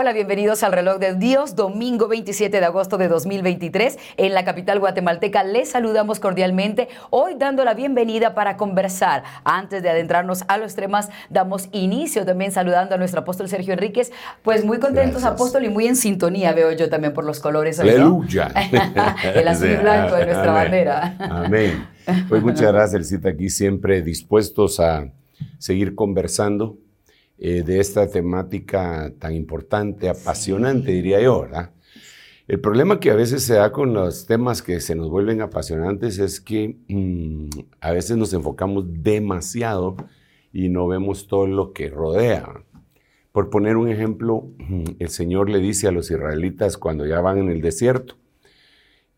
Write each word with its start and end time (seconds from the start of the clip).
Hola, 0.00 0.12
bienvenidos 0.12 0.62
al 0.62 0.70
reloj 0.70 0.98
de 1.00 1.16
Dios, 1.16 1.56
domingo 1.56 2.06
27 2.06 2.60
de 2.60 2.64
agosto 2.64 2.98
de 2.98 3.08
2023. 3.08 3.98
En 4.16 4.32
la 4.32 4.44
capital 4.44 4.78
guatemalteca 4.78 5.42
les 5.42 5.70
saludamos 5.70 6.20
cordialmente, 6.20 6.86
hoy 7.10 7.34
dando 7.36 7.64
la 7.64 7.74
bienvenida 7.74 8.32
para 8.32 8.56
conversar. 8.56 9.24
Antes 9.42 9.82
de 9.82 9.90
adentrarnos 9.90 10.44
a 10.46 10.56
los 10.56 10.76
temas, 10.76 11.08
damos 11.30 11.68
inicio 11.72 12.24
también 12.24 12.52
saludando 12.52 12.94
a 12.94 12.98
nuestro 12.98 13.22
apóstol 13.22 13.48
Sergio 13.48 13.72
Enríquez. 13.72 14.12
Pues 14.44 14.64
muy 14.64 14.78
contentos, 14.78 15.24
apóstol, 15.24 15.64
y 15.64 15.68
muy 15.68 15.88
en 15.88 15.96
sintonía 15.96 16.52
veo 16.52 16.70
yo 16.70 16.88
también 16.88 17.12
por 17.12 17.24
los 17.24 17.40
colores. 17.40 17.80
Aleluya. 17.80 18.52
El 19.34 19.48
azul 19.48 19.68
y 19.68 19.76
blanco 19.78 20.14
de 20.14 20.26
nuestra 20.26 20.42
Amén. 20.44 20.62
bandera. 20.62 21.16
Amén. 21.18 21.88
Pues 22.28 22.40
muchas 22.44 22.72
gracias, 22.72 22.94
Elcita, 22.94 23.30
aquí 23.30 23.50
siempre 23.50 24.00
dispuestos 24.02 24.78
a 24.78 25.08
seguir 25.58 25.96
conversando 25.96 26.76
eh, 27.38 27.62
de 27.62 27.80
esta 27.80 28.08
temática 28.08 29.12
tan 29.18 29.34
importante, 29.34 30.08
apasionante, 30.08 30.90
diría 30.90 31.20
yo, 31.20 31.42
¿verdad? 31.42 31.70
El 32.48 32.60
problema 32.60 32.98
que 32.98 33.10
a 33.10 33.14
veces 33.14 33.44
se 33.44 33.54
da 33.54 33.72
con 33.72 33.92
los 33.92 34.26
temas 34.26 34.62
que 34.62 34.80
se 34.80 34.94
nos 34.94 35.10
vuelven 35.10 35.42
apasionantes 35.42 36.18
es 36.18 36.40
que 36.40 36.78
mm, 36.88 37.48
a 37.80 37.92
veces 37.92 38.16
nos 38.16 38.32
enfocamos 38.32 38.86
demasiado 39.02 39.96
y 40.52 40.68
no 40.70 40.88
vemos 40.88 41.28
todo 41.28 41.46
lo 41.46 41.72
que 41.72 41.90
rodea. 41.90 42.64
Por 43.32 43.50
poner 43.50 43.76
un 43.76 43.88
ejemplo, 43.88 44.50
mm, 44.58 44.84
el 44.98 45.08
Señor 45.10 45.50
le 45.50 45.58
dice 45.58 45.88
a 45.88 45.92
los 45.92 46.10
israelitas 46.10 46.78
cuando 46.78 47.06
ya 47.06 47.20
van 47.20 47.38
en 47.38 47.50
el 47.50 47.60
desierto, 47.60 48.16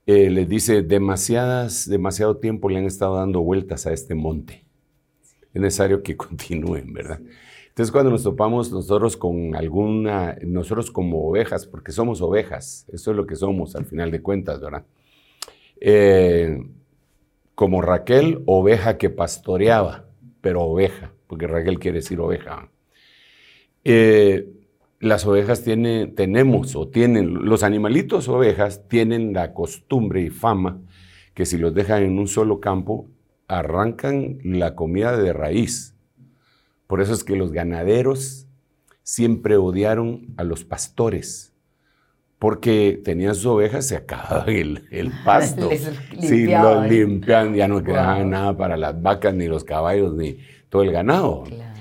eh, 0.07 0.29
les 0.29 0.49
dice, 0.49 0.83
demasiadas, 0.83 1.89
demasiado 1.89 2.39
tiempo 2.39 2.69
le 2.69 2.79
han 2.79 2.85
estado 2.85 3.17
dando 3.17 3.43
vueltas 3.43 3.87
a 3.87 3.93
este 3.93 4.17
monte. 4.17 4.65
Es 5.55 5.63
necesario 5.63 6.03
que 6.03 6.17
continúen, 6.17 6.93
¿verdad? 6.93 7.21
Entonces, 7.81 7.93
cuando 7.93 8.11
nos 8.11 8.25
topamos 8.25 8.71
nosotros 8.71 9.17
con 9.17 9.57
alguna, 9.57 10.37
nosotros 10.43 10.91
como 10.91 11.27
ovejas, 11.27 11.67
porque 11.67 11.93
somos 11.93 12.21
ovejas, 12.21 12.85
eso 12.93 13.11
es 13.11 13.17
lo 13.17 13.27
que 13.27 13.37
somos 13.37 13.75
al 13.75 13.87
final 13.87 14.11
de 14.11 14.21
cuentas, 14.21 14.61
¿verdad? 14.61 14.85
Eh, 15.81 16.61
como 17.55 17.81
Raquel, 17.81 18.43
oveja 18.45 18.99
que 18.99 19.09
pastoreaba, 19.09 20.05
pero 20.43 20.61
oveja, 20.61 21.15
porque 21.27 21.47
Raquel 21.47 21.79
quiere 21.79 22.01
decir 22.01 22.21
oveja. 22.21 22.69
Eh, 23.83 24.47
las 24.99 25.25
ovejas 25.25 25.63
tienen, 25.65 26.15
tenemos 26.15 26.77
o 26.77 26.89
tienen, 26.89 27.47
los 27.47 27.63
animalitos 27.63 28.29
ovejas 28.29 28.89
tienen 28.89 29.33
la 29.33 29.55
costumbre 29.55 30.21
y 30.21 30.29
fama 30.29 30.83
que 31.33 31.47
si 31.47 31.57
los 31.57 31.73
dejan 31.73 32.03
en 32.03 32.19
un 32.19 32.29
solo 32.29 32.61
campo, 32.61 33.09
arrancan 33.49 34.37
la 34.45 34.75
comida 34.75 35.17
de 35.17 35.33
raíz. 35.33 35.90
Por 36.91 37.01
eso 37.01 37.13
es 37.15 37.23
que 37.23 37.37
los 37.37 37.53
ganaderos 37.53 38.49
siempre 39.05 39.57
odiaron 39.57 40.27
a 40.37 40.43
los 40.43 40.65
pastores, 40.65 41.53
porque 42.41 43.01
tenían 43.05 43.37
sus 43.37 43.47
ovejas, 43.47 43.87
se 43.87 43.95
acababa 43.95 44.47
el, 44.47 44.87
el 44.91 45.13
pasto. 45.25 45.71
Sí, 46.21 46.47
los 46.47 46.89
limpian, 46.89 47.55
ya 47.55 47.69
no 47.69 47.81
quedaba 47.85 48.17
Wow. 48.19 48.27
nada 48.27 48.57
para 48.57 48.77
las 48.77 49.01
vacas, 49.01 49.33
ni 49.35 49.47
los 49.47 49.63
caballos, 49.63 50.17
ni 50.17 50.39
todo 50.69 50.83
el 50.83 50.91
ganado. 50.91 51.45
Claro. 51.45 51.79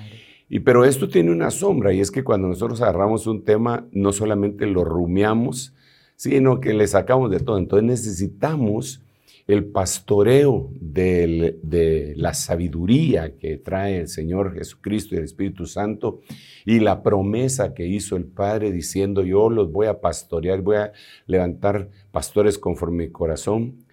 Y 0.47 0.59
pero 0.59 0.85
esto 0.85 1.09
tiene 1.09 1.31
una 1.31 1.49
sombra 1.49 1.91
y 1.91 2.01
es 2.01 2.11
que 2.11 2.23
cuando 2.23 2.47
nosotros 2.47 2.79
agarramos 2.83 3.25
un 3.25 3.43
tema 3.43 3.87
no 3.91 4.11
solamente 4.13 4.67
lo 4.67 4.83
rumiamos, 4.83 5.73
sino 6.17 6.59
que 6.59 6.73
le 6.75 6.85
sacamos 6.85 7.31
de 7.31 7.39
todo. 7.39 7.57
Entonces 7.57 7.87
necesitamos 7.87 9.01
el 9.49 9.65
pastoreo 9.65 10.69
de 10.79 12.13
la 12.15 12.35
sabiduría 12.35 13.35
que 13.35 13.57
trae 13.57 14.01
el 14.01 14.07
Señor 14.07 14.53
Jesucristo 14.53 15.15
y 15.15 15.17
el 15.17 15.23
Espíritu 15.23 15.65
Santo 15.65 16.21
y 16.67 16.79
la 16.79 17.01
promesa 17.01 17.73
que 17.73 17.87
hizo 17.87 18.15
el 18.15 18.25
Padre 18.25 18.71
diciendo 18.71 19.23
yo 19.23 19.49
los 19.49 19.71
voy 19.71 19.87
a 19.87 20.01
pastorear, 20.01 20.61
voy 20.61 20.75
a 20.75 20.91
levantar 21.25 21.89
pastores 22.11 22.59
conforme 22.59 23.05
mi 23.05 23.11
corazón, 23.11 23.85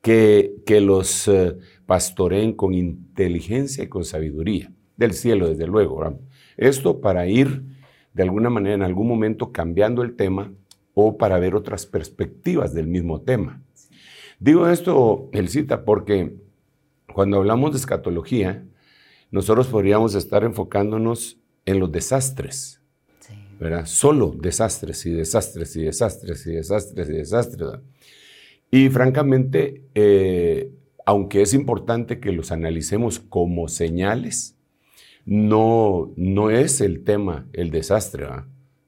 que, 0.00 0.54
que 0.64 0.80
los 0.80 1.26
eh, 1.26 1.56
pastoreen 1.86 2.52
con 2.52 2.72
inteligencia 2.72 3.82
y 3.82 3.88
con 3.88 4.04
sabiduría 4.04 4.70
del 4.96 5.14
cielo, 5.14 5.48
desde 5.48 5.66
luego. 5.66 6.20
Esto 6.56 7.00
para 7.00 7.26
ir 7.26 7.64
de 8.14 8.22
alguna 8.22 8.48
manera 8.48 8.76
en 8.76 8.82
algún 8.82 9.08
momento 9.08 9.50
cambiando 9.50 10.02
el 10.04 10.14
tema 10.14 10.52
o 10.94 11.18
para 11.18 11.40
ver 11.40 11.56
otras 11.56 11.84
perspectivas 11.84 12.72
del 12.72 12.86
mismo 12.86 13.22
tema. 13.22 13.60
Digo 14.40 14.68
esto, 14.68 15.28
Elcita, 15.32 15.84
porque 15.84 16.34
cuando 17.12 17.36
hablamos 17.36 17.72
de 17.72 17.78
escatología, 17.78 18.64
nosotros 19.30 19.66
podríamos 19.68 20.14
estar 20.14 20.44
enfocándonos 20.44 21.38
en 21.66 21.78
los 21.78 21.92
desastres, 21.92 22.80
Sí. 23.20 23.34
¿verdad? 23.60 23.84
Solo 23.84 24.34
desastres 24.36 25.04
y 25.04 25.10
desastres 25.10 25.76
y 25.76 25.82
desastres 25.82 26.46
y 26.46 26.52
desastres 26.52 27.08
y 27.08 27.12
desastres. 27.12 27.58
¿verdad? 27.58 27.82
Y 28.70 28.88
francamente, 28.88 29.82
eh, 29.94 30.72
aunque 31.04 31.42
es 31.42 31.52
importante 31.52 32.18
que 32.18 32.32
los 32.32 32.50
analicemos 32.50 33.18
como 33.20 33.68
señales, 33.68 34.56
no, 35.26 36.12
no 36.16 36.50
es 36.50 36.80
el 36.80 37.04
tema 37.04 37.46
el 37.52 37.70
desastre 37.70 38.26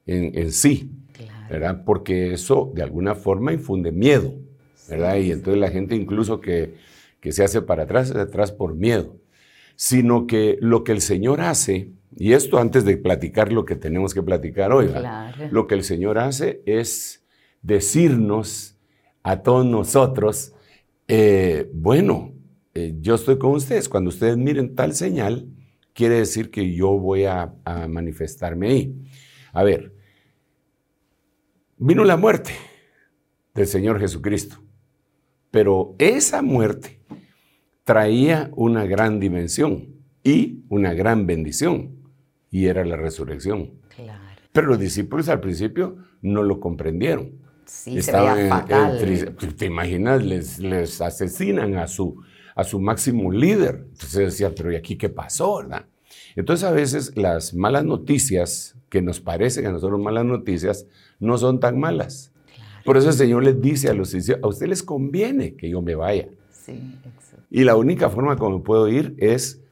en, 0.06 0.36
en 0.38 0.50
sí, 0.50 0.90
Claro. 1.12 1.46
¿verdad? 1.50 1.84
Porque 1.84 2.32
eso 2.32 2.72
de 2.74 2.82
alguna 2.82 3.14
forma 3.14 3.52
infunde 3.52 3.92
miedo, 3.92 4.34
¿verdad? 4.88 5.16
Y 5.16 5.32
entonces 5.32 5.60
la 5.60 5.70
gente 5.70 5.94
incluso 5.94 6.40
que, 6.40 6.74
que 7.20 7.32
se 7.32 7.44
hace 7.44 7.62
para 7.62 7.84
atrás, 7.84 8.10
atrás 8.10 8.52
por 8.52 8.74
miedo, 8.74 9.16
sino 9.76 10.26
que 10.26 10.58
lo 10.60 10.84
que 10.84 10.92
el 10.92 11.00
Señor 11.00 11.40
hace, 11.40 11.92
y 12.16 12.32
esto 12.32 12.58
antes 12.58 12.84
de 12.84 12.96
platicar 12.96 13.52
lo 13.52 13.64
que 13.64 13.76
tenemos 13.76 14.12
que 14.14 14.22
platicar 14.22 14.72
hoy, 14.72 14.90
lo 15.50 15.66
que 15.66 15.74
el 15.74 15.84
Señor 15.84 16.18
hace 16.18 16.62
es 16.66 17.24
decirnos 17.62 18.76
a 19.22 19.42
todos 19.42 19.64
nosotros, 19.64 20.52
eh, 21.08 21.70
bueno, 21.72 22.32
eh, 22.74 22.94
yo 23.00 23.14
estoy 23.14 23.38
con 23.38 23.52
ustedes, 23.52 23.88
cuando 23.88 24.08
ustedes 24.08 24.36
miren 24.36 24.74
tal 24.74 24.94
señal, 24.94 25.46
quiere 25.92 26.16
decir 26.16 26.50
que 26.50 26.74
yo 26.74 26.90
voy 26.98 27.24
a, 27.24 27.54
a 27.64 27.86
manifestarme 27.86 28.68
ahí. 28.68 28.94
A 29.52 29.62
ver, 29.62 29.94
vino 31.76 32.04
la 32.04 32.16
muerte 32.16 32.52
del 33.54 33.66
Señor 33.66 34.00
Jesucristo, 34.00 34.61
pero 35.52 35.94
esa 35.98 36.42
muerte 36.42 36.98
traía 37.84 38.50
una 38.56 38.84
gran 38.86 39.20
dimensión 39.20 39.88
y 40.24 40.64
una 40.68 40.94
gran 40.94 41.26
bendición, 41.26 41.96
y 42.50 42.66
era 42.66 42.84
la 42.84 42.96
resurrección. 42.96 43.72
Claro. 43.94 44.20
Pero 44.52 44.66
los 44.68 44.78
discípulos 44.78 45.28
al 45.28 45.40
principio 45.40 45.96
no 46.20 46.42
lo 46.42 46.60
comprendieron. 46.60 47.32
Sí, 47.64 48.02
se 48.02 48.12
veía 48.12 48.32
en- 48.34 48.38
en 48.40 48.48
fatal. 48.50 48.98
tri- 49.00 49.56
te 49.56 49.66
imaginas, 49.66 50.24
les, 50.24 50.58
les 50.58 51.00
asesinan 51.00 51.76
a 51.76 51.86
su, 51.88 52.22
a 52.54 52.64
su 52.64 52.78
máximo 52.80 53.32
líder. 53.32 53.86
Entonces 53.92 54.14
decía, 54.14 54.52
pero 54.54 54.72
¿y 54.72 54.76
aquí 54.76 54.96
qué 54.96 55.08
pasó, 55.08 55.58
verdad? 55.58 55.86
Entonces 56.36 56.64
a 56.64 56.70
veces 56.72 57.16
las 57.16 57.54
malas 57.54 57.84
noticias 57.84 58.76
que 58.88 59.00
nos 59.02 59.20
parecen 59.20 59.66
a 59.66 59.72
nosotros 59.72 60.00
malas 60.00 60.24
noticias 60.24 60.86
no 61.18 61.38
son 61.38 61.60
tan 61.60 61.78
malas. 61.80 62.31
Por 62.84 62.96
eso 62.96 63.08
el 63.08 63.14
Señor 63.14 63.44
les 63.44 63.60
dice 63.60 63.88
a 63.88 63.94
los 63.94 64.14
a 64.14 64.46
ustedes 64.46 64.68
les 64.68 64.82
conviene 64.82 65.54
que 65.54 65.68
yo 65.68 65.82
me 65.82 65.94
vaya. 65.94 66.28
Sí, 66.50 66.72
exacto. 67.04 67.46
Y 67.50 67.64
la 67.64 67.76
única 67.76 68.08
forma 68.08 68.36
como 68.36 68.62
puedo 68.62 68.88
ir 68.88 69.14
es 69.18 69.62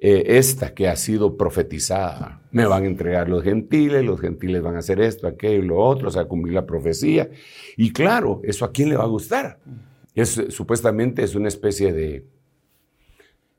eh, 0.00 0.38
esta 0.38 0.74
que 0.74 0.88
ha 0.88 0.96
sido 0.96 1.36
profetizada. 1.36 2.40
Me 2.50 2.64
van 2.66 2.84
a 2.84 2.86
entregar 2.86 3.28
los 3.28 3.42
gentiles, 3.42 4.04
los 4.04 4.20
gentiles 4.20 4.62
van 4.62 4.76
a 4.76 4.78
hacer 4.80 5.00
esto, 5.00 5.26
aquello, 5.26 5.62
lo 5.62 5.78
otro, 5.78 6.08
o 6.08 6.10
sea, 6.10 6.24
cumplir 6.24 6.54
la 6.54 6.66
profecía. 6.66 7.30
Y 7.76 7.92
claro, 7.92 8.40
¿eso 8.44 8.64
a 8.64 8.72
quién 8.72 8.88
le 8.88 8.96
va 8.96 9.04
a 9.04 9.08
gustar? 9.08 9.58
Es, 10.14 10.42
supuestamente 10.48 11.22
es 11.22 11.34
una 11.34 11.48
especie 11.48 11.92
de, 11.92 12.24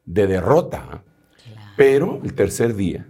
de 0.06 0.28
derrota. 0.28 0.88
¿ah? 0.92 1.04
Pero 1.78 2.20
el 2.24 2.34
tercer 2.34 2.76
día 2.76 3.08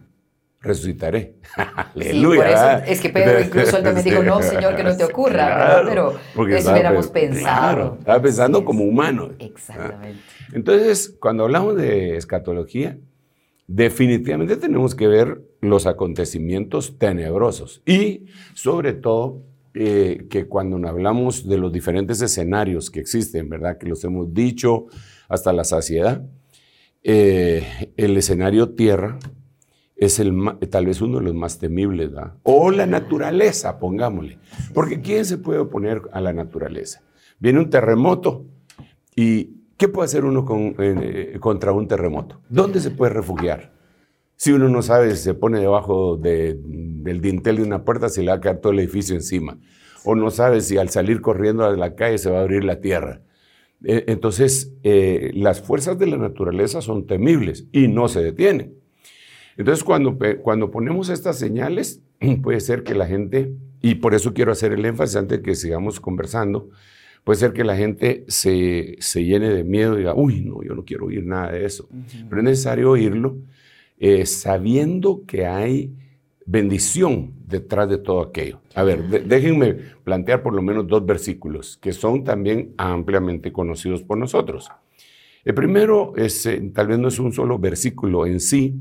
resucitaré. 0.61 1.35
Aleluya. 1.95 2.11
Sí, 2.13 2.37
por 2.37 2.45
eso 2.47 2.55
¿verdad? 2.65 2.83
es 2.87 3.01
que 3.01 3.09
Pedro 3.09 3.41
incluso 3.41 3.77
él 3.77 3.83
también 3.83 4.05
dijo, 4.05 4.23
no, 4.23 4.41
Señor, 4.43 4.75
que 4.75 4.83
no 4.83 4.95
te 4.95 5.03
ocurra, 5.03 5.45
¿verdad? 5.47 5.83
Pero 5.87 6.13
porque 6.35 6.57
eso 6.57 6.71
hubiéramos 6.71 7.07
pe- 7.07 7.21
pensado. 7.27 7.43
claro, 7.43 7.95
estaba 7.99 8.21
pensando 8.21 8.63
como 8.65 8.83
humano. 8.83 9.31
Exactamente. 9.39 10.19
Entonces, 10.53 11.17
cuando 11.19 11.43
hablamos 11.43 11.75
de 11.77 12.15
escatología, 12.17 12.97
definitivamente 13.67 14.57
tenemos 14.57 14.95
que 14.95 15.07
ver 15.07 15.41
los 15.61 15.85
acontecimientos 15.87 16.97
tenebrosos 16.97 17.81
y, 17.85 18.25
sobre 18.53 18.93
todo, 18.93 19.43
eh, 19.73 20.25
que 20.29 20.45
cuando 20.47 20.85
hablamos 20.87 21.47
de 21.47 21.57
los 21.57 21.71
diferentes 21.71 22.21
escenarios 22.21 22.89
que 22.91 22.99
existen, 22.99 23.47
¿verdad? 23.49 23.77
Que 23.77 23.87
los 23.87 24.03
hemos 24.03 24.33
dicho 24.33 24.87
hasta 25.29 25.53
la 25.53 25.63
saciedad, 25.63 26.23
eh, 27.03 27.93
el 27.97 28.17
escenario 28.17 28.71
tierra 28.75 29.17
es 30.01 30.19
el, 30.19 30.36
tal 30.71 30.88
vez 30.88 31.00
uno 31.00 31.19
de 31.19 31.25
los 31.25 31.36
más 31.36 31.59
temibles. 31.59 32.09
O 32.42 32.71
la 32.71 32.88
naturaleza, 32.88 33.77
pongámosle. 33.77 34.39
Porque 34.74 35.00
¿quién 35.00 35.25
se 35.25 35.38
puede 35.38 35.59
oponer 35.59 36.01
a 36.12 36.19
la 36.21 36.33
naturaleza? 36.33 37.03
Viene 37.38 37.59
un 37.59 37.69
terremoto 37.69 38.48
y 39.15 39.62
¿qué 39.77 39.88
puede 39.88 40.06
hacer 40.06 40.25
uno 40.25 40.44
eh, 40.80 41.38
contra 41.39 41.71
un 41.71 41.88
terremoto? 41.88 42.42
¿Dónde 42.50 42.80
se 42.80 42.89
puede 42.89 43.13
refugiar? 43.13 43.74
Si 44.36 44.51
uno 44.51 44.69
no 44.69 44.81
sabe 44.81 45.15
si 45.15 45.21
se 45.21 45.36
pone 45.36 45.59
debajo 45.59 46.18
del 46.18 47.21
dintel 47.21 47.57
de 47.57 47.63
una 47.63 47.86
puerta, 47.86 48.09
se 48.09 48.24
le 48.24 48.31
va 48.31 48.38
a 48.38 48.42
caer 48.42 48.57
todo 48.57 48.74
el 48.74 48.80
edificio 48.80 49.13
encima. 49.13 49.59
O 50.03 50.15
no 50.15 50.31
sabe 50.31 50.62
si 50.62 50.80
al 50.80 50.89
salir 50.89 51.21
corriendo 51.21 51.63
a 51.63 51.75
la 51.77 51.94
calle 51.94 52.18
se 52.18 52.31
va 52.31 52.39
a 52.39 52.42
abrir 52.42 52.63
la 52.63 52.81
tierra. 52.81 53.21
Eh, 53.83 54.06
entonces, 54.07 54.74
eh, 54.81 55.30
las 55.36 55.62
fuerzas 55.62 56.00
de 56.00 56.07
la 56.07 56.18
naturaleza 56.18 56.81
son 56.81 57.06
temibles 57.06 57.68
y 57.71 57.88
no 57.88 58.07
se 58.07 58.24
detienen. 58.24 58.80
Entonces, 59.61 59.83
cuando, 59.83 60.17
cuando 60.41 60.71
ponemos 60.71 61.09
estas 61.09 61.37
señales, 61.37 62.01
puede 62.41 62.59
ser 62.59 62.81
que 62.81 62.95
la 62.95 63.05
gente, 63.05 63.53
y 63.79 63.95
por 63.95 64.15
eso 64.15 64.33
quiero 64.33 64.51
hacer 64.51 64.71
el 64.71 64.83
énfasis 64.83 65.17
antes 65.17 65.37
de 65.37 65.43
que 65.43 65.53
sigamos 65.53 65.99
conversando, 65.99 66.69
puede 67.23 67.37
ser 67.37 67.53
que 67.53 67.63
la 67.63 67.77
gente 67.77 68.25
se, 68.27 68.97
llene 69.13 69.49
de 69.49 69.63
miedo 69.63 69.93
y 69.93 69.99
diga, 69.99 70.15
uy, 70.15 70.41
no, 70.41 70.63
yo 70.63 70.73
no 70.73 70.83
quiero 70.83 71.05
oír 71.05 71.23
nada 71.23 71.51
de 71.51 71.65
eso. 71.65 71.87
Pero 72.27 72.41
es 72.41 72.43
necesario 72.43 72.89
oírlo 72.89 73.37
eh, 73.99 74.25
sabiendo 74.25 75.25
que 75.27 75.45
hay 75.45 75.93
bendición 76.47 77.33
detrás 77.45 77.87
de 77.87 77.99
todo 77.99 78.21
aquello. 78.21 78.61
A 78.73 78.81
ver, 78.81 79.27
déjenme 79.27 79.75
plantear 80.03 80.41
por 80.41 80.53
lo 80.55 80.63
menos 80.63 80.87
dos 80.87 81.05
versículos 81.05 81.77
que 81.77 81.93
son 81.93 82.23
también 82.23 82.73
ampliamente 82.77 83.51
conocidos 83.51 84.01
por 84.01 84.17
nosotros. 84.17 84.71
El 85.45 85.53
primero 85.53 86.13
es, 86.15 86.47
eh, 86.47 86.71
tal 86.73 86.87
vez 86.87 86.97
no 86.97 87.09
es 87.09 87.19
un 87.19 87.31
solo 87.31 87.59
versículo 87.59 88.25
en 88.25 88.39
sí, 88.39 88.75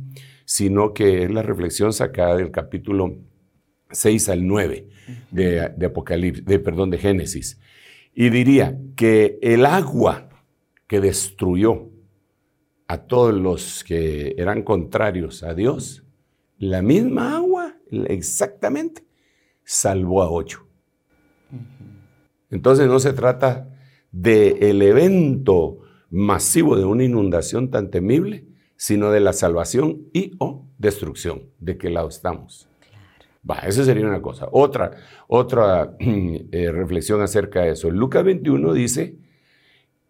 sino 0.51 0.95
que 0.95 1.23
es 1.23 1.31
la 1.31 1.43
reflexión 1.43 1.93
sacada 1.93 2.35
del 2.35 2.51
capítulo 2.51 3.19
6 3.93 4.31
al 4.31 4.45
9 4.49 4.89
de, 5.31 5.73
de 5.77 5.87
Apocalipsis, 5.87 6.45
de, 6.45 6.59
perdón, 6.59 6.91
de 6.91 6.99
Génesis. 6.99 7.61
Y 8.13 8.31
diría 8.31 8.77
que 8.97 9.39
el 9.43 9.65
agua 9.65 10.29
que 10.89 11.01
destruyó 11.01 11.89
a 12.89 12.99
todos 12.99 13.33
los 13.33 13.85
que 13.85 14.35
eran 14.39 14.65
contrarios 14.65 15.45
a 15.45 15.55
Dios, 15.55 16.03
la 16.59 16.83
misma 16.83 17.37
agua, 17.37 17.77
exactamente, 18.09 19.05
salvó 19.63 20.21
a 20.21 20.33
ocho. 20.33 20.67
Entonces 22.51 22.89
no 22.89 22.99
se 22.99 23.13
trata 23.13 23.73
del 24.11 24.83
evento 24.83 25.79
masivo 26.11 26.75
de 26.75 26.87
una 26.87 27.05
inundación 27.05 27.71
tan 27.71 27.93
temible, 27.93 28.50
sino 28.81 29.11
de 29.11 29.21
la 29.21 29.35
salvación 29.35 30.07
y 30.15 30.33
o 30.39 30.65
destrucción. 30.79 31.51
¿De 31.59 31.77
qué 31.77 31.91
lado 31.91 32.09
estamos? 32.09 32.67
Va, 33.49 33.57
esa 33.57 33.85
sería 33.85 34.07
una 34.07 34.23
cosa. 34.23 34.49
Otra, 34.53 34.93
otra 35.29 35.97
eh, 36.01 36.73
reflexión 36.73 37.21
acerca 37.21 37.61
de 37.61 37.73
eso. 37.73 37.91
Lucas 37.91 38.25
21 38.25 38.73
dice 38.73 39.17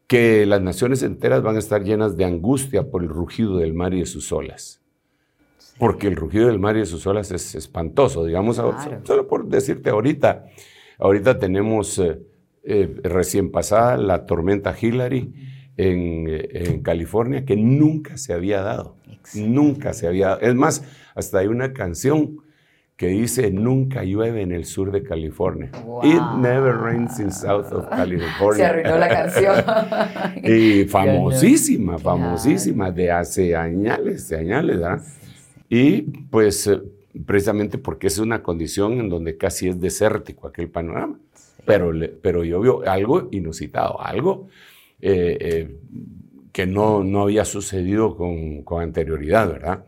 que 0.06 0.46
las 0.46 0.62
naciones 0.62 1.02
enteras 1.02 1.42
van 1.42 1.56
a 1.56 1.58
estar 1.58 1.82
llenas 1.82 2.16
de 2.16 2.24
angustia 2.24 2.88
por 2.88 3.02
el 3.02 3.08
rugido 3.08 3.56
del 3.56 3.74
mar 3.74 3.92
y 3.92 4.00
de 4.00 4.06
sus 4.06 4.30
olas. 4.30 4.80
Porque 5.76 6.06
el 6.06 6.14
rugido 6.14 6.46
del 6.46 6.60
mar 6.60 6.76
y 6.76 6.80
de 6.80 6.86
sus 6.86 7.04
olas 7.08 7.32
es 7.32 7.56
espantoso, 7.56 8.24
digamos, 8.24 8.54
solo 9.02 9.26
por 9.26 9.48
decirte 9.48 9.90
ahorita, 9.90 10.44
ahorita 11.00 11.40
tenemos 11.40 11.98
eh, 11.98 12.20
eh, 12.62 13.00
recién 13.02 13.50
pasada 13.50 13.96
la 13.96 14.26
tormenta 14.26 14.76
Hillary 14.80 15.34
en, 15.80 16.26
en, 16.28 16.82
California 16.82 17.44
que 17.44 17.56
nunca 17.56 18.18
se 18.18 18.32
había 18.32 18.60
dado, 18.60 18.96
nunca 19.34 19.92
se 19.92 20.06
había 20.06 20.28
dado. 20.28 20.40
Es 20.40 20.54
más, 20.54 20.84
hasta 21.14 21.38
hay 21.38 21.46
una 21.46 21.72
canción 21.72 22.42
que 22.96 23.06
dice 23.06 23.50
nunca 23.50 24.04
llueve 24.04 24.42
en 24.42 24.52
el 24.52 24.66
sur 24.66 24.92
de 24.92 25.02
California. 25.02 25.70
It 26.02 26.20
never 26.36 26.76
rains 26.76 27.18
in 27.18 27.32
south 27.32 27.72
of 27.72 27.88
California. 27.90 28.56
Se 28.56 28.64
arruinó 28.66 28.98
la 28.98 29.08
canción. 29.08 29.56
y 30.44 30.84
famosísima, 30.84 31.98
famosísima, 31.98 32.90
de 32.90 33.10
hace 33.10 33.56
años, 33.56 34.28
de 34.28 34.36
años, 34.36 34.66
¿verdad? 34.66 35.02
Y 35.70 36.02
pues 36.02 36.66
eh, 36.66 36.78
precisamente 37.24 37.78
porque 37.78 38.08
es 38.08 38.18
una 38.18 38.42
condición 38.42 39.00
en 39.00 39.08
donde 39.08 39.38
casi 39.38 39.68
es 39.68 39.80
desértico 39.80 40.46
aquel 40.46 40.68
panorama. 40.68 41.18
Pero, 41.64 41.92
pero 42.20 42.44
yo 42.44 42.60
veo 42.60 42.82
algo 42.86 43.28
inusitado, 43.30 43.98
algo 44.00 44.48
eh, 45.02 45.38
eh, 45.40 45.80
que 46.52 46.66
no, 46.66 47.04
no 47.04 47.22
había 47.22 47.44
sucedido 47.44 48.16
con, 48.16 48.62
con 48.62 48.82
anterioridad, 48.82 49.48
¿verdad? 49.48 49.84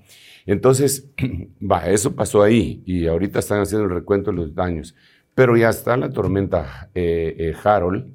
Entonces, 0.46 1.10
va, 1.60 1.88
eso 1.88 2.14
pasó 2.14 2.42
ahí 2.42 2.82
y 2.86 3.06
ahorita 3.06 3.38
están 3.38 3.60
haciendo 3.60 3.86
el 3.86 3.94
recuento 3.94 4.30
de 4.30 4.36
los 4.36 4.54
daños. 4.54 4.94
Pero 5.34 5.56
ya 5.56 5.70
está 5.70 5.96
la 5.96 6.10
tormenta 6.10 6.90
eh, 6.94 7.34
eh, 7.38 7.54
Harold 7.64 8.12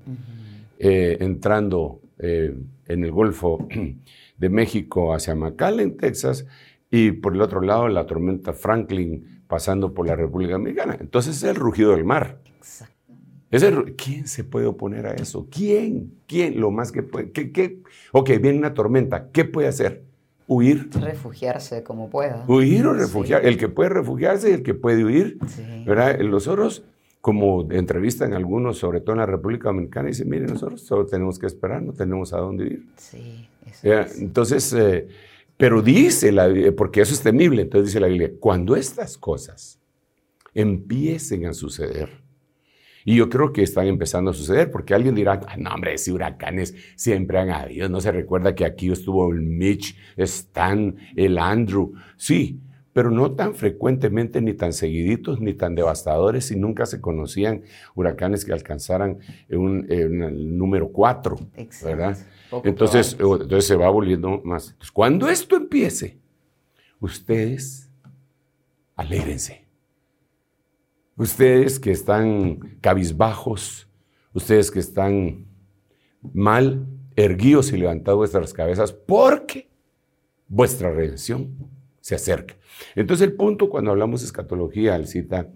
eh, 0.78 1.18
entrando 1.20 2.02
en 2.20 3.04
el 3.04 3.12
Golfo 3.12 3.68
de 4.38 4.50
México 4.50 5.14
hacia 5.14 5.36
McAllen, 5.36 5.98
Texas, 5.98 6.46
y 6.90 7.12
por 7.12 7.36
el 7.36 7.42
otro 7.42 7.62
lado 7.62 7.88
la 7.90 8.06
tormenta 8.06 8.54
Franklin 8.54 9.44
pasando 9.48 9.94
por 9.94 10.08
la 10.08 10.16
República 10.16 10.54
Dominicana. 10.54 10.98
Entonces 11.00 11.38
es 11.38 11.44
el 11.44 11.56
rugido 11.56 11.92
del 11.92 12.06
mar. 12.06 12.40
¿Quién 13.96 14.28
se 14.28 14.44
puede 14.44 14.66
oponer 14.66 15.08
a 15.08 15.14
eso? 15.14 15.48
¿Quién? 15.52 16.14
¿Quién? 16.28 16.60
Lo 16.60 16.72
más 16.72 16.92
que 16.92 17.04
puede. 17.04 17.32
¿Qué, 17.32 17.52
qué? 17.52 17.80
Ok, 18.12 18.30
viene 18.42 18.58
una 18.58 18.74
tormenta. 18.74 19.30
¿Qué 19.32 19.46
puede 19.46 19.68
hacer? 19.68 20.08
huir. 20.48 20.90
Refugiarse 21.00 21.84
como 21.84 22.10
pueda. 22.10 22.46
Huir 22.48 22.86
o 22.88 22.94
refugiar. 22.94 23.46
El 23.46 23.58
que 23.58 23.68
puede 23.68 23.90
refugiarse 23.90 24.50
y 24.50 24.54
el 24.54 24.64
que 24.64 24.74
puede 24.74 25.04
huir. 25.04 25.38
¿verdad? 25.86 26.20
Los 26.22 26.48
otros, 26.48 26.84
como 27.22 27.70
entrevistan 27.72 28.34
algunos, 28.34 28.78
sobre 28.78 29.02
todo 29.02 29.14
en 29.14 29.20
la 29.20 29.26
República 29.26 29.70
Dominicana, 29.70 30.08
dicen, 30.08 30.30
miren, 30.30 30.48
nosotros 30.48 30.82
solo 30.82 31.06
tenemos 31.06 31.38
que 31.38 31.46
esperar, 31.46 31.82
no 31.84 31.94
tenemos 31.94 32.34
a 32.34 32.38
dónde 32.38 32.66
ir. 32.66 32.86
Sí, 32.96 33.48
eso 33.66 34.22
Entonces, 34.22 34.74
eh, 34.74 35.08
pero 35.58 35.82
dice, 35.82 36.32
la, 36.32 36.50
porque 36.76 37.02
eso 37.02 37.14
es 37.14 37.22
temible, 37.22 37.64
entonces 37.64 37.90
dice 37.90 38.00
la 38.00 38.08
Biblia, 38.08 38.32
cuando 38.40 38.76
estas 38.76 39.18
cosas 39.18 39.80
empiecen 40.54 41.46
a 41.46 41.54
suceder, 41.54 42.10
y 43.08 43.16
yo 43.16 43.30
creo 43.30 43.54
que 43.54 43.64
están 43.64 43.88
empezando 43.88 44.32
a 44.32 44.34
suceder, 44.34 44.70
porque 44.70 44.94
alguien 44.94 45.16
dirá, 45.16 45.40
ah, 45.48 45.56
no 45.56 45.74
hombre, 45.74 45.98
si 45.98 46.12
huracanes 46.12 46.76
siempre 46.98 47.40
han 47.40 47.52
habido, 47.52 47.88
no 47.88 48.02
se 48.02 48.12
recuerda 48.12 48.54
que 48.54 48.66
aquí 48.66 48.92
estuvo 48.92 49.32
el 49.32 49.40
Mitch, 49.40 49.98
Stan, 50.18 50.94
el 51.16 51.38
Andrew, 51.38 51.94
sí, 52.18 52.60
pero 52.92 53.10
no 53.10 53.32
tan 53.32 53.56
frecuentemente, 53.56 54.42
ni 54.42 54.54
tan 54.56 54.74
seguiditos, 54.74 55.40
ni 55.40 55.54
tan 55.54 55.74
devastadores, 55.74 56.52
y 56.52 56.58
nunca 56.58 56.86
se 56.86 57.00
conocían 57.00 57.62
huracanes 57.96 58.44
que 58.44 58.52
alcanzaran 58.52 59.20
el 59.48 60.58
número 60.58 60.92
cuatro, 60.92 61.38
¿verdad? 61.86 62.18
Entonces, 62.66 63.16
entonces 63.18 63.66
se 63.68 63.78
va 63.78 63.90
volviendo 63.90 64.42
más. 64.44 64.76
cuando 64.92 65.30
esto 65.30 65.56
empiece, 65.56 66.18
ustedes 67.00 67.90
alégrense 68.98 69.67
Ustedes 71.18 71.80
que 71.80 71.92
están 71.92 72.78
cabizbajos, 72.80 73.90
ustedes 74.34 74.72
que 74.72 74.80
están 74.80 75.48
mal, 76.34 76.88
erguidos 77.16 77.72
y 77.74 77.78
levantados 77.78 78.20
vuestras 78.20 78.54
cabezas, 78.54 78.94
porque 78.94 79.70
vuestra 80.48 80.92
redención 80.92 81.56
se 82.00 82.16
acerca. 82.16 82.56
Entonces 82.96 83.28
el 83.28 83.34
punto 83.34 83.70
cuando 83.70 83.92
hablamos 83.92 84.22
de 84.22 84.28
escatología, 84.28 84.96
Alcita, 84.96 85.50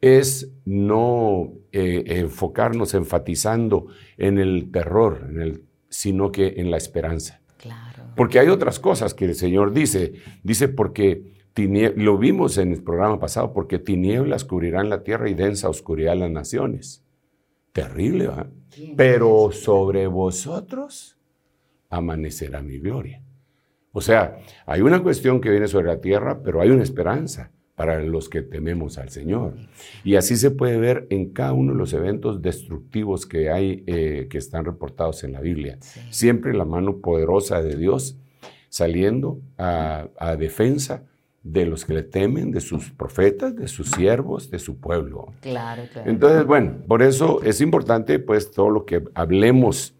es 0.00 0.52
no 0.64 1.54
eh, 1.72 2.04
enfocarnos 2.06 2.94
enfatizando 2.94 3.86
en 4.16 4.38
el 4.38 4.70
terror, 4.70 5.26
en 5.28 5.40
el, 5.40 5.64
sino 5.88 6.30
que 6.30 6.54
en 6.58 6.70
la 6.70 6.76
esperanza. 6.76 7.40
Claro. 7.56 8.04
Porque 8.14 8.38
hay 8.38 8.48
otras 8.48 8.78
cosas 8.78 9.14
que 9.14 9.24
el 9.24 9.34
Señor 9.34 9.72
dice. 9.72 10.14
Dice 10.42 10.68
porque 10.68 11.37
lo 11.56 12.18
vimos 12.18 12.58
en 12.58 12.72
el 12.72 12.82
programa 12.82 13.18
pasado, 13.18 13.52
porque 13.52 13.78
tinieblas 13.78 14.44
cubrirán 14.44 14.88
la 14.88 15.02
tierra 15.02 15.28
y 15.28 15.34
densa 15.34 15.68
oscuridad 15.68 16.16
las 16.16 16.30
naciones. 16.30 17.04
Terrible, 17.72 18.28
¿va? 18.28 18.46
Pero 18.96 19.50
sobre 19.52 20.06
vosotros 20.06 21.18
amanecerá 21.90 22.62
mi 22.62 22.78
gloria. 22.78 23.22
O 23.92 24.00
sea, 24.00 24.38
hay 24.66 24.82
una 24.82 25.02
cuestión 25.02 25.40
que 25.40 25.50
viene 25.50 25.66
sobre 25.66 25.88
la 25.88 26.00
tierra, 26.00 26.42
pero 26.42 26.60
hay 26.60 26.70
una 26.70 26.82
esperanza 26.82 27.50
para 27.74 28.00
los 28.00 28.28
que 28.28 28.42
tememos 28.42 28.98
al 28.98 29.08
Señor. 29.08 29.54
Y 30.02 30.16
así 30.16 30.36
se 30.36 30.50
puede 30.50 30.78
ver 30.78 31.06
en 31.10 31.32
cada 31.32 31.52
uno 31.52 31.72
de 31.72 31.78
los 31.78 31.92
eventos 31.92 32.42
destructivos 32.42 33.24
que 33.24 33.50
hay, 33.50 33.84
eh, 33.86 34.26
que 34.28 34.38
están 34.38 34.64
reportados 34.64 35.22
en 35.22 35.32
la 35.32 35.40
Biblia. 35.40 35.78
Siempre 36.10 36.54
la 36.54 36.64
mano 36.64 36.98
poderosa 36.98 37.62
de 37.62 37.76
Dios 37.76 38.18
saliendo 38.68 39.40
a, 39.56 40.08
a 40.18 40.36
defensa 40.36 41.04
de 41.52 41.66
los 41.66 41.84
que 41.84 41.94
le 41.94 42.02
temen, 42.02 42.50
de 42.50 42.60
sus 42.60 42.90
profetas, 42.90 43.56
de 43.56 43.68
sus 43.68 43.90
siervos, 43.90 44.50
de 44.50 44.58
su 44.58 44.76
pueblo. 44.76 45.32
Claro, 45.40 45.82
claro. 45.92 46.10
Entonces, 46.10 46.44
bueno, 46.44 46.78
por 46.86 47.02
eso 47.02 47.42
es 47.42 47.60
importante, 47.60 48.18
pues, 48.18 48.50
todo 48.50 48.70
lo 48.70 48.84
que 48.84 49.02
hablemos, 49.14 49.94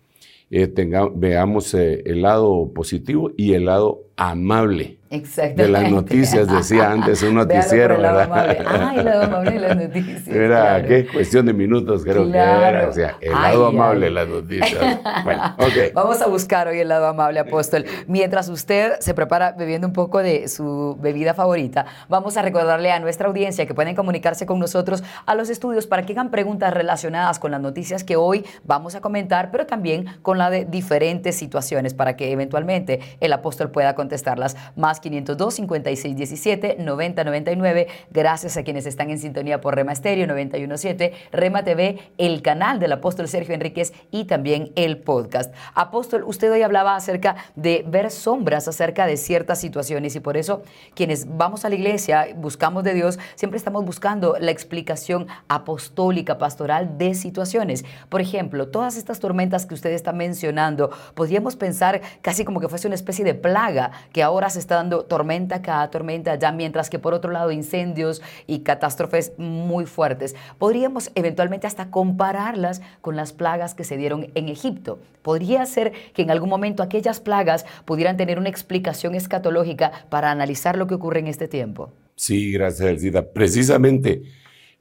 eh, 0.51 0.73
veamos 1.15 1.75
eh, 1.75 2.03
el 2.07 2.23
lado 2.23 2.71
positivo 2.75 3.33
y 3.37 3.53
el 3.55 3.67
lado 3.67 4.05
amable 4.17 4.98
de 5.11 5.69
las 5.69 5.91
noticias, 5.91 6.47
decía 6.47 6.91
antes 6.91 7.23
un 7.23 7.35
noticiero, 7.37 7.97
¿verdad? 7.97 8.29
Ah, 8.67 8.95
el 8.95 9.05
lado 9.05 9.23
amable 9.23 9.53
de 9.53 9.61
las 9.61 9.77
noticias. 9.77 10.29
Era, 10.29 10.83
qué 10.83 11.07
cuestión 11.07 11.47
de 11.47 11.55
minutos 11.55 12.05
creo 12.05 12.31
que 12.31 12.37
era. 12.37 12.89
O 12.89 12.93
sea, 12.93 13.17
el 13.21 13.33
lado 13.33 13.67
amable 13.67 14.07
de 14.07 14.13
las 14.13 14.29
noticias. 14.29 14.99
Bueno, 15.25 15.55
ok. 15.59 15.95
Vamos 15.95 16.23
a 16.23 16.27
buscar 16.27 16.69
hoy 16.69 16.81
el 16.81 16.89
lado 16.89 17.07
amable, 17.07 17.41
apóstol. 17.41 17.85
Mientras 18.07 18.49
usted 18.49 18.93
se 19.01 19.15
prepara 19.15 19.53
bebiendo 19.53 19.87
un 19.87 19.93
poco 19.93 20.19
de 20.19 20.49
su 20.49 20.97
bebida 21.01 21.35
favorita, 21.35 21.87
vamos 22.09 22.37
a 22.37 22.43
recordarle 22.43 22.93
a 22.93 23.01
nuestra 23.01 23.29
audiencia 23.29 23.67
que 23.67 23.75
pueden 23.75 23.95
comunicarse 23.95 24.47
con 24.47 24.59
nosotros 24.59 25.03
a 25.27 25.35
los 25.35 25.51
estudios 25.51 25.87
para 25.87 26.05
que 26.05 26.13
hagan 26.13 26.31
preguntas 26.31 26.73
relacionadas 26.73 27.39
con 27.39 27.51
las 27.51 27.61
noticias 27.61 28.05
que 28.05 28.17
hoy 28.17 28.45
vamos 28.65 28.95
a 28.95 29.01
comentar, 29.01 29.51
pero 29.51 29.67
también 29.67 30.07
con 30.23 30.39
la 30.39 30.51
de 30.51 30.65
diferentes 30.65 31.37
situaciones 31.37 31.95
para 31.95 32.17
que 32.17 32.33
eventualmente 32.33 33.01
el 33.21 33.33
apóstol 33.33 33.71
pueda 33.71 33.95
contestarlas 33.95 34.57
más 34.77 34.98
502 35.01 35.55
5617 35.55 36.77
9099. 36.79 37.87
Gracias 38.11 38.57
a 38.57 38.63
quienes 38.63 38.87
están 38.87 39.11
en 39.11 39.19
sintonía 39.19 39.61
por 39.61 39.75
Rema 39.75 39.93
Estéreo 39.93 40.27
917, 40.27 41.13
Rema 41.33 41.65
TV, 41.65 41.99
el 42.19 42.43
canal 42.43 42.79
del 42.79 42.93
apóstol 42.93 43.29
Sergio 43.29 43.55
Enríquez 43.55 43.93
y 44.11 44.25
también 44.25 44.73
el 44.77 44.99
podcast. 44.99 45.55
Apóstol, 45.75 46.25
usted 46.25 46.51
hoy 46.51 46.63
hablaba 46.63 46.97
acerca 46.97 47.37
de 47.57 47.85
ver 47.87 48.11
sombras 48.11 48.69
acerca 48.69 49.07
de 49.07 49.17
ciertas 49.17 49.61
situaciones 49.61 50.17
y 50.17 50.21
por 50.21 50.37
eso 50.37 50.63
quienes 50.95 51.37
vamos 51.37 51.65
a 51.65 51.69
la 51.69 51.75
iglesia, 51.75 52.29
buscamos 52.37 52.85
de 52.85 52.95
Dios, 52.95 53.19
siempre 53.35 53.59
estamos 53.59 53.85
buscando 53.85 54.37
la 54.41 54.51
explicación 54.51 55.27
apostólica, 55.49 56.39
pastoral 56.39 56.99
de 56.99 57.15
situaciones. 57.15 57.85
Por 58.09 58.21
ejemplo, 58.21 58.69
todas 58.69 58.97
estas 58.97 59.21
tormentas 59.21 59.67
que 59.67 59.75
usted 59.75 59.91
está 59.91 60.13
mencionando, 60.13 60.91
podríamos 61.15 61.57
pensar 61.57 62.01
casi 62.23 62.45
como 62.45 62.61
que 62.61 62.69
fuese 62.69 62.87
una 62.87 62.95
especie 62.95 63.25
de 63.25 63.35
plaga 63.35 63.91
que 64.13 64.23
ahora 64.23 64.49
se 64.51 64.59
está 64.59 64.77
dando 64.77 64.88
tormenta 64.89 65.63
cada 65.63 65.91
tormenta 65.91 66.33
allá, 66.33 66.53
mientras 66.53 66.91
que 66.91 66.99
por 66.99 67.15
otro 67.15 67.31
lado 67.31 67.53
incendios 67.53 68.23
y 68.47 68.61
catástrofes 68.61 69.33
muy 69.39 69.87
fuertes. 69.87 70.35
Podríamos 70.59 71.11
eventualmente 71.15 71.67
hasta 71.67 71.91
compararlas 71.91 72.81
con 73.01 73.17
las 73.17 73.33
plagas 73.33 73.75
que 73.75 73.85
se 73.85 73.97
dieron 73.97 74.29
en 74.35 74.49
Egipto. 74.49 74.99
Podría 75.23 75.65
ser 75.67 75.93
que 76.15 76.23
en 76.23 76.31
algún 76.31 76.49
momento 76.49 76.83
aquellas 76.83 77.21
plagas 77.21 77.67
pudieran 77.85 78.17
tener 78.17 78.39
una 78.39 78.49
explicación 78.49 79.15
escatológica 79.15 79.93
para 80.09 80.31
analizar 80.31 80.77
lo 80.77 80.87
que 80.87 80.95
ocurre 80.95 81.21
en 81.21 81.27
este 81.27 81.49
tiempo. 81.49 81.93
Sí, 82.17 82.53
gracias, 82.53 82.89
Elcida. 82.89 83.31
Precisamente 83.33 84.23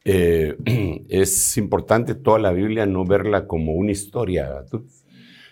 eh, 0.10 0.56
es 1.10 1.58
importante 1.58 2.16
toda 2.16 2.40
la 2.40 2.52
Biblia 2.52 2.86
no 2.86 3.06
verla 3.06 3.46
como 3.46 3.74
una 3.74 3.92
historia, 3.92 4.64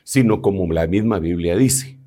sino 0.03 0.41
como 0.41 0.71
la 0.71 0.87
misma 0.87 1.19
Biblia 1.19 1.57
dice. 1.57 1.99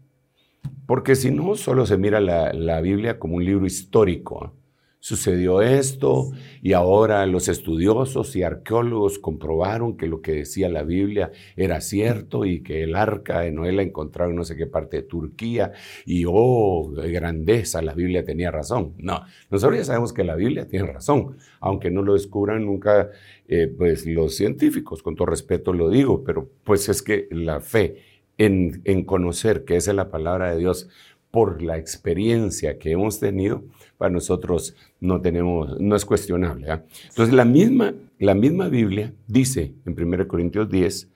Porque 0.87 1.17
si 1.17 1.31
no, 1.31 1.55
solo 1.55 1.87
se 1.87 1.99
mira 1.99 2.21
la, 2.21 2.81
Biblia 2.81 3.19
como 3.19 3.37
un 3.37 3.45
libro 3.45 3.67
histórico. 3.67 4.55
Sucedió 5.01 5.63
esto 5.63 6.33
y 6.61 6.73
ahora 6.73 7.25
los 7.27 7.47
estudiosos 7.47 8.35
y 8.35 8.43
arqueólogos 8.43 9.21
comprobaron 9.21 9.97
que 9.97 10.09
lo 10.09 10.21
que 10.23 10.33
decía 10.33 10.69
la 10.69 10.83
Biblia 10.83 11.31
era 11.57 11.81
cierto 11.81 12.45
y 12.45 12.65
que 12.65 12.83
el 12.83 12.97
arca 12.97 13.41
de 13.41 13.53
Noé 13.53 13.71
la 13.71 13.83
encontraron 13.83 14.33
en 14.33 14.39
no 14.39 14.45
sé 14.45 14.57
qué 14.57 14.67
parte 14.67 14.97
de 14.97 15.03
Turquía 15.05 15.71
y 16.05 16.25
oh, 16.27 16.91
grandeza, 16.91 17.81
la 17.81 17.95
Biblia 17.95 18.25
tenía 18.25 18.51
razón. 18.51 18.95
No, 18.99 19.23
nosotros 19.51 19.79
ya 19.79 19.85
sabemos 19.85 20.13
que 20.13 20.25
la 20.25 20.35
Biblia 20.35 20.67
tiene 20.67 20.87
razón, 20.87 21.37
aunque 21.61 21.93
no 21.93 22.03
lo 22.03 22.15
descubran 22.15 22.67
nunca 22.67 23.11
eh, 23.47 23.69
pues 23.69 24.05
los 24.05 24.35
científicos, 24.35 25.05
con 25.05 25.15
todo 25.15 25.27
respeto 25.27 25.73
lo 25.73 25.91
digo, 25.91 26.25
pero 26.25 26.51
pues 26.65 26.89
es 26.89 27.03
que 27.03 27.29
la 27.31 27.61
fe 27.61 28.08
en, 28.39 29.05
conocer 29.05 29.65
que 29.65 29.77
esa 29.77 29.91
es 29.91 29.97
la 29.97 30.11
palabra 30.11 30.53
de 30.53 30.59
Dios 30.59 30.89
por 31.31 31.61
la 31.61 31.77
experiencia 31.77 32.79
que 32.79 32.93
hemos 32.93 33.21
tenido, 33.21 33.65
para 33.99 34.11
nosotros 34.11 34.75
no 35.01 35.21
tenemos, 35.21 35.79
no 35.81 35.95
es 35.97 36.05
cuestionable. 36.05 36.71
¿ah? 36.71 36.85
Entonces, 37.11 37.35
la 37.35 37.45
misma, 37.45 37.95
la 38.19 38.35
misma 38.35 38.69
Biblia 38.69 39.13
dice 39.27 39.75
en 39.85 40.01
1 40.01 40.29
Corintios 40.29 40.71
10 40.71 41.09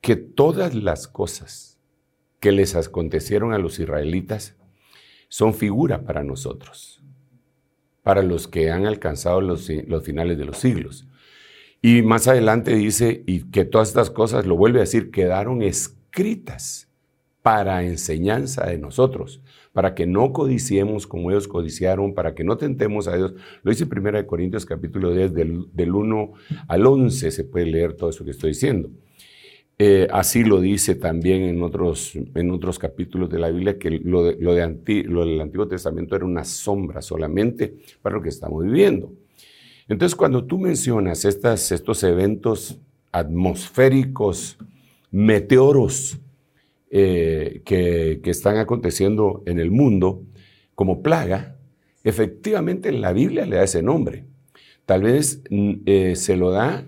que 0.00 0.16
todas 0.16 0.74
las 0.74 1.08
cosas 1.08 1.78
que 2.40 2.52
les 2.52 2.74
acontecieron 2.74 3.52
a 3.52 3.58
los 3.58 3.78
israelitas 3.78 4.56
son 5.28 5.54
figura 5.54 6.02
para 6.02 6.22
nosotros, 6.22 7.02
para 8.02 8.22
los 8.22 8.46
que 8.46 8.70
han 8.70 8.86
alcanzado 8.86 9.40
los, 9.40 9.68
los 9.68 10.04
finales 10.04 10.38
de 10.38 10.44
los 10.44 10.58
siglos. 10.58 11.06
Y 11.82 12.02
más 12.02 12.28
adelante 12.28 12.74
dice, 12.74 13.24
y 13.26 13.50
que 13.50 13.64
todas 13.64 13.88
estas 13.88 14.10
cosas, 14.10 14.46
lo 14.46 14.56
vuelve 14.56 14.78
a 14.78 14.82
decir, 14.82 15.10
quedaron 15.10 15.60
escritas 15.60 15.93
escritas 16.14 16.88
para 17.42 17.82
enseñanza 17.82 18.64
de 18.66 18.78
nosotros, 18.78 19.42
para 19.72 19.94
que 19.94 20.06
no 20.06 20.32
codiciemos 20.32 21.06
como 21.08 21.30
ellos 21.30 21.48
codiciaron, 21.48 22.14
para 22.14 22.34
que 22.34 22.44
no 22.44 22.56
tentemos 22.56 23.08
a 23.08 23.16
Dios. 23.16 23.34
Lo 23.64 23.70
dice 23.70 23.84
1 23.84 24.26
Corintios 24.26 24.64
capítulo 24.64 25.10
10, 25.10 25.34
del, 25.34 25.66
del, 25.72 25.90
1 25.90 26.32
al 26.68 26.86
11, 26.86 27.30
se 27.32 27.44
puede 27.44 27.66
leer 27.66 27.94
todo 27.94 28.10
eso 28.10 28.24
que 28.24 28.30
estoy 28.30 28.50
diciendo. 28.50 28.90
Eh, 29.76 30.06
así 30.12 30.44
lo 30.44 30.60
dice 30.60 30.94
también 30.94 31.42
en 31.42 31.60
otros, 31.62 32.12
en 32.14 32.50
otros 32.52 32.78
capítulos 32.78 33.28
de 33.28 33.40
la 33.40 33.50
Biblia, 33.50 33.76
que 33.76 33.90
lo, 33.90 34.24
de, 34.24 34.36
lo, 34.38 34.54
de 34.54 35.04
lo 35.08 35.26
del 35.26 35.40
Antiguo 35.40 35.66
Testamento 35.66 36.14
era 36.14 36.24
una 36.24 36.44
sombra 36.44 37.02
solamente 37.02 37.74
para 38.00 38.14
lo 38.14 38.22
que 38.22 38.28
estamos 38.28 38.62
viviendo. 38.62 39.12
Entonces, 39.88 40.14
cuando 40.14 40.44
tú 40.44 40.58
mencionas 40.58 41.24
estas, 41.24 41.72
estos 41.72 42.04
eventos 42.04 42.78
atmosféricos, 43.10 44.56
meteoros 45.14 46.18
eh, 46.90 47.62
que, 47.64 48.20
están 48.24 48.56
aconteciendo 48.56 49.44
en 49.46 49.60
el 49.60 49.70
mundo 49.70 50.24
como 50.74 51.04
plaga, 51.04 51.56
efectivamente 52.02 52.90
la 52.90 53.12
Biblia 53.12 53.46
le 53.46 53.56
da 53.56 53.62
ese 53.62 53.80
nombre. 53.80 54.24
Tal 54.86 55.04
vez 55.04 55.40
mm, 55.50 55.72
eh, 55.86 56.16
se 56.16 56.36
lo 56.36 56.50
da 56.50 56.84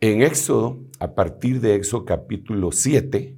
en 0.00 0.22
Éxodo, 0.22 0.78
a 0.98 1.14
partir 1.14 1.60
de 1.60 1.74
Éxodo 1.74 2.06
capítulo 2.06 2.72
7 2.72 3.36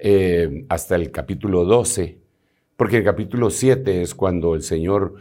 eh, 0.00 0.66
hasta 0.68 0.96
el 0.96 1.10
capítulo 1.10 1.64
12, 1.64 2.18
porque 2.76 2.98
el 2.98 3.04
capítulo 3.04 3.48
7 3.48 4.02
es 4.02 4.14
cuando 4.14 4.54
el 4.54 4.62
Señor 4.62 5.14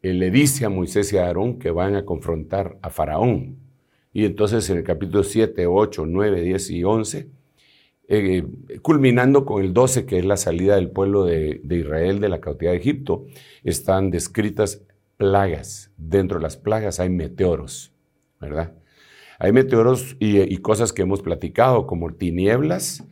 le 0.00 0.30
dice 0.30 0.64
a 0.64 0.70
Moisés 0.70 1.12
y 1.12 1.18
a 1.18 1.26
Aarón 1.26 1.58
que 1.58 1.70
van 1.70 1.96
a 1.96 2.06
confrontar 2.06 2.78
a 2.80 2.88
Faraón. 2.88 3.58
Y 4.14 4.24
entonces 4.24 4.70
en 4.70 4.78
el 4.78 4.84
capítulo 4.84 5.22
7, 5.22 5.66
8, 5.66 6.06
9, 6.06 6.40
10 6.40 6.70
y 6.70 6.84
11 6.84 7.37
eh, 8.10 8.42
culminando 8.80 9.44
con 9.44 9.62
el 9.62 9.74
12, 9.74 10.06
que 10.06 10.18
es 10.18 10.24
la 10.24 10.38
salida 10.38 10.76
del 10.76 10.90
pueblo 10.90 11.24
de, 11.26 11.60
Israel 11.68 12.20
de 12.20 12.30
la 12.30 12.40
cautividad 12.40 12.72
de 12.72 12.78
Egipto, 12.78 13.26
están 13.64 14.10
descritas 14.10 14.82
plagas. 15.18 15.90
Dentro 15.98 16.38
de 16.38 16.42
las 16.42 16.56
plagas 16.56 17.00
hay 17.00 17.10
meteoros, 17.10 17.92
¿verdad? 18.40 18.72
Hay 19.38 19.52
meteoros 19.52 20.16
y, 20.18 20.56
cosas 20.56 20.94
que 20.94 21.02
hemos 21.02 21.20
platicado, 21.20 21.86
como 21.86 22.10
tinieblas, 22.14 23.04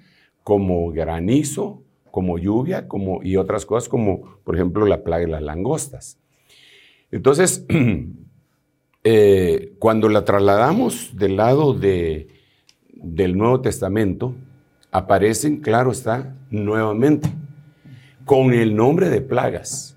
como 0.42 0.90
granizo, 0.92 1.82
como 2.10 2.38
lluvia, 2.38 2.88
como, 2.88 3.22
y 3.22 3.36
otras 3.36 3.66
cosas 3.66 3.90
como, 3.90 4.38
por 4.44 4.54
ejemplo, 4.54 4.86
la 4.86 5.04
plaga 5.04 5.26
de 5.26 5.32
las 5.32 5.42
langostas. 5.42 6.18
Entonces, 7.10 7.66
eh, 9.04 9.74
cuando 9.78 10.08
la 10.08 10.24
trasladamos 10.24 11.10
del 11.14 11.36
lado 11.36 11.74
de, 11.74 12.28
del 12.94 13.36
Nuevo 13.36 13.60
Testamento, 13.60 14.34
aparecen, 14.96 15.58
claro 15.58 15.92
está, 15.92 16.34
nuevamente, 16.50 17.28
con 18.24 18.54
el 18.54 18.74
nombre 18.74 19.10
de 19.10 19.20
plagas. 19.20 19.94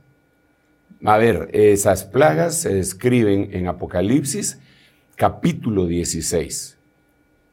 A 1.06 1.18
ver, 1.18 1.50
esas 1.53 2.03
plagas 2.03 2.56
se 2.56 2.74
describen 2.74 3.50
en 3.53 3.68
Apocalipsis 3.68 4.60
capítulo 5.15 5.88
16. 5.88 6.77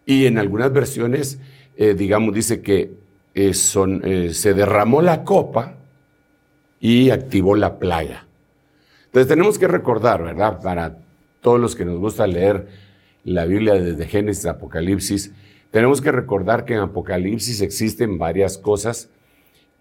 Y 0.06 0.26
en 0.26 0.38
algunas 0.38 0.72
versiones, 0.72 1.38
eh, 1.76 1.94
digamos, 1.94 2.34
dice 2.34 2.62
que 2.62 2.94
eh, 3.34 3.54
son, 3.54 4.02
eh, 4.04 4.34
se 4.34 4.52
derramó 4.52 5.00
la 5.00 5.22
copa 5.22 5.74
y 6.80 7.10
activó 7.10 7.54
la 7.54 7.78
plaga. 7.78 8.26
Entonces 9.04 9.28
tenemos 9.28 9.56
que 9.56 9.68
recordar, 9.68 10.24
¿verdad? 10.24 10.60
Para 10.60 10.98
todos 11.40 11.60
los 11.60 11.76
que 11.76 11.84
nos 11.84 11.98
gusta 12.00 12.26
leer 12.26 12.66
la 13.22 13.44
Biblia 13.44 13.74
desde 13.74 14.06
Génesis 14.06 14.46
Apocalipsis, 14.46 15.32
tenemos 15.70 16.00
que 16.00 16.12
recordar 16.12 16.64
que 16.64 16.75
en 16.75 16.80
Apocalipsis 16.80 17.61
existen 17.61 18.18
varias 18.18 18.56
cosas 18.58 19.08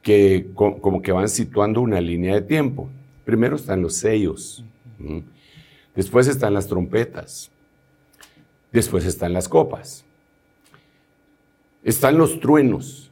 que 0.01 0.48
como 0.54 1.01
que 1.01 1.12
van 1.12 1.30
situando 1.30 1.82
una 1.82 2.00
línea 2.00 2.36
de 2.36 2.42
tiempo. 2.42 2.89
Primero 3.24 3.56
están 3.56 3.82
los 3.82 3.96
sellos, 3.96 4.63
después 5.96 6.27
están 6.27 6.54
las 6.54 6.68
trompetas, 6.68 7.50
después 8.72 9.06
están 9.06 9.34
las 9.34 9.50
copas, 9.50 10.06
están 11.84 12.18
los 12.18 12.39
truenos, 12.39 13.10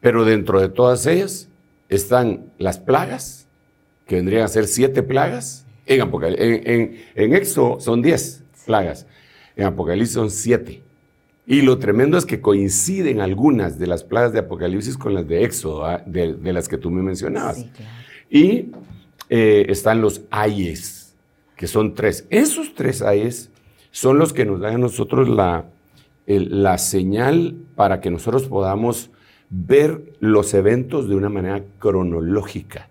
pero 0.00 0.24
dentro 0.24 0.60
de 0.60 0.68
todas 0.68 1.06
ellas 1.06 1.48
están 1.88 2.52
las 2.58 2.78
plagas 2.78 3.46
que 4.06 4.16
vendrían 4.16 4.44
a 4.44 4.48
ser 4.48 4.66
siete 4.66 5.02
plagas. 5.02 5.64
En, 5.86 6.96
Éxodo 7.14 7.80
son 7.80 8.02
diez 8.02 8.42
plagas. 8.66 9.06
En 9.56 9.64
Apocalipsis 9.64 10.14
son 10.14 10.30
siete. 10.30 10.82
Y 11.46 11.62
lo 11.62 11.78
tremendo 11.78 12.16
es 12.18 12.24
que 12.24 12.40
coinciden 12.40 13.20
algunas 13.20 13.78
de 13.78 13.86
las 13.86 14.04
plagas 14.04 14.32
de 14.32 14.38
Apocalipsis 14.40 14.96
con 14.96 15.14
las 15.14 15.26
de 15.26 15.44
Éxodo, 15.44 15.84
¿ah? 15.84 16.02
de, 16.06 16.36
las 16.52 16.68
que 16.68 16.78
tú 16.78 16.90
me 16.90 17.02
mencionabas. 17.02 17.66
Y 18.30 18.70
eh, 19.28 19.66
están 19.68 20.00
los 20.00 20.22
ayes, 20.30 21.14
que 21.56 21.66
son 21.66 21.94
tres. 21.94 22.26
Esos 22.30 22.74
tres 22.74 23.02
ayes 23.02 23.50
son 23.90 24.18
los 24.18 24.32
que 24.32 24.44
nos 24.44 24.60
dan 24.60 24.74
a 24.76 24.78
nosotros 24.78 25.28
la, 25.28 25.66
la 26.26 26.78
señal 26.78 27.56
para 27.74 28.00
que 28.00 28.10
nosotros 28.10 28.46
podamos 28.46 29.10
ver 29.50 30.14
los 30.20 30.54
eventos 30.54 31.08
de 31.08 31.14
una 31.14 31.28
manera 31.28 31.62
cronológica. 31.78 32.88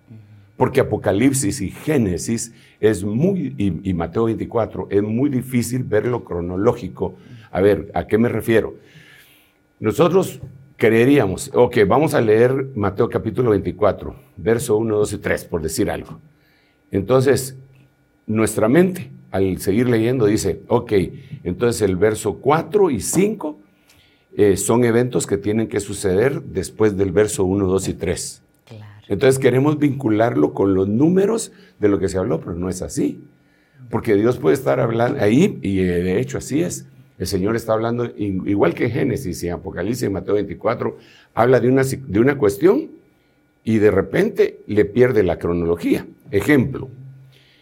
Porque 0.57 0.79
Apocalipsis 0.79 1.59
y 1.61 1.71
Génesis 1.71 2.53
es 2.79 3.03
muy, 3.03 3.55
y, 3.57 3.93
Mateo 3.95 4.25
24, 4.25 4.87
es 4.91 5.01
muy 5.01 5.31
difícil 5.31 5.83
verlo 5.83 6.23
cronológico. 6.23 7.15
A 7.51 7.61
ver, 7.61 7.91
¿a 7.93 8.07
qué 8.07 8.17
me 8.17 8.29
refiero? 8.29 8.75
Nosotros 9.79 10.39
creeríamos, 10.77 11.51
ok, 11.53 11.79
vamos 11.87 12.13
a 12.13 12.21
leer 12.21 12.69
Mateo 12.75 13.09
capítulo 13.09 13.51
24, 13.51 14.15
verso 14.37 14.77
1, 14.77 14.97
2 14.97 15.13
y 15.13 15.17
3, 15.17 15.45
por 15.45 15.61
decir 15.61 15.91
algo. 15.91 16.19
Entonces, 16.91 17.57
nuestra 18.25 18.67
mente, 18.67 19.11
al 19.31 19.59
seguir 19.59 19.89
leyendo, 19.89 20.25
dice, 20.25 20.61
ok, 20.67 20.93
entonces 21.43 21.81
el 21.81 21.97
verso 21.97 22.35
4 22.35 22.89
y 22.89 22.99
5 22.99 23.59
eh, 24.37 24.57
son 24.57 24.85
eventos 24.85 25.27
que 25.27 25.37
tienen 25.37 25.67
que 25.67 25.79
suceder 25.79 26.41
después 26.41 26.95
del 26.95 27.11
verso 27.11 27.43
1, 27.43 27.67
2 27.67 27.87
y 27.89 27.93
3. 27.93 28.43
Entonces 29.09 29.39
queremos 29.39 29.77
vincularlo 29.77 30.53
con 30.53 30.73
los 30.73 30.87
números 30.87 31.51
de 31.79 31.89
lo 31.89 31.99
que 31.99 32.07
se 32.07 32.17
habló, 32.17 32.39
pero 32.39 32.55
no 32.55 32.69
es 32.69 32.81
así. 32.81 33.21
Porque 33.89 34.15
Dios 34.15 34.37
puede 34.37 34.55
estar 34.55 34.79
hablando 34.79 35.21
ahí, 35.21 35.59
y 35.61 35.79
eh, 35.79 36.01
de 36.01 36.21
hecho 36.21 36.37
así 36.37 36.61
es. 36.61 36.85
El 37.21 37.27
Señor 37.27 37.55
está 37.55 37.73
hablando, 37.73 38.11
igual 38.17 38.73
que 38.73 38.89
Génesis 38.89 39.43
y 39.43 39.49
Apocalipsis, 39.49 40.01
en 40.01 40.13
Mateo 40.13 40.33
24, 40.33 40.97
habla 41.35 41.59
de 41.59 41.67
una, 41.67 41.83
de 41.83 42.19
una 42.19 42.35
cuestión 42.35 42.89
y 43.63 43.77
de 43.77 43.91
repente 43.91 44.61
le 44.65 44.85
pierde 44.85 45.21
la 45.21 45.37
cronología. 45.37 46.07
Ejemplo, 46.31 46.89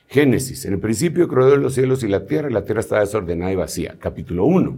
Génesis, 0.08 0.64
en 0.64 0.76
el 0.76 0.80
principio 0.80 1.28
creó 1.28 1.58
los 1.58 1.74
cielos 1.74 2.04
y 2.04 2.08
la 2.08 2.26
tierra, 2.26 2.50
y 2.50 2.54
la 2.54 2.64
tierra 2.64 2.80
estaba 2.80 3.02
desordenada 3.02 3.52
y 3.52 3.58
vacía. 3.58 3.98
Capítulo 4.00 4.46
1. 4.46 4.78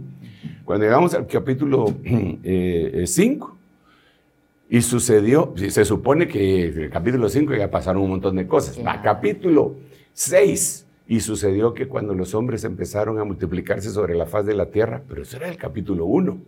Cuando 0.64 0.84
llegamos 0.84 1.14
al 1.14 1.28
capítulo 1.28 1.86
5, 1.86 2.40
eh, 2.42 3.04
y 4.68 4.82
sucedió, 4.82 5.54
se 5.56 5.84
supone 5.84 6.26
que 6.26 6.66
en 6.66 6.80
el 6.80 6.90
capítulo 6.90 7.28
5 7.28 7.54
ya 7.54 7.70
pasaron 7.70 8.02
un 8.02 8.10
montón 8.10 8.34
de 8.34 8.48
cosas. 8.48 8.80
Capítulo 9.00 9.76
6. 10.12 10.86
Y 11.12 11.20
sucedió 11.20 11.74
que 11.74 11.88
cuando 11.88 12.14
los 12.14 12.34
hombres 12.34 12.64
empezaron 12.64 13.18
a 13.18 13.24
multiplicarse 13.24 13.90
sobre 13.90 14.14
la 14.14 14.24
faz 14.24 14.46
de 14.46 14.54
la 14.54 14.70
tierra, 14.70 15.02
pero 15.06 15.20
eso 15.20 15.36
era 15.36 15.50
el 15.50 15.58
capítulo 15.58 16.06
1. 16.06 16.38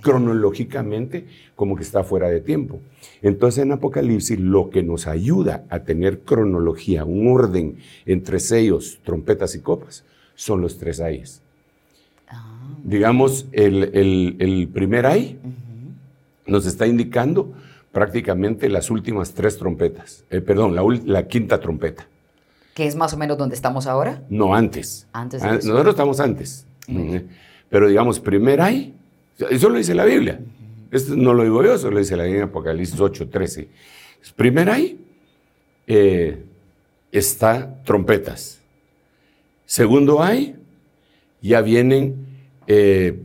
Cronológicamente, 0.00 1.26
como 1.54 1.76
que 1.76 1.84
está 1.84 2.02
fuera 2.02 2.28
de 2.28 2.40
tiempo. 2.40 2.80
Entonces 3.22 3.62
en 3.62 3.70
Apocalipsis 3.70 4.40
lo 4.40 4.68
que 4.70 4.82
nos 4.82 5.06
ayuda 5.06 5.64
a 5.70 5.84
tener 5.84 6.22
cronología, 6.22 7.04
un 7.04 7.28
orden 7.28 7.76
entre 8.04 8.40
sellos, 8.40 8.98
trompetas 9.04 9.54
y 9.54 9.60
copas, 9.60 10.04
son 10.34 10.60
los 10.60 10.76
tres 10.76 10.98
ayes. 10.98 11.40
Ah. 12.26 12.66
Digamos, 12.82 13.46
el, 13.52 14.68
primer 14.74 15.06
ay 15.06 15.38
nos 16.48 16.66
está 16.66 16.88
indicando 16.88 17.52
prácticamente 17.92 18.68
las 18.68 18.90
últimas 18.90 19.34
tres 19.34 19.56
trompetas, 19.56 20.24
eh, 20.30 20.40
perdón, 20.40 20.74
la, 21.04 21.28
quinta 21.28 21.60
trompeta. 21.60 22.08
¿Que 22.74 22.86
es 22.86 22.96
más 22.96 23.14
o 23.14 23.16
menos 23.16 23.38
donde 23.38 23.54
estamos 23.54 23.86
ahora? 23.86 24.22
No, 24.28 24.54
antes. 24.54 25.06
Antes. 25.12 25.42
Nosotros 25.42 25.90
estamos 25.94 26.20
antes. 26.20 26.66
Pero 27.70 27.88
digamos, 27.88 28.20
primer 28.20 28.60
hay, 28.60 28.94
eso 29.50 29.68
lo 29.68 29.78
dice 29.78 29.94
la 29.94 30.04
Biblia. 30.04 30.40
Esto 30.90 31.16
no 31.16 31.34
lo 31.34 31.44
digo 31.44 31.62
yo, 31.62 31.74
eso 31.74 31.90
lo 31.90 31.98
dice 31.98 32.16
la 32.16 32.24
Biblia 32.24 32.42
en 32.42 32.48
Apocalipsis 32.48 33.00
8, 33.00 33.28
13. 33.28 33.68
Primer 34.36 34.70
hay, 34.70 35.00
eh, 35.86 36.44
está 37.10 37.82
trompetas. 37.84 38.60
Segundo 39.66 40.22
hay, 40.22 40.56
ya 41.40 41.60
vienen 41.62 42.26
eh, 42.66 43.16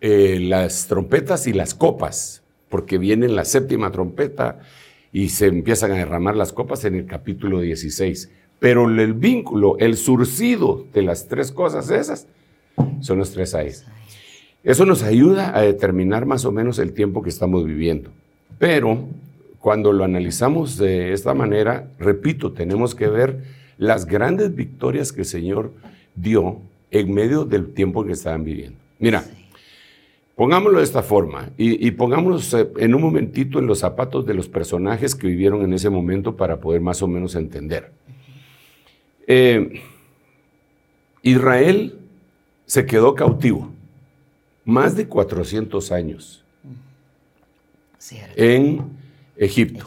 las 0.00 0.86
trompetas 0.86 1.46
y 1.46 1.52
las 1.52 1.74
copas 1.74 2.42
porque 2.68 2.98
viene 2.98 3.28
la 3.28 3.44
séptima 3.44 3.90
trompeta 3.90 4.60
y 5.12 5.30
se 5.30 5.46
empiezan 5.46 5.92
a 5.92 5.96
derramar 5.96 6.36
las 6.36 6.52
copas 6.52 6.84
en 6.84 6.94
el 6.94 7.06
capítulo 7.06 7.60
16. 7.60 8.30
Pero 8.58 8.88
el 8.88 9.14
vínculo, 9.14 9.76
el 9.78 9.96
surcido 9.96 10.86
de 10.92 11.02
las 11.02 11.28
tres 11.28 11.52
cosas 11.52 11.90
esas, 11.90 12.26
son 13.00 13.18
los 13.18 13.30
tres 13.30 13.54
ahí. 13.54 13.70
Eso 14.64 14.84
nos 14.84 15.02
ayuda 15.02 15.56
a 15.56 15.62
determinar 15.62 16.26
más 16.26 16.44
o 16.44 16.52
menos 16.52 16.78
el 16.78 16.92
tiempo 16.92 17.22
que 17.22 17.30
estamos 17.30 17.64
viviendo. 17.64 18.10
Pero 18.58 19.06
cuando 19.60 19.92
lo 19.92 20.04
analizamos 20.04 20.76
de 20.76 21.12
esta 21.12 21.34
manera, 21.34 21.88
repito, 21.98 22.52
tenemos 22.52 22.94
que 22.94 23.08
ver 23.08 23.44
las 23.78 24.06
grandes 24.06 24.54
victorias 24.54 25.12
que 25.12 25.20
el 25.20 25.26
Señor 25.26 25.72
dio 26.16 26.60
en 26.90 27.14
medio 27.14 27.44
del 27.44 27.72
tiempo 27.72 28.04
que 28.04 28.12
estaban 28.12 28.44
viviendo. 28.44 28.78
Mira, 28.98 29.24
Pongámoslo 30.38 30.78
de 30.78 30.84
esta 30.84 31.02
forma 31.02 31.50
y, 31.56 31.90
pongámonos 31.90 32.54
eh, 32.54 32.68
en 32.76 32.94
un 32.94 33.02
momentito 33.02 33.58
en 33.58 33.66
los 33.66 33.80
zapatos 33.80 34.24
de 34.24 34.34
los 34.34 34.48
personajes 34.48 35.16
que 35.16 35.26
vivieron 35.26 35.62
en 35.62 35.72
ese 35.72 35.90
momento 35.90 36.36
para 36.36 36.60
poder 36.60 36.80
más 36.80 37.02
o 37.02 37.08
menos 37.08 37.34
entender. 37.34 37.90
Eh, 39.30 39.82
Israel 41.22 41.98
se 42.64 42.86
quedó 42.86 43.14
cautivo 43.14 43.70
más 44.64 44.96
de 44.96 45.06
400 45.06 45.92
años 45.92 46.42
en 48.36 48.86
Egipto, 49.36 49.84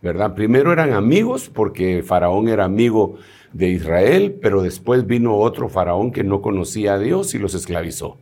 ¿verdad? 0.00 0.34
Primero 0.34 0.72
eran 0.72 0.94
amigos 0.94 1.50
porque 1.52 2.02
Faraón 2.02 2.48
era 2.48 2.64
amigo 2.64 3.18
de 3.52 3.68
Israel, 3.68 4.38
pero 4.40 4.62
después 4.62 5.06
vino 5.06 5.36
otro 5.36 5.68
Faraón 5.68 6.10
que 6.10 6.24
no 6.24 6.40
conocía 6.40 6.94
a 6.94 6.98
Dios 6.98 7.34
y 7.34 7.38
los 7.38 7.54
esclavizó. 7.54 8.16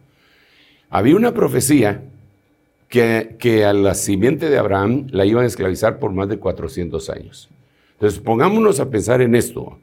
Había 0.91 1.15
una 1.15 1.33
profecía 1.33 2.03
que, 2.89 3.37
que, 3.39 3.65
a 3.65 3.73
la 3.73 3.95
simiente 3.95 4.51
de 4.51 4.59
Abraham 4.59 5.07
la 5.11 5.27
iban 5.27 5.45
a 5.45 5.49
esclavizar 5.49 6.01
por 6.01 6.13
más 6.13 6.29
de 6.29 6.39
400 6.39 7.09
años. 7.11 7.51
Entonces, 7.93 8.19
pongámonos 8.19 8.81
a 8.81 8.91
pensar 8.91 9.23
en 9.23 9.37
esto. 9.37 9.79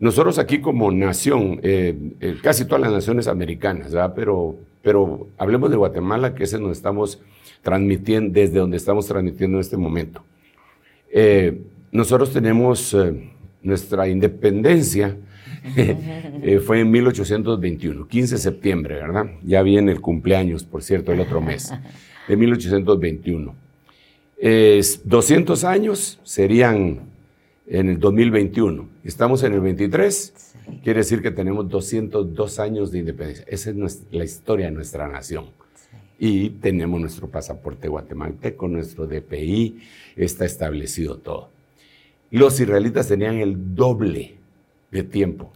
Nosotros 0.00 0.38
aquí 0.38 0.60
como 0.60 0.92
nación, 0.92 1.58
eh, 1.62 1.96
eh, 2.20 2.36
casi 2.40 2.64
todas 2.64 2.82
las 2.82 2.92
naciones 2.92 3.26
americanas, 3.26 3.92
Pero, 4.14 4.56
pero 4.80 5.28
hablemos 5.36 5.70
de 5.70 5.76
Guatemala, 5.76 6.34
que 6.34 6.44
es 6.44 6.52
donde 6.52 6.72
estamos 6.72 7.20
transmitiendo, 7.62 8.32
desde 8.32 8.58
donde 8.60 8.76
estamos 8.76 9.06
transmitiendo 9.06 9.56
en 9.56 9.60
este 9.60 9.76
momento. 9.76 10.22
Eh, 11.10 11.62
nosotros 11.90 12.32
tenemos 12.32 12.96
nuestra 13.62 14.08
independencia 14.08 15.16
fue 16.64 16.80
en 16.80 16.90
1821, 16.90 18.06
15 18.06 18.34
de 18.36 18.40
septiembre, 18.40 18.94
¿verdad? 18.94 19.26
Ya 19.42 19.62
viene 19.62 19.90
el 19.90 20.00
cumpleaños, 20.00 20.62
por 20.62 20.82
cierto, 20.82 21.12
el 21.12 21.18
otro 21.20 21.40
mes, 21.40 21.72
de 22.28 22.36
1821. 22.36 23.54
200 25.04 25.64
años 25.64 26.20
serían 26.22 27.00
en 27.70 27.90
el 27.90 28.00
2021. 28.00 28.88
Estamos 29.04 29.42
en 29.42 29.52
el 29.52 29.60
23, 29.60 30.54
quiere 30.82 31.00
decir 31.00 31.22
que 31.22 31.30
tenemos 31.30 31.68
202 31.68 32.58
años 32.58 32.90
de 32.90 33.00
independencia. 33.00 33.44
Esa 33.46 33.70
es 33.70 34.02
la 34.10 34.24
historia 34.24 34.66
de 34.66 34.72
nuestra 34.72 35.08
nación. 35.08 35.46
Y 36.18 36.50
tenemos 36.50 37.00
nuestro 37.00 37.28
pasaporte 37.28 37.88
guatemalteco, 37.88 38.66
nuestro 38.68 39.06
DPI, 39.06 39.80
está 40.16 40.44
establecido 40.44 41.18
todo. 41.18 41.50
Los 42.30 42.58
israelitas 42.58 43.08
tenían 43.08 43.36
el 43.36 43.74
doble 43.74 44.36
de 44.90 45.02
tiempo 45.04 45.52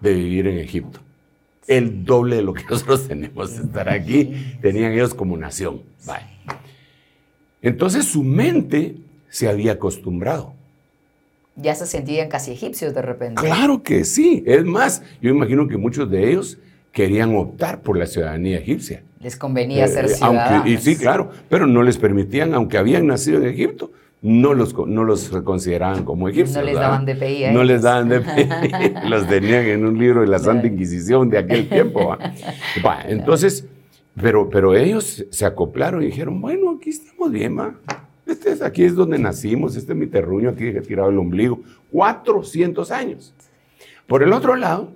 de 0.00 0.14
vivir 0.14 0.46
en 0.46 0.58
Egipto. 0.58 1.00
El 1.66 2.04
doble 2.04 2.36
de 2.36 2.42
lo 2.42 2.54
que 2.54 2.64
nosotros 2.70 3.06
tenemos 3.06 3.56
de 3.56 3.64
estar 3.64 3.88
aquí, 3.88 4.56
tenían 4.60 4.92
ellos 4.92 5.14
como 5.14 5.36
nación. 5.36 5.82
Entonces 7.60 8.06
su 8.06 8.22
mente 8.22 8.96
se 9.28 9.48
había 9.48 9.72
acostumbrado. 9.72 10.54
Ya 11.56 11.74
se 11.74 11.86
sentían 11.86 12.28
casi 12.28 12.52
egipcios 12.52 12.94
de 12.94 13.02
repente. 13.02 13.42
Claro 13.42 13.82
que 13.82 14.04
sí. 14.04 14.42
Es 14.46 14.64
más, 14.64 15.02
yo 15.20 15.30
imagino 15.30 15.68
que 15.68 15.76
muchos 15.76 16.10
de 16.10 16.30
ellos 16.30 16.58
querían 16.92 17.34
optar 17.36 17.82
por 17.82 17.98
la 17.98 18.06
ciudadanía 18.06 18.58
egipcia. 18.58 19.02
Les 19.20 19.36
convenía 19.36 19.86
ser 19.88 20.06
eh, 20.06 20.08
ciudadanos. 20.08 20.66
y 20.66 20.76
sí, 20.78 20.96
claro, 20.96 21.30
pero 21.48 21.66
no 21.66 21.82
les 21.82 21.96
permitían, 21.96 22.54
aunque 22.54 22.78
habían 22.78 23.06
nacido 23.06 23.38
en 23.38 23.48
Egipto, 23.48 23.92
no 24.22 24.54
los, 24.54 24.74
no 24.86 25.04
los 25.04 25.28
consideraban 25.44 26.04
como 26.04 26.28
egipcios. 26.28 26.56
No 26.56 26.62
les 26.62 26.74
daban 26.74 27.04
DPI. 27.04 27.52
No 27.52 27.64
les 27.64 27.82
daban 27.82 28.08
DPI. 28.08 29.08
los 29.08 29.26
tenían 29.28 29.64
en 29.66 29.84
un 29.84 29.98
libro 29.98 30.20
de 30.20 30.28
la 30.28 30.38
Santa 30.38 30.68
Inquisición 30.68 31.28
de 31.28 31.38
aquel 31.38 31.68
tiempo. 31.68 32.16
entonces, 33.08 33.66
pero, 34.20 34.48
pero 34.48 34.76
ellos 34.76 35.24
se 35.30 35.44
acoplaron 35.44 36.02
y 36.02 36.06
dijeron, 36.06 36.40
bueno, 36.40 36.76
aquí 36.78 36.90
estamos 36.90 37.32
bien. 37.32 37.58
Este 38.32 38.50
es, 38.50 38.62
aquí 38.62 38.82
es 38.82 38.94
donde 38.94 39.18
nacimos, 39.18 39.76
este 39.76 39.92
es 39.92 39.98
mi 39.98 40.06
terruño, 40.06 40.48
aquí 40.48 40.64
he 40.66 40.80
tirado 40.80 41.10
el 41.10 41.18
ombligo. 41.18 41.60
400 41.90 42.90
años. 42.90 43.34
Por 44.06 44.22
el 44.22 44.32
otro 44.32 44.56
lado, 44.56 44.90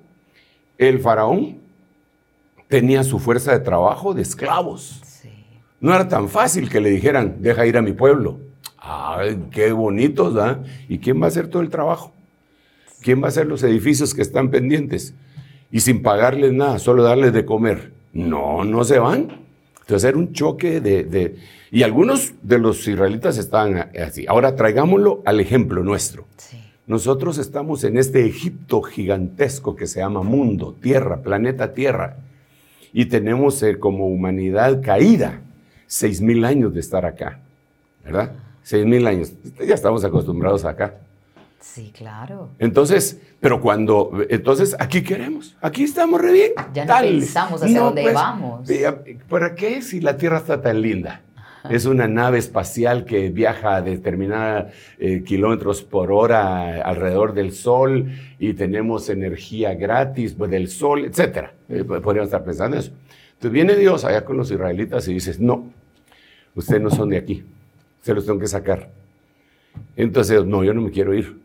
el 0.78 1.00
faraón 1.00 1.58
tenía 2.66 3.04
su 3.04 3.18
fuerza 3.18 3.52
de 3.52 3.60
trabajo 3.60 4.14
de 4.14 4.22
esclavos. 4.22 5.02
No 5.80 5.94
era 5.94 6.08
tan 6.08 6.30
fácil 6.30 6.70
que 6.70 6.80
le 6.80 6.88
dijeran, 6.88 7.36
deja 7.40 7.66
ir 7.66 7.76
a 7.76 7.82
mi 7.82 7.92
pueblo. 7.92 8.40
Ay, 8.78 9.48
qué 9.50 9.70
bonitos, 9.72 10.32
¿verdad? 10.32 10.64
¿Y 10.88 10.98
quién 10.98 11.20
va 11.20 11.26
a 11.26 11.28
hacer 11.28 11.48
todo 11.48 11.60
el 11.60 11.68
trabajo? 11.68 12.14
¿Quién 13.02 13.20
va 13.20 13.26
a 13.26 13.28
hacer 13.28 13.46
los 13.46 13.62
edificios 13.62 14.14
que 14.14 14.22
están 14.22 14.50
pendientes? 14.50 15.12
Y 15.70 15.80
sin 15.80 16.02
pagarles 16.02 16.54
nada, 16.54 16.78
solo 16.78 17.02
darles 17.02 17.34
de 17.34 17.44
comer. 17.44 17.92
No, 18.14 18.64
no 18.64 18.82
se 18.84 18.98
van. 18.98 19.45
Entonces 19.86 20.08
era 20.08 20.18
un 20.18 20.32
choque 20.32 20.80
de, 20.80 21.36
Y 21.70 21.84
algunos 21.84 22.32
de 22.42 22.58
los 22.58 22.86
israelitas 22.88 23.38
estaban 23.38 23.90
así. 23.96 24.26
Ahora 24.26 24.56
traigámoslo 24.56 25.22
al 25.24 25.38
ejemplo 25.38 25.84
nuestro. 25.84 26.24
Nosotros 26.88 27.38
estamos 27.38 27.84
en 27.84 27.96
este 27.96 28.26
Egipto 28.26 28.82
gigantesco 28.82 29.76
que 29.76 29.86
se 29.86 30.00
llama 30.00 30.24
mundo, 30.24 30.74
tierra, 30.80 31.22
planeta 31.22 31.72
Tierra. 31.72 32.16
Y 32.92 33.06
tenemos 33.06 33.62
eh, 33.62 33.78
como 33.78 34.08
humanidad 34.08 34.82
caída 34.82 35.40
seis 35.86 36.20
mil 36.20 36.44
años 36.44 36.74
de 36.74 36.80
estar 36.80 37.06
acá. 37.06 37.38
¿Verdad? 38.04 38.32
Seis 38.64 38.84
mil 38.84 39.06
años. 39.06 39.32
Ya 39.64 39.74
estamos 39.74 40.04
acostumbrados 40.04 40.64
acá. 40.64 40.94
Sí, 41.74 41.92
claro. 41.94 42.48
Entonces, 42.58 43.20
pero 43.38 43.60
cuando, 43.60 44.10
entonces 44.30 44.74
aquí 44.78 45.02
queremos, 45.02 45.56
aquí 45.60 45.82
estamos 45.82 46.20
re 46.22 46.32
bien. 46.32 46.52
Ya 46.72 46.86
no 46.86 47.00
pensamos 47.00 47.62
hacia 47.62 47.80
dónde 47.80 48.02
pues, 48.02 48.14
vamos. 48.14 48.70
¿Para 49.28 49.54
qué 49.54 49.82
si 49.82 50.00
la 50.00 50.16
Tierra 50.16 50.38
está 50.38 50.62
tan 50.62 50.80
linda? 50.80 51.20
Es 51.68 51.84
una 51.84 52.06
nave 52.06 52.38
espacial 52.38 53.04
que 53.04 53.28
viaja 53.30 53.76
a 53.76 53.82
determinados 53.82 54.72
eh, 54.98 55.22
kilómetros 55.24 55.82
por 55.82 56.12
hora 56.12 56.80
alrededor 56.82 57.34
del 57.34 57.52
Sol 57.52 58.10
y 58.38 58.54
tenemos 58.54 59.10
energía 59.10 59.74
gratis 59.74 60.34
pues, 60.34 60.50
del 60.50 60.68
Sol, 60.68 61.04
etc. 61.04 61.48
Eh, 61.68 61.84
podríamos 61.84 62.28
estar 62.28 62.44
pensando 62.44 62.78
eso. 62.78 62.92
Entonces 63.34 63.52
viene 63.52 63.74
Dios 63.74 64.04
allá 64.04 64.24
con 64.24 64.36
los 64.36 64.50
israelitas 64.50 65.06
y 65.08 65.14
dice, 65.14 65.34
no, 65.40 65.66
ustedes 66.54 66.80
no 66.80 66.90
son 66.90 67.10
de 67.10 67.18
aquí, 67.18 67.44
se 68.00 68.14
los 68.14 68.24
tengo 68.24 68.38
que 68.38 68.46
sacar. 68.46 68.88
Entonces, 69.94 70.46
no, 70.46 70.64
yo 70.64 70.72
no 70.72 70.80
me 70.80 70.90
quiero 70.90 71.12
ir 71.12 71.44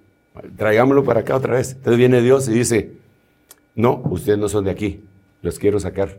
traigámoslo 0.57 1.03
para 1.03 1.21
acá 1.21 1.35
otra 1.35 1.55
vez. 1.55 1.73
Entonces 1.73 1.97
viene 1.97 2.21
Dios 2.21 2.47
y 2.47 2.53
dice, 2.53 2.93
no, 3.75 4.01
ustedes 4.05 4.39
no 4.39 4.49
son 4.49 4.65
de 4.65 4.71
aquí, 4.71 5.03
los 5.41 5.59
quiero 5.59 5.79
sacar. 5.79 6.17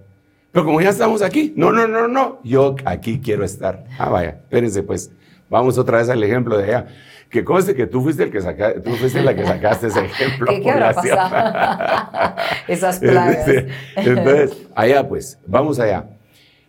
Pero 0.50 0.64
como 0.64 0.80
ya 0.80 0.90
estamos 0.90 1.22
aquí, 1.22 1.52
no, 1.56 1.72
no, 1.72 1.88
no, 1.88 2.08
no, 2.08 2.40
yo 2.44 2.76
aquí 2.84 3.20
quiero 3.20 3.44
estar. 3.44 3.84
Ah, 3.98 4.10
vaya, 4.10 4.30
espérense 4.30 4.82
pues, 4.82 5.10
vamos 5.48 5.78
otra 5.78 5.98
vez 5.98 6.08
al 6.10 6.22
ejemplo 6.22 6.58
de 6.58 6.64
allá. 6.64 6.86
Que 7.30 7.42
conste 7.44 7.74
que 7.74 7.86
tú 7.86 8.02
fuiste, 8.02 8.24
el 8.24 8.30
que 8.30 8.42
saca, 8.42 8.74
tú 8.82 8.90
fuiste 8.96 9.22
la 9.22 9.34
que 9.34 9.46
sacaste 9.46 9.86
ese 9.86 10.00
ejemplo. 10.04 10.48
¿Qué, 10.48 10.60
¿qué 10.60 10.70
habrá 10.70 10.92
pasado? 10.92 12.34
Esas 12.68 12.98
plagas. 12.98 13.48
Entonces, 13.96 14.66
allá 14.74 15.08
pues, 15.08 15.38
vamos 15.46 15.80
allá. 15.80 16.04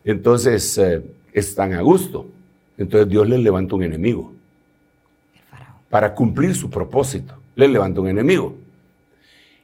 Entonces, 0.06 0.77
eh, 0.77 1.01
están 1.34 1.73
a 1.73 1.82
gusto. 1.82 2.27
Entonces 2.77 3.10
Dios 3.10 3.27
les 3.27 3.39
levanta 3.41 3.75
un 3.75 3.84
enemigo 3.84 4.34
para 5.93 6.15
cumplir 6.15 6.56
su 6.56 6.71
propósito. 6.71 7.36
Le 7.53 7.67
levanta 7.67 8.01
un 8.01 8.08
enemigo 8.08 8.56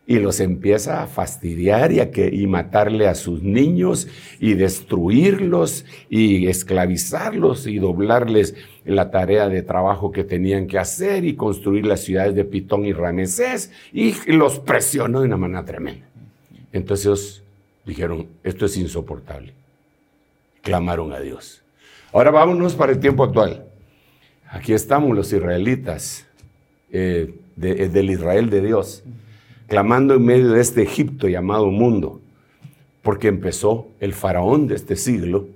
y 0.05 0.19
los 0.19 0.39
empieza 0.39 1.01
a 1.01 1.07
fastidiar 1.07 1.91
y, 1.91 2.01
a 2.01 2.11
y 2.31 2.45
matarle 2.45 3.07
a 3.07 3.15
sus 3.15 3.41
niños 3.41 4.07
y 4.39 4.53
destruirlos 4.53 5.85
y 6.07 6.45
esclavizarlos 6.45 7.65
y 7.65 7.79
doblarles 7.79 8.53
la 8.85 9.09
tarea 9.09 9.49
de 9.49 9.63
trabajo 9.63 10.11
que 10.11 10.23
tenían 10.23 10.67
que 10.67 10.77
hacer 10.77 11.25
y 11.25 11.33
construir 11.33 11.87
las 11.87 12.01
ciudades 12.01 12.35
de 12.35 12.45
Pitón 12.45 12.85
y 12.85 12.93
Ramesés 12.93 13.71
y 13.91 14.13
los 14.31 14.59
presionó 14.59 15.21
de 15.21 15.25
una 15.25 15.37
manera 15.37 15.65
tremenda. 15.65 16.05
Entonces 16.71 17.41
dijeron, 17.87 18.27
esto 18.43 18.67
es 18.67 18.77
insoportable. 18.77 19.51
Clamaron 20.61 21.11
a 21.11 21.19
Dios. 21.19 21.63
Ahora 22.13 22.29
vámonos 22.29 22.75
para 22.75 22.91
el 22.91 22.99
tiempo 22.99 23.23
actual. 23.23 23.68
Aquí 24.51 24.73
estamos 24.73 25.15
los 25.15 25.31
israelitas, 25.31 26.25
eh, 26.91 27.35
eh, 27.61 27.89
del 27.89 28.09
Israel 28.09 28.49
de 28.49 28.61
Dios, 28.61 29.03
clamando 29.67 30.15
en 30.15 30.25
medio 30.25 30.49
de 30.49 30.59
este 30.61 30.81
Egipto 30.81 31.27
llamado 31.27 31.67
mundo, 31.67 32.19
porque 33.03 33.27
empezó 33.27 33.87
el 33.99 34.13
faraón 34.13 34.67
de 34.67 34.73
este 34.73 34.95
siglo 34.95 35.47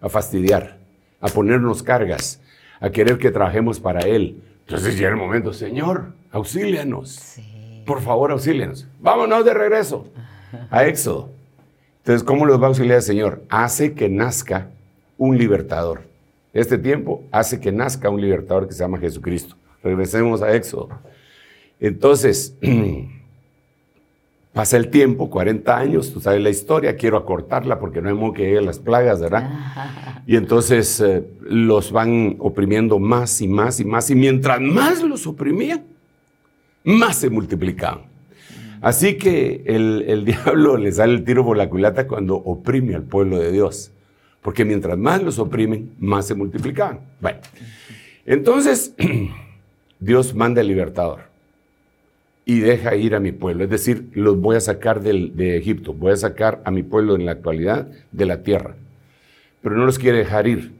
a 0.00 0.08
fastidiar, 0.08 0.78
a 1.20 1.26
ponernos 1.26 1.82
cargas, 1.82 2.40
a 2.78 2.90
querer 2.90 3.18
que 3.18 3.32
trabajemos 3.32 3.80
para 3.80 4.06
él. 4.06 4.40
Entonces 4.60 4.96
llega 4.96 5.10
el 5.10 5.16
momento, 5.16 5.52
Señor, 5.52 6.12
auxílianos. 6.30 7.40
Por 7.84 8.00
favor, 8.00 8.30
auxílianos. 8.30 8.86
Vámonos 9.00 9.44
de 9.44 9.54
regreso 9.54 10.06
a 10.70 10.86
Éxodo. 10.86 11.30
Entonces, 11.98 12.22
¿cómo 12.22 12.46
los 12.46 12.60
va 12.60 12.66
a 12.66 12.68
auxiliar 12.68 12.98
el 12.98 13.02
Señor? 13.02 13.42
Hace 13.48 13.94
que 13.94 14.08
nazca 14.08 14.70
un 15.18 15.36
libertador 15.36 16.02
este 16.56 16.78
tiempo 16.78 17.22
hace 17.30 17.60
que 17.60 17.70
nazca 17.70 18.08
un 18.08 18.20
libertador 18.20 18.66
que 18.66 18.72
se 18.72 18.80
llama 18.80 18.98
Jesucristo. 18.98 19.56
Regresemos 19.82 20.40
a 20.40 20.54
Éxodo. 20.54 20.88
Entonces, 21.78 22.56
pasa 24.54 24.78
el 24.78 24.88
tiempo, 24.88 25.28
40 25.28 25.76
años, 25.76 26.12
tú 26.14 26.20
sabes 26.20 26.42
la 26.42 26.48
historia, 26.48 26.96
quiero 26.96 27.18
acortarla 27.18 27.78
porque 27.78 28.00
no 28.00 28.08
hay 28.08 28.14
modo 28.14 28.32
que 28.32 28.44
lleguen 28.44 28.64
las 28.64 28.78
plagas, 28.78 29.20
¿verdad? 29.20 29.50
Y 30.28 30.34
entonces 30.34 31.00
eh, 31.00 31.22
los 31.42 31.92
van 31.92 32.34
oprimiendo 32.40 32.98
más 32.98 33.40
y 33.40 33.46
más 33.46 33.78
y 33.78 33.84
más, 33.84 34.10
y 34.10 34.16
mientras 34.16 34.60
más 34.60 35.00
los 35.04 35.24
oprimían, 35.24 35.84
más 36.82 37.18
se 37.18 37.30
multiplicaban. 37.30 38.00
Así 38.80 39.18
que 39.18 39.62
el, 39.66 40.04
el 40.08 40.24
diablo 40.24 40.78
le 40.78 40.90
sale 40.90 41.12
el 41.14 41.22
tiro 41.22 41.44
por 41.44 41.56
la 41.56 41.68
culata 41.68 42.08
cuando 42.08 42.34
oprime 42.34 42.96
al 42.96 43.04
pueblo 43.04 43.38
de 43.38 43.52
Dios 43.52 43.92
porque 44.46 44.64
mientras 44.64 44.96
más 44.96 45.24
los 45.24 45.40
oprimen, 45.40 45.90
más 45.98 46.28
se 46.28 46.36
multiplican. 46.36 47.00
Bueno, 47.20 47.40
entonces 48.24 48.94
Dios 49.98 50.36
manda 50.36 50.60
el 50.60 50.68
libertador 50.68 51.22
y 52.44 52.60
deja 52.60 52.94
ir 52.94 53.16
a 53.16 53.18
mi 53.18 53.32
pueblo. 53.32 53.64
Es 53.64 53.70
decir, 53.70 54.08
los 54.12 54.40
voy 54.40 54.54
a 54.54 54.60
sacar 54.60 55.02
de 55.02 55.56
Egipto, 55.56 55.92
voy 55.92 56.12
a 56.12 56.16
sacar 56.16 56.62
a 56.64 56.70
mi 56.70 56.84
pueblo 56.84 57.16
en 57.16 57.26
la 57.26 57.32
actualidad 57.32 57.88
de 58.12 58.24
la 58.24 58.44
tierra. 58.44 58.76
Pero 59.62 59.76
no 59.76 59.84
los 59.84 59.98
quiere 59.98 60.18
dejar 60.18 60.46
ir. 60.46 60.70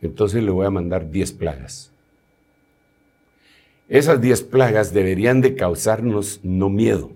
Entonces 0.00 0.44
le 0.44 0.52
voy 0.52 0.66
a 0.66 0.70
mandar 0.70 1.10
10 1.10 1.32
plagas. 1.32 1.90
Esas 3.88 4.20
10 4.20 4.42
plagas 4.42 4.94
deberían 4.94 5.40
de 5.40 5.56
causarnos 5.56 6.38
no 6.44 6.70
miedo, 6.70 7.10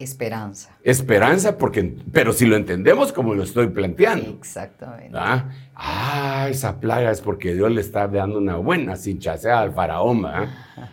Esperanza. 0.00 0.70
Esperanza, 0.82 1.58
porque, 1.58 1.94
pero 2.10 2.32
si 2.32 2.46
lo 2.46 2.56
entendemos 2.56 3.12
como 3.12 3.34
lo 3.34 3.42
estoy 3.42 3.68
planteando. 3.68 4.30
Exactamente. 4.30 5.12
¿ah? 5.14 5.50
ah 5.74 6.48
esa 6.48 6.80
plaga 6.80 7.10
es 7.10 7.20
porque 7.20 7.52
Dios 7.52 7.70
le 7.70 7.82
está 7.82 8.08
dando 8.08 8.38
una 8.38 8.56
buena 8.56 8.96
cinchasea 8.96 9.60
al 9.60 9.74
faraón. 9.74 10.26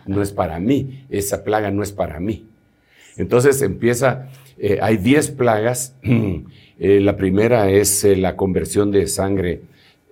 No 0.04 0.20
es 0.20 0.30
para 0.30 0.60
mí, 0.60 1.06
esa 1.08 1.42
plaga 1.42 1.70
no 1.70 1.82
es 1.82 1.90
para 1.90 2.20
mí. 2.20 2.48
Entonces 3.16 3.62
empieza, 3.62 4.28
eh, 4.58 4.78
hay 4.82 4.98
10 4.98 5.30
plagas. 5.32 5.96
Eh, 6.80 7.00
la 7.00 7.16
primera 7.16 7.68
es 7.68 8.04
eh, 8.04 8.14
la 8.14 8.36
conversión 8.36 8.92
de 8.92 9.08
sangre, 9.08 9.62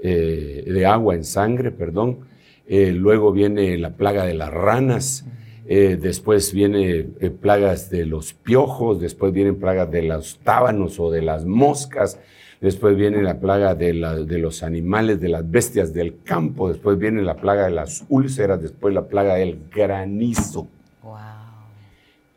de 0.02 0.84
agua 0.84 1.14
en 1.14 1.22
sangre, 1.22 1.70
perdón. 1.70 2.26
luego 2.68 3.30
viene 3.30 3.78
la 3.78 3.90
plaga 3.90 4.24
de 4.24 4.34
las 4.34 4.52
ranas. 4.52 5.24
Eh, 5.68 5.98
después 6.00 6.52
vienen 6.52 7.16
eh, 7.20 7.30
plagas 7.30 7.90
de 7.90 8.06
los 8.06 8.34
piojos, 8.34 9.00
después 9.00 9.32
vienen 9.32 9.56
plagas 9.56 9.90
de 9.90 10.02
los 10.02 10.38
tábanos 10.38 11.00
o 11.00 11.10
de 11.10 11.22
las 11.22 11.44
moscas, 11.44 12.20
después 12.60 12.96
viene 12.96 13.20
la 13.20 13.40
plaga 13.40 13.74
de, 13.74 13.92
los 13.92 14.62
animales, 14.62 15.20
de 15.20 15.28
las 15.28 15.50
bestias 15.50 15.92
del 15.92 16.22
campo, 16.22 16.68
después 16.68 16.96
viene 16.98 17.20
la 17.22 17.34
plaga 17.34 17.64
de 17.64 17.72
las 17.72 18.04
úlceras, 18.08 18.62
después 18.62 18.94
la 18.94 19.08
plaga 19.08 19.34
del 19.34 19.58
granizo. 19.68 20.68
Wow. 21.02 21.16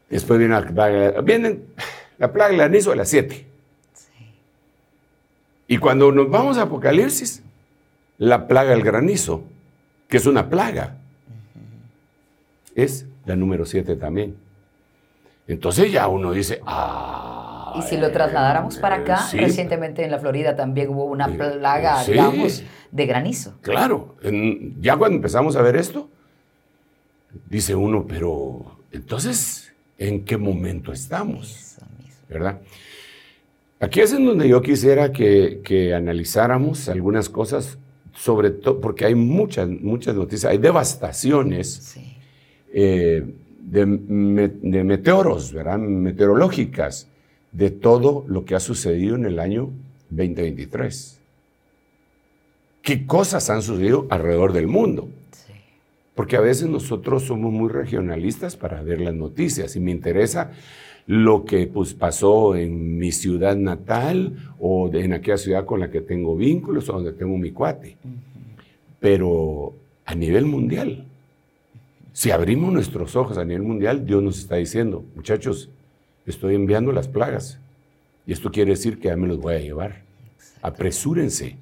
Después 0.10 0.40
viene 0.40 0.56
la 0.56 0.66
plaga, 0.66 1.22
vienen 1.22 1.66
la 2.18 2.34
plaga 2.34 2.50
del 2.50 2.58
granizo 2.58 2.90
de 2.90 2.96
las 2.96 3.10
siete. 3.10 3.46
Y 5.68 5.78
cuando 5.78 6.12
nos 6.12 6.32
vamos 6.32 6.58
a 6.58 6.64
Apocalipsis, 6.64 7.44
la 8.18 8.48
plaga 8.48 8.72
del 8.72 8.82
granizo, 8.82 9.44
que 10.08 10.18
es 10.18 10.26
una 10.26 10.50
plaga, 10.50 10.98
es 12.74 13.06
la 13.30 13.36
número 13.36 13.66
7 13.66 13.96
también. 13.96 14.36
Entonces 15.48 15.92
ya 15.92 16.08
uno 16.08 16.32
dice, 16.32 16.62
ah. 16.66 17.76
Y 17.78 17.82
si 17.84 17.98
lo 17.98 18.12
trasladáramos 18.12 18.78
para 18.78 18.98
acá, 18.98 19.30
recientemente 19.32 20.04
en 20.04 20.12
la 20.12 20.18
Florida 20.18 20.56
también 20.56 20.90
hubo 20.90 21.06
una 21.06 21.28
plaga, 21.28 22.04
digamos, 22.04 22.64
de 22.92 23.06
granizo. 23.06 23.54
Claro, 23.62 24.16
ya 24.82 24.98
cuando 24.98 25.18
empezamos 25.18 25.56
a 25.56 25.62
ver 25.62 25.76
esto, 25.76 26.10
dice 27.48 27.76
uno, 27.76 28.06
pero 28.08 28.80
entonces, 28.92 29.72
¿en 30.00 30.26
qué 30.26 30.38
momento 30.38 30.92
estamos? 30.92 31.78
¿Verdad? 32.28 32.60
Aquí 33.80 34.02
es 34.02 34.12
en 34.14 34.26
donde 34.26 34.50
yo 34.50 34.62
quisiera 34.62 35.12
que, 35.12 35.62
que 35.64 35.94
analizáramos 35.94 36.90
algunas 36.90 37.30
cosas 37.30 37.78
sobre 38.16 38.50
todo, 38.50 38.82
porque 38.82 39.06
hay 39.06 39.16
muchas, 39.16 39.70
muchas 39.70 40.16
noticias, 40.16 40.52
hay 40.52 40.58
devastaciones 40.58 41.96
eh, 42.74 43.26
de, 43.60 43.86
de, 43.86 44.84
meteoros, 44.84 45.54
¿verdad? 45.54 45.78
Meteorológicas, 45.78 47.08
de 47.52 47.72
todo 47.72 48.26
lo 48.28 48.46
que 48.46 48.56
ha 48.56 48.60
sucedido 48.60 49.16
en 49.16 49.26
el 49.26 49.40
año 49.40 49.72
2023. 50.10 51.20
¿Qué 52.82 53.06
cosas 53.06 53.50
han 53.50 53.62
sucedido 53.62 54.08
alrededor 54.10 54.54
del 54.54 54.68
mundo? 54.68 55.10
Porque 56.16 56.36
a 56.36 56.42
veces 56.42 56.68
nosotros 56.68 57.24
somos 57.24 57.52
muy 57.52 57.70
regionalistas 57.70 58.58
para 58.58 58.82
ver 58.82 59.00
las 59.00 59.14
noticias 59.14 59.76
y 59.76 59.80
me 59.80 59.92
interesa 59.92 60.52
lo 61.06 61.44
que 61.44 61.66
pues, 61.66 61.94
pasó 61.94 62.56
en 62.56 62.98
mi 62.98 63.12
ciudad 63.12 63.56
natal 63.56 64.54
o 64.60 64.92
en 64.94 65.14
aquella 65.14 65.38
ciudad 65.38 65.66
con 65.66 65.80
la 65.80 65.90
que 65.90 66.02
tengo 66.02 66.36
vínculos 66.36 66.90
o 66.90 66.94
donde 66.94 67.14
tengo 67.14 67.38
mi 67.38 67.52
cuate. 67.52 67.98
Pero 69.00 69.74
a 70.06 70.14
nivel 70.14 70.46
mundial, 70.46 71.06
si 72.20 72.32
abrimos 72.32 72.74
nuestros 72.74 73.16
ojos 73.16 73.38
a 73.38 73.46
nivel 73.46 73.64
mundial, 73.64 74.06
Dios 74.06 74.22
nos 74.22 74.40
está 74.40 74.58
diciendo, 74.58 75.06
muchachos, 75.16 75.70
estoy 76.26 76.54
enviando 76.54 76.92
las 76.92 77.08
plagas. 77.08 77.60
Y 78.28 78.34
esto 78.34 78.52
quiere 78.52 78.72
decir 78.72 79.00
que 79.00 79.08
ya 79.08 79.16
me 79.16 79.26
los 79.26 79.40
voy 79.40 79.54
a 79.56 79.60
llevar. 79.60 80.02
Apresúrense, 80.62 81.56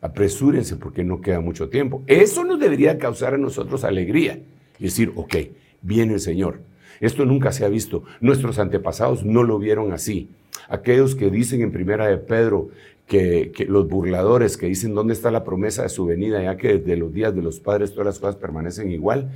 apresúrense 0.00 0.74
porque 0.74 1.04
no 1.04 1.20
queda 1.20 1.38
mucho 1.38 1.68
tiempo. 1.68 2.02
Eso 2.08 2.42
nos 2.42 2.58
debería 2.58 2.98
causar 2.98 3.34
a 3.34 3.38
nosotros 3.38 3.84
alegría. 3.84 4.40
Y 4.80 4.82
decir, 4.86 5.12
ok, 5.14 5.36
viene 5.82 6.14
el 6.14 6.20
Señor. 6.20 6.58
Esto 6.98 7.24
nunca 7.24 7.52
se 7.52 7.64
ha 7.64 7.68
visto. 7.68 8.02
Nuestros 8.20 8.58
antepasados 8.58 9.24
no 9.24 9.44
lo 9.44 9.60
vieron 9.60 9.92
así. 9.92 10.30
Aquellos 10.68 11.14
que 11.14 11.30
dicen 11.30 11.60
en 11.60 11.70
primera 11.70 12.08
de 12.08 12.18
Pedro 12.18 12.70
que, 13.06 13.52
los 13.68 13.86
burladores 13.86 14.56
que 14.56 14.66
dicen 14.66 14.96
dónde 14.96 15.12
está 15.12 15.30
la 15.30 15.44
promesa 15.44 15.84
de 15.84 15.90
su 15.90 16.06
venida, 16.06 16.42
ya 16.42 16.56
que 16.56 16.78
desde 16.78 16.96
los 16.96 17.12
días 17.12 17.36
de 17.36 17.42
los 17.42 17.60
padres 17.60 17.92
todas 17.92 18.06
las 18.06 18.18
cosas 18.18 18.34
permanecen 18.34 18.90
igual, 18.90 19.30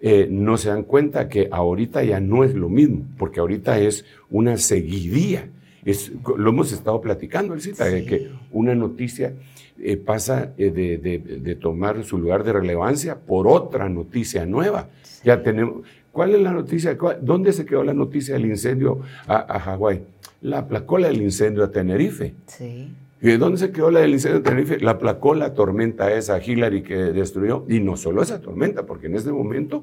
eh, 0.00 0.28
no 0.30 0.58
se 0.58 0.68
dan 0.68 0.82
cuenta 0.82 1.28
que 1.28 1.48
ahorita 1.50 2.04
ya 2.04 2.20
no 2.20 2.44
es 2.44 2.54
lo 2.54 2.68
mismo, 2.68 3.04
porque 3.18 3.40
ahorita 3.40 3.78
es 3.78 4.04
una 4.30 4.56
seguidía. 4.58 5.48
Es, 5.84 6.12
lo 6.36 6.50
hemos 6.50 6.72
estado 6.72 7.00
platicando, 7.00 7.54
el 7.54 7.60
cita, 7.60 7.84
de 7.84 8.04
que 8.04 8.30
una 8.50 8.74
noticia 8.74 9.34
eh, 9.78 9.96
pasa 9.96 10.52
eh, 10.58 10.70
de, 10.70 11.54
tomar 11.56 12.02
su 12.04 12.18
lugar 12.18 12.44
de 12.44 12.52
relevancia 12.52 13.18
por 13.20 13.46
otra 13.46 13.88
noticia 13.88 14.44
nueva. 14.44 14.88
Ya 15.24 15.42
tenemos, 15.42 15.86
¿cuál 16.12 16.34
es 16.34 16.40
la 16.40 16.52
noticia? 16.52 16.96
¿Dónde 17.20 17.52
se 17.52 17.64
quedó 17.64 17.84
la 17.84 17.94
noticia 17.94 18.34
del 18.34 18.46
incendio 18.46 19.00
a, 19.26 19.56
a 19.56 19.60
Hawái? 19.60 20.02
La 20.42 20.66
la 20.70 21.08
del 21.08 21.22
incendio 21.22 21.64
a 21.64 21.70
Tenerife. 21.70 22.34
Sí. 22.46 22.90
¿Y 23.26 23.30
de 23.30 23.38
dónde 23.38 23.58
se 23.58 23.72
quedó 23.72 23.90
la 23.90 23.98
del 23.98 24.12
incendio 24.12 24.38
de 24.38 24.44
Tenerife? 24.44 24.78
La 24.78 24.92
aplacó 24.92 25.34
la 25.34 25.52
tormenta 25.52 26.12
esa, 26.12 26.40
Hillary, 26.40 26.84
que 26.84 26.94
destruyó. 26.94 27.64
Y 27.68 27.80
no 27.80 27.96
solo 27.96 28.22
esa 28.22 28.40
tormenta, 28.40 28.86
porque 28.86 29.08
en 29.08 29.16
este 29.16 29.32
momento 29.32 29.82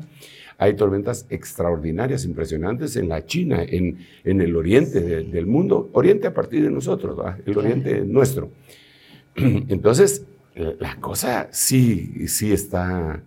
hay 0.57 0.75
tormentas 0.75 1.25
extraordinarias, 1.29 2.23
impresionantes 2.23 2.95
en 2.95 3.09
la 3.09 3.25
China, 3.25 3.61
en, 3.61 3.97
en 4.23 4.39
el 4.39 4.55
oriente 4.55 5.01
del 5.01 5.45
mundo. 5.45 5.89
Oriente 5.91 6.25
a 6.27 6.33
partir 6.33 6.63
de 6.63 6.71
nosotros, 6.71 7.19
el 7.45 7.57
oriente 7.57 8.05
nuestro. 8.05 8.49
Entonces, 9.35 10.25
la 10.55 10.95
cosa 11.01 11.49
sí, 11.51 12.29
sí 12.29 12.53
está 12.53 13.21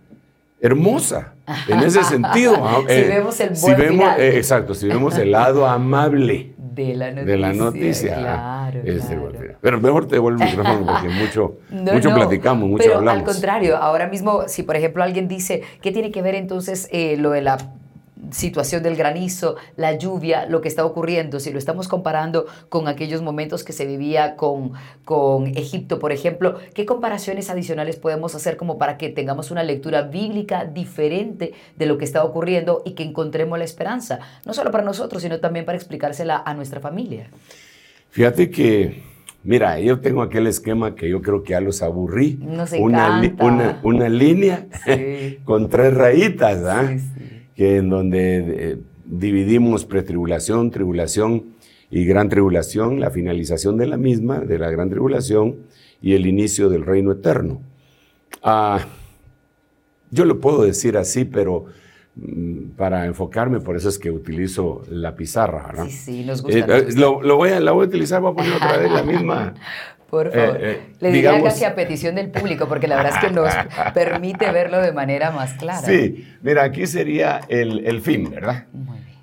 hermosa 0.59 1.35
en 1.67 1.79
ese 1.79 2.03
sentido. 2.05 2.55
si 2.87 2.93
eh, 2.93 3.05
vemos 3.07 3.39
el 3.39 3.49
buen 3.49 3.99
si 3.99 4.21
eh, 4.21 4.37
Exacto, 4.37 4.73
si 4.73 4.87
vemos 4.87 5.15
el 5.19 5.31
lado 5.31 5.67
amable 5.67 6.53
de 6.85 6.95
la 6.95 7.11
noticia. 7.11 7.25
De 7.25 7.37
la 7.37 7.53
noticia. 7.53 8.15
Claro, 8.15 8.81
Pero 9.61 9.81
mejor 9.81 10.07
te 10.07 10.15
devuelvo 10.15 10.43
el 10.43 10.49
micrófono 10.49 10.85
porque 10.85 11.09
mucho, 11.09 11.57
mucho 11.69 12.13
platicamos, 12.13 12.69
mucho 12.69 12.83
pero 12.83 12.97
hablamos. 12.97 13.19
Al 13.21 13.25
contrario, 13.25 13.77
ahora 13.77 14.07
mismo, 14.07 14.43
si 14.47 14.63
por 14.63 14.75
ejemplo 14.75 15.03
alguien 15.03 15.27
dice, 15.27 15.63
¿qué 15.81 15.91
tiene 15.91 16.11
que 16.11 16.21
ver 16.21 16.35
entonces 16.35 16.87
eh, 16.91 17.17
lo 17.17 17.31
de 17.31 17.41
la 17.41 17.57
situación 18.31 18.83
del 18.83 18.95
granizo, 18.95 19.55
la 19.75 19.97
lluvia, 19.97 20.45
lo 20.45 20.61
que 20.61 20.67
está 20.67 20.85
ocurriendo, 20.85 21.39
si 21.39 21.51
lo 21.51 21.59
estamos 21.59 21.87
comparando 21.87 22.45
con 22.69 22.87
aquellos 22.87 23.21
momentos 23.21 23.63
que 23.63 23.73
se 23.73 23.85
vivía 23.85 24.35
con, 24.35 24.73
con 25.05 25.47
Egipto, 25.47 25.99
por 25.99 26.11
ejemplo, 26.11 26.57
¿qué 26.73 26.85
comparaciones 26.85 27.49
adicionales 27.49 27.95
podemos 27.97 28.35
hacer 28.35 28.57
como 28.57 28.77
para 28.77 28.97
que 28.97 29.09
tengamos 29.09 29.51
una 29.51 29.63
lectura 29.63 30.03
bíblica 30.03 30.65
diferente 30.65 31.53
de 31.75 31.85
lo 31.85 31.97
que 31.97 32.05
está 32.05 32.23
ocurriendo 32.23 32.81
y 32.85 32.91
que 32.91 33.03
encontremos 33.03 33.57
la 33.57 33.65
esperanza, 33.65 34.19
no 34.45 34.53
solo 34.53 34.71
para 34.71 34.83
nosotros, 34.83 35.21
sino 35.21 35.39
también 35.39 35.65
para 35.65 35.77
explicársela 35.77 36.41
a 36.45 36.53
nuestra 36.53 36.79
familia? 36.79 37.29
Fíjate 38.11 38.49
que 38.49 39.17
Mira, 39.43 39.79
yo 39.79 40.01
tengo 40.01 40.23
aquel 40.23 40.45
esquema 40.47 40.93
que 40.93 41.07
yo 41.07 41.21
creo 41.21 41.41
que 41.41 41.51
ya 41.51 41.61
los 41.61 41.81
aburrí. 41.81 42.37
una, 42.79 43.21
una, 43.39 43.79
una, 43.81 44.09
línea 44.09 44.67
con 45.45 45.69
tres 45.69 45.93
rayitas, 45.93 46.65
¿ah? 46.65 46.91
Que 47.57 47.77
en 47.77 47.89
donde 47.89 48.37
eh, 48.37 48.77
dividimos 49.03 49.83
pretribulación, 49.83 50.69
tribulación 50.69 51.55
y 51.89 52.05
gran 52.05 52.29
tribulación, 52.29 52.99
la 52.99 53.09
finalización 53.09 53.77
de 53.77 53.87
la 53.87 53.97
misma, 53.97 54.39
de 54.39 54.59
la 54.59 54.69
gran 54.69 54.91
tribulación 54.91 55.55
y 55.99 56.13
el 56.13 56.27
inicio 56.27 56.69
del 56.69 56.85
reino 56.85 57.11
eterno. 57.11 57.61
Ah, 58.43 58.85
yo 60.11 60.25
lo 60.25 60.39
puedo 60.39 60.61
decir 60.61 60.97
así, 60.97 61.25
pero 61.25 61.65
mm, 62.15 62.75
para 62.77 63.07
enfocarme, 63.07 63.59
por 63.59 63.75
eso 63.75 63.89
es 63.89 63.97
que 63.97 64.11
utilizo 64.11 64.83
la 64.91 65.15
pizarra. 65.15 65.83
Sí, 65.85 65.91
sí, 65.91 66.23
nos 66.25 66.43
gusta. 66.43 66.77
Eh, 66.77 66.89
lo, 66.95 67.37
voy 67.37 67.49
a, 67.49 67.59
la 67.59 67.71
voy 67.71 67.85
a 67.85 67.87
utilizar, 67.87 68.21
voy 68.21 68.33
a 68.33 68.35
poner 68.35 68.53
otra 68.53 68.77
vez 68.77 68.91
la 68.91 69.03
misma. 69.03 69.55
Por 70.09 70.31
favor. 70.31 70.57
Eh, 70.57 70.71
eh, 70.71 70.79
Le 70.99 71.11
diría 71.11 71.41
casi 71.43 71.65
a 71.65 71.75
petición 71.75 72.15
del 72.15 72.29
público, 72.29 72.67
porque 72.67 72.87
la 72.87 72.95
verdad 72.95 73.13
es 73.15 73.27
que 73.27 73.33
nos 73.33 73.53
permite 73.93 74.51
verlo 74.51 74.81
de 74.81 74.93
manera 74.93 75.31
más 75.31 75.53
clara. 75.53 75.85
Sí, 75.85 76.25
mira, 76.41 76.63
aquí 76.63 76.87
sería 76.87 77.41
el, 77.49 78.01
fin, 78.01 78.29
¿verdad? 78.29 78.65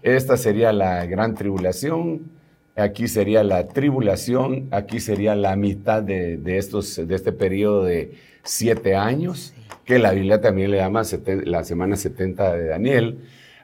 Esta 0.03 0.37
sería 0.37 0.73
la 0.73 1.07
gran 1.07 1.35
tribulación, 1.35 2.31
aquí 2.77 3.09
sería 3.09 3.43
la 3.43 3.69
tribulación, 3.69 4.69
aquí 4.71 5.01
sería 5.01 5.35
la 5.35 5.57
mitad 5.57 6.03
de, 6.03 6.41
estos, 6.59 7.07
de 7.07 7.15
este 7.15 7.33
periodo 7.33 7.85
de 7.85 8.13
siete 8.43 8.95
años, 8.95 9.55
que 9.87 9.99
la 9.99 10.13
Biblia 10.13 10.41
también 10.41 10.71
le 10.71 10.79
llama 10.79 11.03
la 11.45 11.65
semana 11.65 11.97
70 11.97 12.53
de 12.53 12.67
Daniel. 12.69 13.19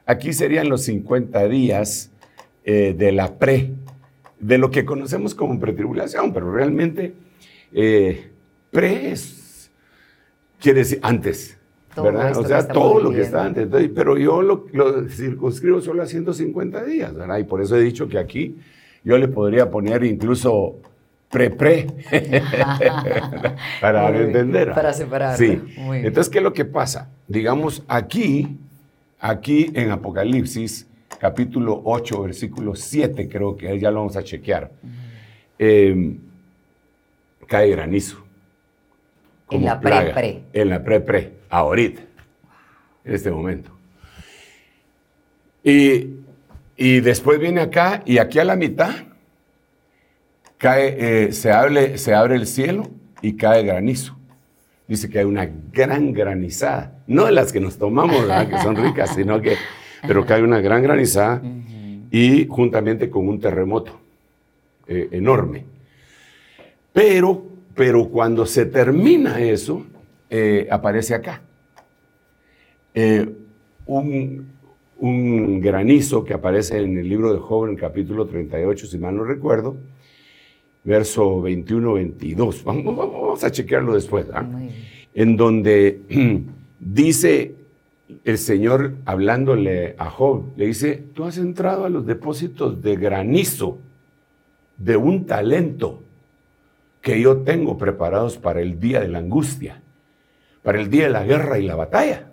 Aquí 0.07 0.33
serían 0.33 0.69
los 0.69 0.83
50 0.83 1.47
días 1.47 2.11
eh, 2.63 2.95
de 2.97 3.11
la 3.11 3.37
pre 3.37 3.71
de 4.41 4.57
lo 4.57 4.71
que 4.71 4.83
conocemos 4.83 5.35
como 5.35 5.59
pretribulación, 5.59 6.33
pero 6.33 6.51
realmente 6.51 7.13
eh, 7.71 8.31
pre 8.71 9.13
quiere 10.59 10.79
decir 10.79 10.99
antes, 11.03 11.57
¿verdad? 11.95 12.35
O 12.37 12.45
sea, 12.45 12.67
todo 12.67 12.99
lo 13.01 13.11
que 13.11 13.21
está 13.21 13.45
antes. 13.45 13.67
pero 13.95 14.17
yo 14.17 14.41
lo, 14.41 14.65
circunscribo 15.09 15.79
solo 15.81 16.01
a 16.03 16.05
150 16.05 16.83
días, 16.83 17.13
¿verdad? 17.13 17.37
Y 17.37 17.43
por 17.43 17.61
eso 17.61 17.77
he 17.77 17.81
dicho 17.81 18.07
que 18.07 18.17
aquí 18.17 18.57
yo 19.03 19.17
le 19.17 19.27
podría 19.27 19.69
poner 19.69 20.03
incluso 20.03 20.77
pre-pre 21.29 21.87
para 23.81 24.09
entender. 24.17 24.73
Para 24.73 24.93
separar. 24.93 25.37
Sí. 25.37 25.61
Entonces, 25.77 26.29
¿qué 26.29 26.39
es 26.39 26.43
lo 26.43 26.53
que 26.53 26.65
pasa? 26.65 27.09
Digamos, 27.27 27.83
aquí, 27.87 28.57
aquí 29.19 29.71
en 29.75 29.91
Apocalipsis, 29.91 30.87
capítulo 31.21 31.79
8, 31.85 32.23
versículo 32.23 32.73
7, 32.73 33.29
creo 33.29 33.55
que 33.55 33.79
ya 33.79 33.91
lo 33.91 33.99
vamos 33.99 34.17
a 34.17 34.23
chequear. 34.23 34.71
Em, 35.59 36.17
cae 37.45 37.69
granizo. 37.69 38.25
En 39.51 39.63
la 39.63 39.79
pre-pre. 39.79 40.41
En 40.51 40.69
la 40.69 40.83
pre-pre, 40.83 41.33
ahorita, 41.47 42.01
en 43.05 43.13
este 43.13 43.29
momento. 43.29 43.69
Y, 45.63 46.07
después 47.01 47.39
viene 47.39 47.61
acá, 47.61 48.01
y 48.03 48.17
aquí 48.17 48.39
a 48.39 48.43
la 48.43 48.55
mitad, 48.55 48.95
cae, 50.57 51.25
eh, 51.25 51.33
se, 51.33 51.51
abre, 51.51 51.99
se 51.99 52.15
abre 52.15 52.33
el 52.33 52.47
cielo 52.47 52.89
y 53.21 53.37
cae 53.37 53.61
granizo. 53.61 54.17
Dice 54.87 55.07
que 55.07 55.19
hay 55.19 55.25
una 55.25 55.47
gran 55.71 56.13
granizada, 56.13 56.95
no 57.05 57.25
de 57.25 57.31
las 57.31 57.53
que 57.53 57.59
nos 57.59 57.77
tomamos, 57.77 58.25
que 58.49 58.57
son 58.57 58.75
ricas, 58.75 59.13
sino 59.13 59.39
que 59.39 59.55
pero 60.07 60.25
cae 60.25 60.43
una 60.43 60.61
gran 60.61 60.81
granizada 60.81 61.41
y 62.11 62.45
juntamente 62.47 63.09
con 63.09 63.27
un 63.27 63.39
terremoto 63.39 63.99
eh, 64.87 65.09
enorme. 65.11 65.65
Pero, 66.91 67.43
pero 67.73 68.09
cuando 68.09 68.45
se 68.45 68.65
termina 68.65 69.39
eso, 69.39 69.85
eh, 70.29 70.67
aparece 70.69 71.15
acá. 71.15 71.41
Eh, 72.93 73.27
un, 73.85 74.49
granizo 75.61 76.23
que 76.23 76.33
aparece 76.33 76.77
en 76.77 76.97
el 76.97 77.07
libro 77.09 77.33
de 77.33 77.39
Job, 77.39 77.65
en 77.65 77.71
el 77.71 77.79
capítulo 77.79 78.25
38, 78.25 78.87
si 78.87 78.97
mal 78.97 79.15
no 79.15 79.23
recuerdo, 79.23 79.77
verso 80.83 81.41
21-22. 81.41 82.63
Vamos, 82.63 82.95
vamos, 82.95 83.43
a 83.43 83.51
chequearlo 83.51 83.93
después. 83.93 84.27
¿ah? 84.33 84.45
En 85.13 85.37
donde 85.37 86.01
dice 86.79 87.55
el 88.23 88.37
Señor 88.37 88.95
hablándole 89.05 89.95
a 89.97 90.09
Job, 90.09 90.45
le 90.55 90.67
dice, 90.67 91.03
tú 91.13 91.25
has 91.25 91.37
entrado 91.37 91.85
a 91.85 91.89
los 91.89 92.05
depósitos 92.05 92.81
de 92.81 92.95
granizo, 92.95 93.79
de 94.77 94.97
un 94.97 95.25
talento 95.25 96.01
que 97.01 97.21
yo 97.21 97.37
tengo 97.39 97.77
preparados 97.77 98.37
para 98.37 98.61
el 98.61 98.79
día 98.79 98.99
de 98.99 99.07
la 99.07 99.19
angustia. 99.19 99.81
para 100.63 100.79
el 100.79 100.91
día 100.91 101.05
de 101.05 101.09
la 101.09 101.23
guerra 101.23 101.57
y 101.57 101.63
la 101.63 101.75
batalla. 101.75 102.27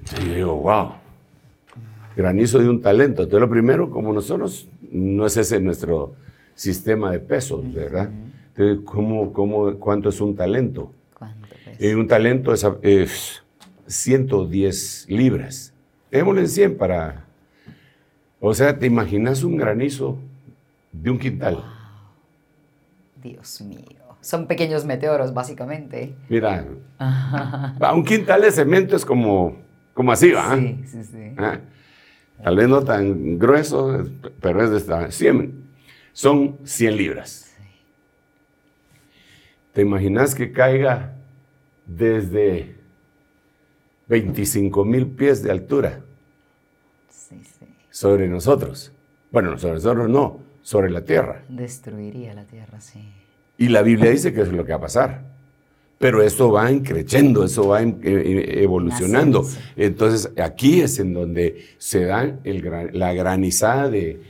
Entonces 0.00 0.26
yo 0.26 0.34
digo, 0.34 0.56
wow, 0.56 0.92
granizo 2.14 2.58
de 2.58 2.68
un 2.68 2.82
talento. 2.82 3.22
Entonces 3.22 3.40
lo 3.40 3.48
primero, 3.48 3.88
como 3.88 4.12
nosotros, 4.12 4.68
no 4.90 5.24
es 5.24 5.36
ese 5.38 5.58
nuestro 5.58 6.14
sistema 6.54 7.10
de 7.10 7.18
pesos, 7.18 7.72
¿verdad? 7.72 8.10
Entonces, 8.48 8.84
¿cómo, 8.84 9.32
cómo, 9.32 9.74
cuánto 9.78 10.10
es 10.10 10.20
un 10.20 10.36
talento? 10.36 10.92
Eh, 11.78 11.94
un 11.94 12.06
talento 12.06 12.52
es, 12.52 12.66
es 12.82 13.41
110 13.92 15.06
libras. 15.08 15.72
Démosle 16.10 16.42
en 16.42 16.48
100 16.48 16.76
para... 16.76 17.24
O 18.40 18.52
sea, 18.54 18.76
¿te 18.78 18.86
imaginas 18.86 19.44
un 19.44 19.56
granizo 19.56 20.18
de 20.90 21.10
un 21.10 21.18
quintal? 21.18 21.64
Dios 23.22 23.60
mío. 23.62 24.02
Son 24.20 24.46
pequeños 24.46 24.84
meteoros, 24.84 25.32
básicamente. 25.32 26.14
Mira, 26.28 26.66
un 27.94 28.04
quintal 28.04 28.42
de 28.42 28.50
cemento 28.50 28.96
es 28.96 29.04
como, 29.04 29.56
como 29.94 30.12
así, 30.12 30.32
¿va? 30.32 30.56
Sí, 30.56 30.82
sí, 30.86 31.04
sí. 31.04 31.34
Ah, 31.38 31.58
Tal 32.42 32.56
vez 32.56 32.68
no 32.68 32.82
tan 32.82 33.38
grueso, 33.38 34.04
pero 34.40 34.64
es 34.64 34.70
de 34.70 34.76
esta 34.78 35.10
100. 35.10 35.62
Son 36.12 36.58
100 36.64 36.96
libras. 36.96 37.56
¿Te 39.72 39.82
imaginas 39.82 40.34
que 40.34 40.52
caiga 40.52 41.14
desde 41.86 42.76
25 44.16 44.84
mil 44.84 45.06
pies 45.06 45.42
de 45.42 45.50
altura 45.50 46.00
Sí, 47.08 47.36
sí. 47.58 47.64
sobre 47.90 48.28
nosotros? 48.28 48.92
Bueno, 49.30 49.56
sobre 49.58 49.74
nosotros 49.76 50.10
no, 50.10 50.38
sobre 50.60 50.90
la 50.90 51.00
tierra. 51.02 51.42
Destruiría 51.48 52.34
la 52.34 52.44
tierra, 52.44 52.78
sí. 52.78 53.00
Y 53.56 53.68
la 53.68 53.80
Biblia 53.80 54.10
dice 54.10 54.34
que 54.34 54.42
eso 54.42 54.50
es 54.50 54.56
lo 54.56 54.66
que 54.66 54.72
va 54.72 54.78
a 54.78 54.82
pasar. 54.82 55.22
Pero 55.96 56.20
eso 56.22 56.52
va 56.52 56.68
creciendo, 56.82 57.42
eso 57.44 57.68
va 57.68 57.80
en- 57.80 58.00
eh, 58.02 58.60
evolucionando. 58.62 59.46
Entonces, 59.76 60.30
aquí 60.38 60.82
es 60.82 60.98
en 60.98 61.14
donde 61.14 61.64
se 61.78 62.04
da 62.04 62.36
el 62.44 62.90
la 62.92 63.14
granizada 63.14 63.88
de, 63.88 64.20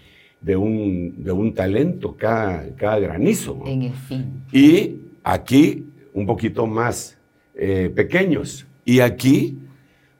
de 0.40 0.54
un, 0.56 1.24
de 1.24 1.32
un 1.32 1.54
talento, 1.54 2.14
cada, 2.16 2.68
cada 2.76 3.00
granizo. 3.00 3.56
¿no? 3.58 3.66
En 3.66 3.82
el 3.82 3.94
fin. 3.94 4.44
Y 4.52 5.00
aquí 5.24 5.86
un 6.14 6.24
poquito 6.26 6.66
más 6.68 7.16
eh, 7.56 7.90
pequeños. 7.92 8.64
Y 8.84 9.00
aquí 9.00 9.58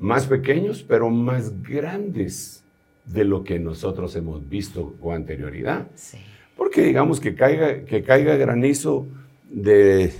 más 0.03 0.27
pequeños, 0.27 0.83
pero 0.83 1.09
más 1.11 1.63
grandes 1.63 2.65
de 3.07 3.25
lo 3.25 3.45
que 3.45 3.59
nosotros 3.59 4.15
hemos 4.17 4.49
visto 4.49 4.95
con 5.01 5.15
anterioridad. 5.15 5.87
Sí. 5.95 6.19
Porque 6.57 6.83
digamos 6.83 7.21
que 7.21 7.35
caiga, 7.35 7.85
que 7.85 8.03
caiga 8.03 8.35
granizo 8.37 9.07
de, 9.49 10.13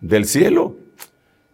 del 0.00 0.24
cielo. 0.24 0.76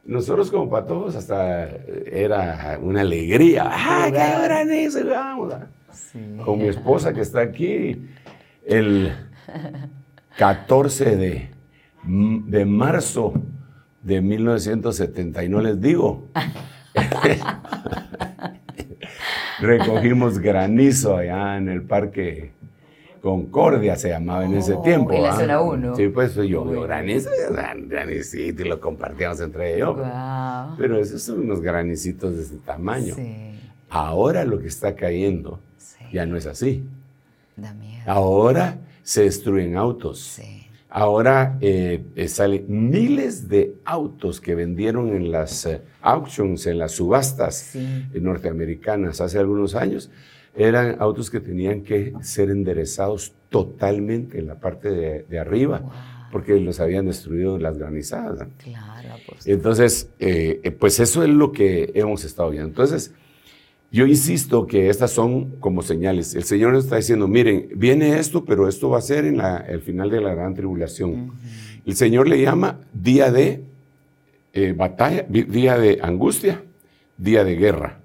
Nosotros 0.05 0.51
como 0.51 0.69
para 0.71 0.87
todos 0.87 1.17
hasta 1.17 1.69
era 2.07 2.79
una 2.81 3.01
alegría. 3.01 3.69
¡Ah, 3.73 4.09
cayó 4.13 4.43
granizo! 4.45 5.05
Vamos. 5.07 5.55
a-". 5.55 5.69
Sí. 5.93 6.19
Con 6.45 6.59
mi 6.59 6.69
esposa 6.69 7.15
que 7.15 7.23
está 7.23 7.41
aquí, 7.41 8.07
el 8.65 9.13
14 10.37 11.17
de, 11.17 11.49
de 12.05 12.65
marzo 12.67 13.33
de 14.03 14.21
1970, 14.21 15.45
y 15.45 15.49
no 15.49 15.61
les 15.61 15.81
digo, 15.81 16.29
recogimos 19.61 20.39
granizo 20.39 21.17
allá 21.17 21.57
en 21.59 21.69
el 21.69 21.83
parque 21.83 22.53
Concordia, 23.23 23.97
se 23.97 24.11
llamaba 24.11 24.45
en 24.45 24.55
ese 24.55 24.75
Oh, 24.75 24.83
tiempo. 24.83 25.13
en 25.13 25.23
la 25.25 25.33
¿ah? 25.33 25.37
zona 25.37 25.61
uno. 25.61 25.97
Sí, 25.97 26.07
pues 26.09 26.35
yo, 26.37 26.65
Muy 26.65 26.81
granizo, 26.87 27.29
gran- 27.51 27.89
granicito, 27.89 28.63
y 28.63 28.69
lo 28.69 28.81
compartíamos 28.81 29.41
entre 29.41 29.75
ellos. 29.75 29.97
Pero 30.79 31.01
esos 31.01 31.23
son 31.23 31.41
unos 31.41 31.61
granicitos 31.61 32.37
de 32.37 32.43
ese 32.43 32.57
tamaño. 32.59 33.17
Sí. 33.17 33.59
Ahora 33.91 34.45
lo 34.45 34.61
que 34.61 34.69
está 34.69 34.95
cayendo 34.95 35.59
Sí. 35.77 36.05
ya 36.13 36.25
no 36.25 36.37
es 36.37 36.47
así. 36.47 36.85
Da 37.57 37.75
miedo. 37.75 38.05
Ahora 38.07 38.79
se 39.03 39.23
destruyen 39.23 39.77
autos. 39.77 40.21
Sí. 40.21 40.69
Ahora 40.89 41.59
eh, 41.61 42.05
eh, 42.15 42.29
salen 42.29 42.65
miles 42.69 43.49
de 43.49 43.75
autos 43.85 44.41
que 44.41 44.55
vendieron 44.55 45.09
en 45.17 45.33
las 45.33 45.67
eh, 45.67 45.83
auctions, 46.07 46.67
en 46.67 46.79
las 46.79 46.93
subastas 46.93 47.57
Sí. 47.73 47.79
eh, 48.15 48.21
norteamericanas 48.21 49.21
hace 49.21 49.39
algunos 49.39 49.75
años. 49.75 50.11
Eran 50.55 50.97
autos 51.01 51.31
que 51.31 51.41
tenían 51.41 51.83
que 51.83 52.13
ser 52.23 52.51
enderezados 52.51 53.35
totalmente 53.51 54.39
en 54.39 54.47
la 54.47 54.55
parte 54.59 54.89
de, 54.91 55.23
de 55.29 55.39
arriba, 55.39 55.81
Wow. 55.81 55.91
porque 56.33 56.59
los 56.61 56.81
habían 56.81 57.07
destruido 57.07 57.59
las 57.59 57.77
granizadas. 57.79 58.49
Claro, 58.63 59.09
apóstol. 59.15 59.53
Entonces, 59.53 60.09
eh, 60.19 60.61
eh, 60.63 60.71
pues 60.71 60.99
eso 61.01 61.23
es 61.23 61.29
lo 61.29 61.53
que 61.53 61.91
hemos 61.95 62.25
estado 62.25 62.51
viendo. 62.51 62.69
Entonces, 62.69 63.13
yo 63.93 64.07
insisto 64.07 64.67
que 64.67 64.89
estas 64.91 65.11
son 65.13 65.57
como 65.61 65.83
señales. 65.83 66.35
El 66.35 66.45
Señor 66.45 66.73
nos 66.73 66.85
está 66.85 66.97
diciendo, 66.97 67.29
miren, 67.29 67.69
viene 67.77 68.19
esto, 68.19 68.45
pero 68.45 68.67
esto 68.69 68.91
va 68.91 68.99
a 68.99 69.03
ser 69.03 69.25
en 69.27 69.37
la- 69.39 69.59
el 69.59 69.81
final 69.81 70.11
de 70.11 70.21
la 70.21 70.35
gran 70.35 70.55
tribulación. 70.55 71.33
El 71.85 71.95
Señor 71.95 72.29
le 72.29 72.41
llama 72.43 72.81
día 72.93 73.31
de 73.31 73.63
eh, 74.57 74.73
batalla, 74.73 75.27
día 75.29 75.77
de 75.77 75.99
angustia, 76.03 76.63
día 77.19 77.45
de 77.45 77.57
guerra. 77.57 78.01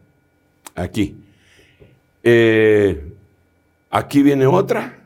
Aquí. 0.76 1.16
Eh, 2.24 3.14
aquí 3.90 4.22
viene 4.22 4.46
otra 4.46 4.98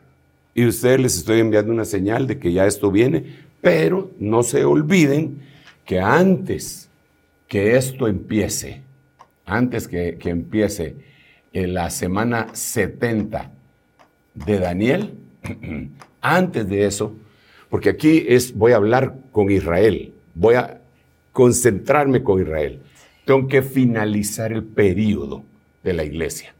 y 0.54 0.66
ustedes 0.66 0.98
les 0.98 1.16
estoy 1.16 1.38
enviando 1.38 1.72
una 1.72 1.84
señal 1.84 2.26
de 2.26 2.40
que 2.40 2.52
ya 2.52 2.66
esto 2.66 2.90
viene, 2.90 3.24
pero 3.60 4.10
no 4.18 4.42
se 4.42 4.64
olviden 4.64 5.40
que 5.84 6.00
antes 6.00 6.90
que 7.46 7.76
esto 7.76 8.08
empiece, 8.08 8.82
antes 9.44 9.86
que, 9.86 10.16
que 10.18 10.30
empiece 10.30 10.96
en 11.52 11.74
la 11.74 11.90
semana 11.90 12.48
70 12.54 13.52
de 14.34 14.58
Daniel, 14.58 15.14
antes 16.20 16.68
de 16.68 16.86
eso, 16.86 17.14
porque 17.70 17.90
aquí 17.90 18.24
es, 18.26 18.52
voy 18.52 18.72
a 18.72 18.76
hablar 18.76 19.14
con 19.30 19.48
Israel, 19.48 20.12
voy 20.34 20.56
a 20.56 20.80
concentrarme 21.36 22.22
con 22.22 22.40
Israel. 22.40 22.80
Tengo 23.26 23.46
que 23.46 23.60
finalizar 23.60 24.52
el 24.52 24.64
periodo 24.64 25.44
de 25.84 25.92
la 25.92 26.02
iglesia. 26.02 26.54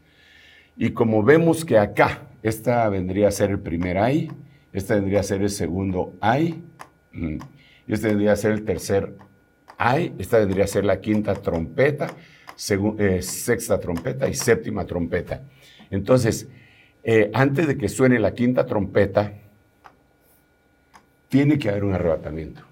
Y 0.75 0.91
como 0.91 1.23
vemos 1.23 1.65
que 1.65 1.79
acá, 1.79 2.27
esta 2.43 2.87
vendría 2.87 3.27
a 3.27 3.31
ser 3.31 3.49
el 3.49 3.57
primer 3.57 3.97
ay, 3.97 4.31
esta 4.71 4.93
vendría 4.93 5.21
a 5.21 5.23
ser 5.23 5.41
el 5.41 5.49
segundo 5.49 6.13
ay, 6.21 6.61
mm, 7.11 7.37
y 7.87 7.91
este 7.91 8.09
vendría 8.09 8.33
a 8.33 8.35
ser 8.35 8.51
el 8.51 8.65
tercer 8.65 9.15
ay, 9.79 10.13
esta 10.19 10.37
vendría 10.37 10.65
a 10.65 10.67
ser 10.67 10.85
la 10.85 11.01
quinta 11.01 11.33
trompeta, 11.33 12.11
eh, 12.99 13.21
sexta 13.23 13.79
trompeta 13.79 14.29
y 14.29 14.35
séptima 14.35 14.85
trompeta. 14.85 15.41
Entonces, 15.89 16.49
eh, 17.03 17.31
antes 17.33 17.65
de 17.65 17.79
que 17.79 17.89
suene 17.89 18.19
la 18.19 18.35
quinta 18.35 18.67
trompeta, 18.67 19.33
tiene 21.29 21.57
que 21.57 21.67
haber 21.67 21.83
un 21.83 21.95
arrebatamiento. 21.95 22.66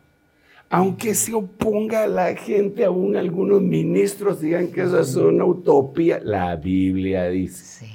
Aunque 0.69 1.13
se 1.13 1.33
oponga 1.33 2.07
la 2.07 2.35
gente, 2.35 2.85
aún 2.85 3.15
algunos 3.15 3.61
ministros 3.61 4.41
digan 4.41 4.67
que 4.67 4.81
eso 4.81 4.99
es 4.99 5.15
una 5.15 5.45
utopía, 5.45 6.19
la 6.23 6.55
Biblia 6.55 7.29
dice. 7.29 7.85
Sí. 7.85 7.91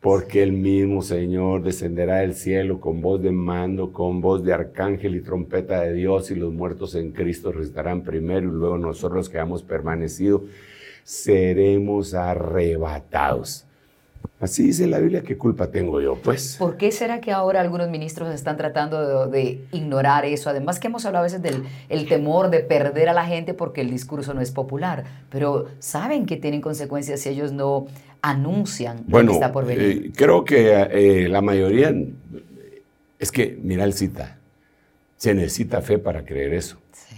Porque 0.00 0.42
el 0.42 0.52
mismo 0.52 1.02
Señor 1.02 1.62
descenderá 1.62 2.20
del 2.20 2.34
cielo 2.34 2.80
con 2.80 3.02
voz 3.02 3.22
de 3.22 3.30
mando, 3.30 3.92
con 3.92 4.22
voz 4.22 4.42
de 4.42 4.54
arcángel 4.54 5.14
y 5.14 5.20
trompeta 5.20 5.82
de 5.82 5.92
Dios, 5.92 6.30
y 6.30 6.36
los 6.36 6.52
muertos 6.52 6.94
en 6.94 7.12
Cristo 7.12 7.52
resucitarán 7.52 8.02
primero, 8.02 8.48
y 8.48 8.52
luego 8.52 8.78
nosotros 8.78 9.28
que 9.28 9.36
hemos 9.36 9.62
permanecido 9.62 10.44
seremos 11.04 12.14
arrebatados. 12.14 13.66
Así 14.40 14.62
dice 14.62 14.86
la 14.86 14.98
Biblia, 14.98 15.22
¿qué 15.22 15.36
culpa 15.36 15.66
tengo 15.70 16.00
yo? 16.00 16.16
Pues 16.16 16.56
¿Por 16.58 16.78
qué 16.78 16.90
será 16.92 17.20
que 17.20 17.30
ahora 17.30 17.60
algunos 17.60 17.90
ministros 17.90 18.34
están 18.34 18.56
tratando 18.56 19.28
de, 19.28 19.38
de 19.38 19.64
ignorar 19.72 20.24
eso? 20.24 20.48
Además 20.48 20.80
que 20.80 20.86
hemos 20.86 21.04
hablado 21.04 21.24
a 21.24 21.26
veces 21.26 21.42
del 21.42 21.64
el 21.90 22.08
temor 22.08 22.48
de 22.48 22.60
perder 22.60 23.10
a 23.10 23.12
la 23.12 23.26
gente 23.26 23.52
porque 23.52 23.82
el 23.82 23.90
discurso 23.90 24.32
no 24.32 24.40
es 24.40 24.50
popular, 24.50 25.04
pero 25.28 25.66
saben 25.78 26.24
que 26.24 26.38
tienen 26.38 26.62
consecuencias 26.62 27.20
si 27.20 27.28
ellos 27.28 27.52
no 27.52 27.86
anuncian 28.22 28.98
lo 28.98 29.04
bueno, 29.08 29.32
que 29.32 29.34
está 29.34 29.52
por 29.52 29.66
venir. 29.66 30.06
eh, 30.06 30.12
creo 30.16 30.42
que 30.44 30.88
eh, 30.90 31.28
la 31.28 31.42
mayoría, 31.42 31.94
es 33.18 33.30
que, 33.30 33.58
mira 33.62 33.84
el 33.84 33.92
cita, 33.92 34.38
se 35.16 35.34
necesita 35.34 35.82
fe 35.82 35.98
para 35.98 36.24
creer 36.24 36.54
eso. 36.54 36.78
sí, 36.92 37.16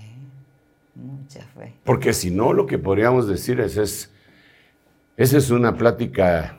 mucha 0.97 1.41
fe. 1.57 1.75
Porque 1.85 2.13
si 2.13 2.33
no, 2.33 2.53
lo 2.53 2.67
que 2.67 2.79
podríamos 2.79 3.29
decir 3.29 3.61
es, 3.61 3.77
es, 3.77 4.11
esa 5.17 5.39
es 5.39 5.51
una 5.51 5.77
plática 5.77 6.59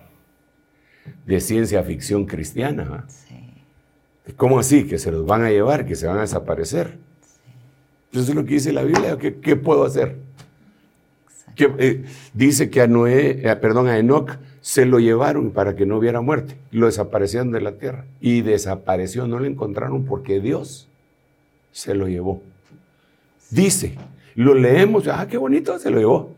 de 1.25 1.39
ciencia 1.39 1.83
ficción 1.83 2.25
cristiana. 2.25 3.05
Sí. 3.07 3.35
¿Cómo 4.37 4.59
así? 4.59 4.85
Que 4.85 4.97
se 4.97 5.11
los 5.11 5.25
van 5.25 5.43
a 5.43 5.49
llevar, 5.49 5.85
que 5.85 5.95
se 5.95 6.07
van 6.07 6.17
a 6.17 6.21
desaparecer. 6.21 6.97
Eso 8.11 8.21
es 8.21 8.35
lo 8.35 8.45
que 8.45 8.53
dice 8.55 8.71
la 8.71 8.83
Biblia. 8.83 9.17
¿Qué, 9.17 9.35
qué 9.35 9.55
puedo 9.55 9.83
hacer? 9.83 10.17
Que, 11.55 11.73
eh, 11.77 12.05
dice 12.33 12.69
que 12.69 12.81
a 12.81 12.87
Noé, 12.87 13.41
eh, 13.43 13.55
perdón, 13.57 13.87
a 13.87 13.97
Enoch 13.97 14.37
se 14.61 14.85
lo 14.85 14.99
llevaron 14.99 15.51
para 15.51 15.75
que 15.75 15.85
no 15.85 15.97
hubiera 15.97 16.21
muerte. 16.21 16.55
Lo 16.71 16.85
desaparecieron 16.85 17.51
de 17.51 17.61
la 17.61 17.73
tierra. 17.73 18.05
Y 18.21 18.41
desapareció, 18.41 19.27
no 19.27 19.39
lo 19.39 19.45
encontraron 19.45 20.05
porque 20.05 20.39
Dios 20.39 20.87
se 21.71 21.95
lo 21.95 22.07
llevó. 22.07 22.41
Dice 23.49 23.95
Lo 24.35 24.55
leemos, 24.55 25.07
ah, 25.07 25.27
qué 25.29 25.37
bonito, 25.37 25.77
se 25.79 25.91
lo 25.91 25.99
llevó. 25.99 26.31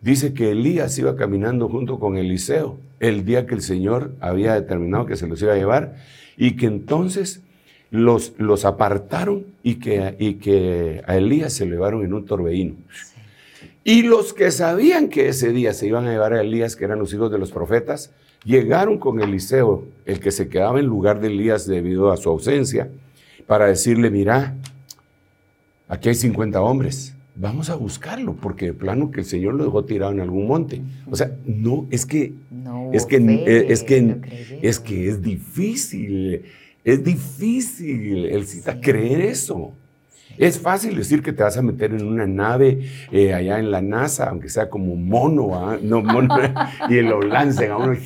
Dice 0.00 0.34
que 0.34 0.50
Elías 0.50 0.98
iba 0.98 1.16
caminando 1.16 1.68
junto 1.68 1.98
con 1.98 2.16
Eliseo 2.16 2.78
el 3.02 3.24
día 3.24 3.46
que 3.46 3.54
el 3.54 3.62
Señor 3.62 4.14
había 4.20 4.54
determinado 4.54 5.06
que 5.06 5.16
se 5.16 5.26
los 5.26 5.42
iba 5.42 5.52
a 5.52 5.56
llevar 5.56 5.96
y 6.36 6.56
que 6.56 6.66
entonces 6.66 7.42
los, 7.90 8.32
los 8.38 8.64
apartaron 8.64 9.44
y 9.62 9.74
que, 9.74 10.14
y 10.20 10.34
que 10.34 11.02
a 11.06 11.16
Elías 11.16 11.52
se 11.52 11.66
lo 11.66 11.72
llevaron 11.72 12.04
en 12.04 12.14
un 12.14 12.24
torbellino. 12.24 12.76
Y 13.84 14.02
los 14.02 14.32
que 14.32 14.52
sabían 14.52 15.08
que 15.08 15.28
ese 15.28 15.50
día 15.50 15.74
se 15.74 15.88
iban 15.88 16.06
a 16.06 16.12
llevar 16.12 16.32
a 16.32 16.40
Elías, 16.40 16.76
que 16.76 16.84
eran 16.84 17.00
los 17.00 17.12
hijos 17.12 17.32
de 17.32 17.38
los 17.38 17.50
profetas, 17.50 18.12
llegaron 18.44 18.98
con 18.98 19.20
Eliseo, 19.20 19.84
el 20.06 20.20
que 20.20 20.30
se 20.30 20.48
quedaba 20.48 20.78
en 20.78 20.86
lugar 20.86 21.20
de 21.20 21.26
Elías 21.26 21.66
debido 21.66 22.12
a 22.12 22.16
su 22.16 22.30
ausencia, 22.30 22.88
para 23.48 23.66
decirle, 23.66 24.10
mira, 24.10 24.54
aquí 25.88 26.08
hay 26.08 26.14
50 26.14 26.60
hombres, 26.60 27.16
vamos 27.34 27.70
a 27.70 27.74
buscarlo, 27.74 28.34
porque 28.34 28.66
de 28.66 28.74
plano 28.74 29.10
que 29.10 29.20
el 29.20 29.26
Señor 29.26 29.54
lo 29.54 29.64
dejó 29.64 29.84
tirado 29.84 30.12
en 30.12 30.20
algún 30.20 30.46
monte. 30.46 30.82
O 31.10 31.16
sea, 31.16 31.36
no, 31.46 31.86
es 31.90 32.06
que, 32.06 32.34
es, 32.92 33.06
que 33.06 33.16
es, 33.68 33.82
que, 33.82 34.20
es 34.62 34.78
que 34.78 35.08
es 35.08 35.22
difícil, 35.22 36.42
es 36.84 37.04
difícil 37.04 38.26
el 38.26 38.46
cita 38.46 38.80
creer 38.80 39.22
eso. 39.22 39.72
Es 40.38 40.58
fácil 40.58 40.96
decir 40.96 41.22
que 41.22 41.32
te 41.32 41.42
vas 41.42 41.56
a 41.58 41.62
meter 41.62 41.92
en 41.92 42.06
una 42.06 42.26
nave 42.26 42.88
eh, 43.10 43.34
allá 43.34 43.58
en 43.58 43.70
la 43.70 43.82
NASA, 43.82 44.30
aunque 44.30 44.48
sea 44.48 44.70
como 44.70 44.96
mono, 44.96 45.54
¿ah? 45.54 45.78
no, 45.82 46.02
mono 46.02 46.34
y 46.88 47.00
lo 47.02 47.20
lancen 47.20 47.70
a 47.70 47.76
uno. 47.76 47.96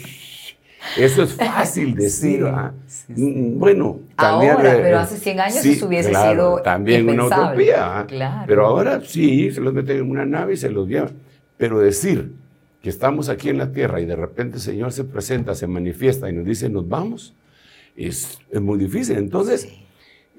Eso 0.97 1.23
es 1.23 1.35
fácil 1.35 1.95
decir. 1.97 2.45
¿ah? 2.47 2.73
Mm, 3.09 3.59
bueno, 3.59 4.01
también. 4.17 4.53
Ahora, 4.53 4.73
pero 4.83 4.99
hace 4.99 5.17
100 5.17 5.41
años 5.41 5.65
eso 5.65 5.87
hubiese 5.87 6.15
sido. 6.15 6.61
También 6.63 7.09
una 7.09 7.27
utopía. 7.27 8.01
¿ah? 8.01 8.07
Claro. 8.07 8.45
Pero 8.47 8.67
ahora 8.67 9.01
sí, 9.05 9.51
se 9.51 9.61
los 9.61 9.73
meten 9.73 9.99
en 9.99 10.11
una 10.11 10.25
nave 10.25 10.55
y 10.55 10.57
se 10.57 10.71
los 10.71 10.89
llevan. 10.89 11.13
Pero 11.57 11.81
decir 11.81 12.33
que 12.83 12.91
estamos 12.91 13.29
aquí 13.29 13.49
en 13.49 13.59
la 13.59 13.73
tierra 13.73 14.01
y 14.01 14.07
de 14.07 14.17
repente 14.17 14.57
el 14.57 14.63
Señor 14.63 14.93
se 14.93 15.05
presenta, 15.05 15.55
se 15.55 15.67
manifiesta 15.67 16.29
y 16.29 16.33
nos 16.33 16.45
dice, 16.45 16.69
nos 16.69 16.89
vamos, 16.89 17.35
es, 17.97 18.39
es 18.51 18.61
muy 18.61 18.79
difícil. 18.79 19.17
Entonces. 19.17 19.69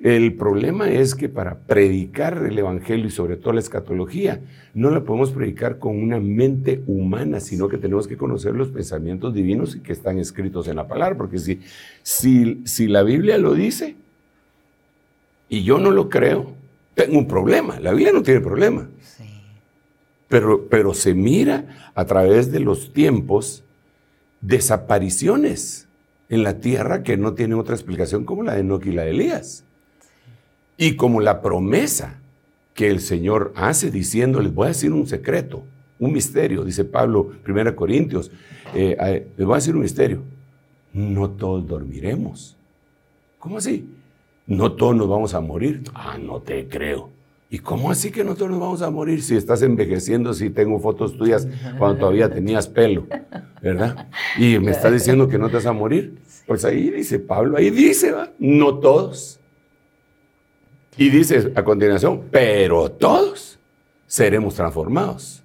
El 0.04 0.36
problema 0.36 0.92
es 0.92 1.16
que 1.16 1.28
para 1.28 1.58
predicar 1.58 2.46
el 2.46 2.58
Evangelio 2.58 3.08
y 3.08 3.12
sobre 3.12 3.36
todo 3.36 3.54
la 3.54 3.60
escatología, 3.60 4.42
no 4.76 4.92
la 4.92 5.04
podemos 5.04 5.32
predicar 5.32 5.80
con 5.80 5.98
una 6.02 6.20
mente 6.20 6.84
humana, 6.86 7.40
sino 7.40 7.68
que 7.68 7.78
tenemos 7.78 8.08
que 8.08 8.16
conocer 8.16 8.54
los 8.54 8.70
pensamientos 8.70 9.34
divinos 9.34 9.76
y 9.76 9.80
que 9.80 9.94
están 9.94 10.20
escritos 10.20 10.68
en 10.68 10.76
la 10.76 10.88
palabra, 10.88 11.18
porque 11.18 11.40
si, 11.40 11.62
si, 12.04 12.62
si 12.66 12.88
la 12.88 13.02
Biblia 13.02 13.40
lo 13.40 13.56
dice 13.56 13.96
y 15.50 15.64
yo 15.64 15.80
no 15.80 15.90
lo 15.90 16.10
creo, 16.10 16.54
tengo 16.94 17.18
un 17.18 17.28
problema. 17.28 17.80
La 17.80 17.92
Biblia 17.92 18.12
no 18.12 18.22
tiene 18.22 18.42
problema. 18.42 18.88
Pero, 20.28 20.68
pero 20.68 20.94
se 20.94 21.16
mira 21.16 21.92
a 21.96 22.06
través 22.06 22.52
de 22.52 22.60
los 22.60 22.94
tiempos 22.94 23.64
desapariciones 24.42 25.88
en 26.30 26.44
la 26.44 26.60
tierra 26.60 27.02
que 27.02 27.18
no 27.18 27.34
tienen 27.34 27.58
otra 27.58 27.76
explicación 27.76 28.26
como 28.26 28.44
la 28.44 28.54
de 28.54 28.60
Enoch 28.60 28.86
y 28.86 28.92
la 28.92 29.04
de 29.04 29.12
Elías. 29.12 29.64
Y 30.78 30.96
como 30.96 31.22
la 31.22 31.42
promesa 31.42 32.20
que 32.74 32.90
el 32.90 33.00
Señor 33.00 33.54
hace 33.56 33.90
diciendo, 33.90 34.40
les 34.40 34.54
voy 34.54 34.66
a 34.66 34.70
decir 34.70 34.94
un 34.94 35.08
secreto, 35.08 35.64
un 36.00 36.14
misterio, 36.14 36.64
dice 36.64 36.86
Pablo, 36.86 37.32
1 37.48 37.76
Corintios, 37.76 38.32
eh, 38.76 39.28
les 39.36 39.46
voy 39.46 39.54
a 39.54 39.58
decir 39.58 39.76
un 39.76 39.82
misterio, 39.82 40.22
no 40.94 41.32
todos 41.32 41.68
dormiremos. 41.68 42.56
¿Cómo 43.40 43.58
así? 43.58 43.90
No 44.46 44.72
todos 44.74 44.96
nos 44.96 45.10
vamos 45.10 45.34
a 45.34 45.42
morir. 45.42 45.84
Ah, 45.94 46.18
no 46.22 46.42
te 46.42 46.68
creo. 46.68 47.10
¿Y 47.50 47.60
cómo 47.60 47.92
así 47.92 48.12
que 48.12 48.24
no 48.24 48.36
todos 48.36 48.52
nos 48.52 48.60
vamos 48.60 48.82
a 48.82 48.90
morir 48.90 49.22
si 49.24 49.36
estás 49.36 49.62
envejeciendo, 49.62 50.34
si 50.34 50.50
tengo 50.50 50.80
fotos 50.80 51.18
tuyas 51.18 51.48
cuando 51.78 52.00
todavía 52.00 52.30
tenías 52.30 52.68
pelo, 52.68 53.08
¿verdad? 53.62 54.10
Y 54.38 54.60
me 54.60 54.72
estás 54.72 54.92
diciendo 54.92 55.30
que 55.30 55.38
no 55.38 55.48
te 55.48 55.56
vas 55.56 55.66
a 55.66 55.72
morir. 55.72 56.18
Pues 56.46 56.66
ahí 56.66 56.90
dice 56.90 57.20
Pablo, 57.20 57.58
ahí 57.58 57.70
dice, 57.70 58.12
¿va? 58.12 58.32
no 58.38 58.80
todos. 58.80 59.40
Y 60.98 61.10
dice 61.10 61.52
a 61.56 61.64
continuación, 61.64 62.24
pero 62.32 62.90
todos 62.92 63.60
seremos 64.08 64.56
transformados 64.56 65.44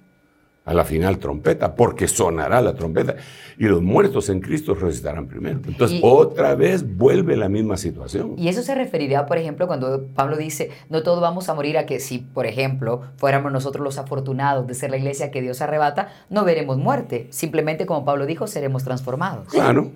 a 0.65 0.73
la 0.73 0.85
final 0.85 1.17
trompeta, 1.17 1.75
porque 1.75 2.07
sonará 2.07 2.61
la 2.61 2.73
trompeta 2.73 3.15
y 3.57 3.65
los 3.65 3.81
muertos 3.81 4.29
en 4.29 4.39
Cristo 4.39 4.73
resucitarán 4.73 5.27
primero. 5.27 5.59
Entonces, 5.67 5.99
otra 6.01 6.55
vez 6.55 6.97
vuelve 6.97 7.35
la 7.35 7.49
misma 7.49 7.77
situación. 7.77 8.35
Y 8.37 8.47
eso 8.47 8.61
se 8.61 8.73
referiría, 8.73 9.25
por 9.25 9.37
ejemplo, 9.37 9.67
cuando 9.67 10.05
Pablo 10.15 10.37
dice, 10.37 10.71
no 10.89 11.03
todos 11.03 11.21
vamos 11.21 11.49
a 11.49 11.53
morir 11.53 11.77
a 11.77 11.85
que 11.85 11.99
si, 11.99 12.19
por 12.19 12.45
ejemplo, 12.45 13.01
fuéramos 13.17 13.51
nosotros 13.51 13.83
los 13.83 13.97
afortunados 13.97 14.65
de 14.65 14.73
ser 14.73 14.89
la 14.89 14.97
iglesia 14.97 15.31
que 15.31 15.41
Dios 15.41 15.61
arrebata, 15.61 16.13
no 16.29 16.45
veremos 16.45 16.77
muerte. 16.77 17.27
Simplemente, 17.29 17.85
como 17.85 18.05
Pablo 18.05 18.25
dijo, 18.25 18.47
seremos 18.47 18.83
transformados. 18.83 19.49
Claro. 19.49 19.91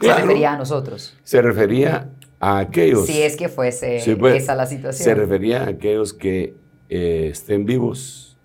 Se 0.00 0.12
refería 0.12 0.54
a 0.54 0.58
nosotros. 0.58 1.16
Se 1.22 1.40
refería 1.40 2.08
a 2.44 2.58
aquellos... 2.58 3.06
Si 3.06 3.22
es 3.22 3.36
que 3.36 3.48
fuese 3.48 4.02
pues, 4.18 4.42
esa 4.42 4.54
la 4.54 4.66
situación. 4.66 5.02
Se 5.02 5.14
refería 5.14 5.62
a 5.62 5.68
aquellos 5.70 6.12
que 6.12 6.54
eh, 6.90 7.28
estén 7.32 7.64
vivos 7.64 8.36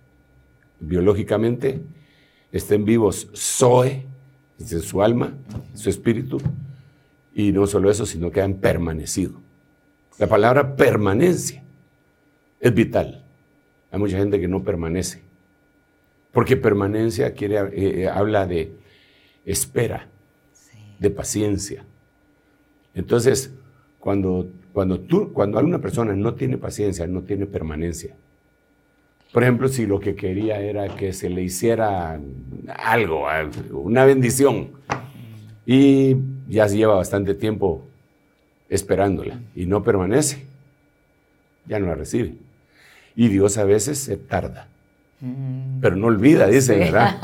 biológicamente, 0.79 1.81
estén 2.53 2.85
vivos 2.85 3.29
Zoe, 3.35 4.05
en 4.57 4.81
su 4.81 5.01
alma, 5.01 5.33
su 5.73 5.89
espíritu, 5.89 6.37
y 7.33 7.51
no 7.51 7.67
solo 7.67 7.91
eso, 7.91 8.05
sino 8.05 8.31
que 8.31 8.41
han 8.41 8.55
permanecido. 8.55 9.33
La 10.17 10.27
palabra 10.27 10.77
permanencia 10.77 11.61
es 12.61 12.73
vital. 12.73 13.25
Hay 13.91 13.99
mucha 13.99 14.17
gente 14.17 14.39
que 14.39 14.47
no 14.47 14.63
permanece, 14.63 15.21
porque 16.31 16.55
permanencia 16.55 17.33
quiere, 17.33 17.57
eh, 17.57 18.03
eh, 18.03 18.07
habla 18.07 18.47
de 18.47 18.71
espera, 19.45 20.07
de 20.99 21.09
paciencia. 21.09 21.85
Entonces, 22.93 23.53
cuando, 23.99 24.49
cuando, 24.73 24.99
tú, 24.99 25.31
cuando 25.33 25.59
alguna 25.59 25.79
persona 25.79 26.13
no 26.13 26.33
tiene 26.33 26.57
paciencia, 26.57 27.05
no 27.07 27.21
tiene 27.21 27.45
permanencia. 27.45 28.15
Por 29.31 29.43
ejemplo, 29.43 29.67
si 29.67 29.85
lo 29.85 29.99
que 29.99 30.15
quería 30.15 30.59
era 30.59 30.95
que 30.95 31.13
se 31.13 31.29
le 31.29 31.43
hiciera 31.43 32.19
algo, 32.67 33.27
una 33.71 34.05
bendición, 34.05 34.71
y 35.65 36.15
ya 36.47 36.67
se 36.67 36.77
lleva 36.77 36.95
bastante 36.95 37.35
tiempo 37.35 37.85
esperándola 38.69 39.39
y 39.55 39.67
no 39.67 39.83
permanece, 39.83 40.45
ya 41.67 41.79
no 41.79 41.85
la 41.85 41.95
recibe. 41.95 42.33
Y 43.15 43.27
Dios 43.27 43.57
a 43.59 43.65
veces 43.65 43.99
se 43.99 44.17
tarda, 44.17 44.67
mm. 45.19 45.79
pero 45.79 45.95
no 45.95 46.07
olvida, 46.07 46.47
dice, 46.47 46.75
¿verdad? 46.75 47.17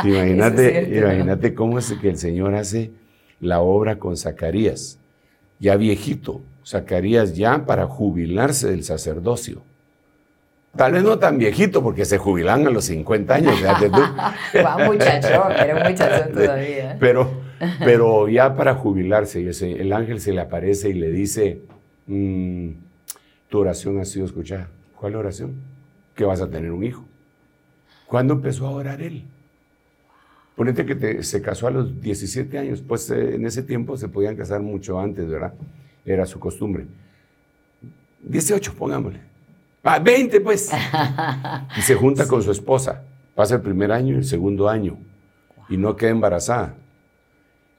Imagínate, 0.04 0.98
imagínate 0.98 1.54
cómo 1.54 1.78
es 1.78 1.92
que 1.92 2.10
el 2.10 2.18
Señor 2.18 2.54
hace 2.54 2.90
la 3.40 3.60
obra 3.60 3.98
con 3.98 4.16
Zacarías 4.16 4.98
ya 5.58 5.76
viejito, 5.76 6.42
Zacarías 6.66 7.36
ya 7.36 7.64
para 7.64 7.86
jubilarse 7.86 8.68
del 8.68 8.84
sacerdocio. 8.84 9.62
Tal 10.76 10.92
vez 10.92 11.02
no 11.02 11.18
tan 11.18 11.38
viejito 11.38 11.82
porque 11.82 12.04
se 12.04 12.18
jubilan 12.18 12.66
a 12.66 12.70
los 12.70 12.84
50 12.84 13.34
años, 13.34 13.54
fíjate 13.58 13.88
tú. 13.88 14.00
muchacho, 14.84 15.50
era 15.50 15.76
un 15.76 15.90
muchacho 15.90 16.28
todavía. 16.32 16.96
Pero, 17.00 17.30
pero 17.78 18.28
ya 18.28 18.54
para 18.54 18.74
jubilarse, 18.74 19.48
el 19.48 19.92
ángel 19.92 20.20
se 20.20 20.32
le 20.32 20.40
aparece 20.42 20.90
y 20.90 20.94
le 20.94 21.10
dice, 21.10 21.62
mm, 22.06 22.70
tu 23.48 23.58
oración 23.58 23.98
ha 24.00 24.04
sido 24.04 24.26
escuchada. 24.26 24.68
¿Cuál 24.96 25.16
oración? 25.16 25.54
Que 26.14 26.24
vas 26.24 26.42
a 26.42 26.50
tener 26.50 26.72
un 26.72 26.84
hijo. 26.84 27.04
¿Cuándo 28.06 28.34
empezó 28.34 28.66
a 28.66 28.70
orar 28.70 29.00
él? 29.00 29.24
Ponete 30.56 30.86
que 30.86 31.22
se 31.22 31.42
casó 31.42 31.66
a 31.66 31.70
los 31.70 32.00
17 32.00 32.58
años, 32.58 32.82
pues 32.86 33.10
eh, 33.10 33.34
en 33.34 33.44
ese 33.44 33.62
tiempo 33.62 33.96
se 33.98 34.08
podían 34.08 34.36
casar 34.36 34.62
mucho 34.62 34.98
antes, 34.98 35.28
¿verdad? 35.28 35.52
Era 36.04 36.24
su 36.24 36.40
costumbre. 36.40 36.86
18, 38.22 38.72
pongámosle. 38.74 39.20
Ah, 39.84 39.98
20 39.98 40.40
pues. 40.40 40.70
Y 41.76 41.82
se 41.82 41.94
junta 41.94 42.26
con 42.26 42.42
su 42.42 42.50
esposa. 42.50 43.02
Pasa 43.34 43.56
el 43.56 43.60
primer 43.60 43.92
año 43.92 44.14
y 44.14 44.18
el 44.18 44.24
segundo 44.24 44.68
año. 44.68 44.96
Y 45.68 45.76
no 45.76 45.94
queda 45.94 46.10
embarazada. 46.10 46.74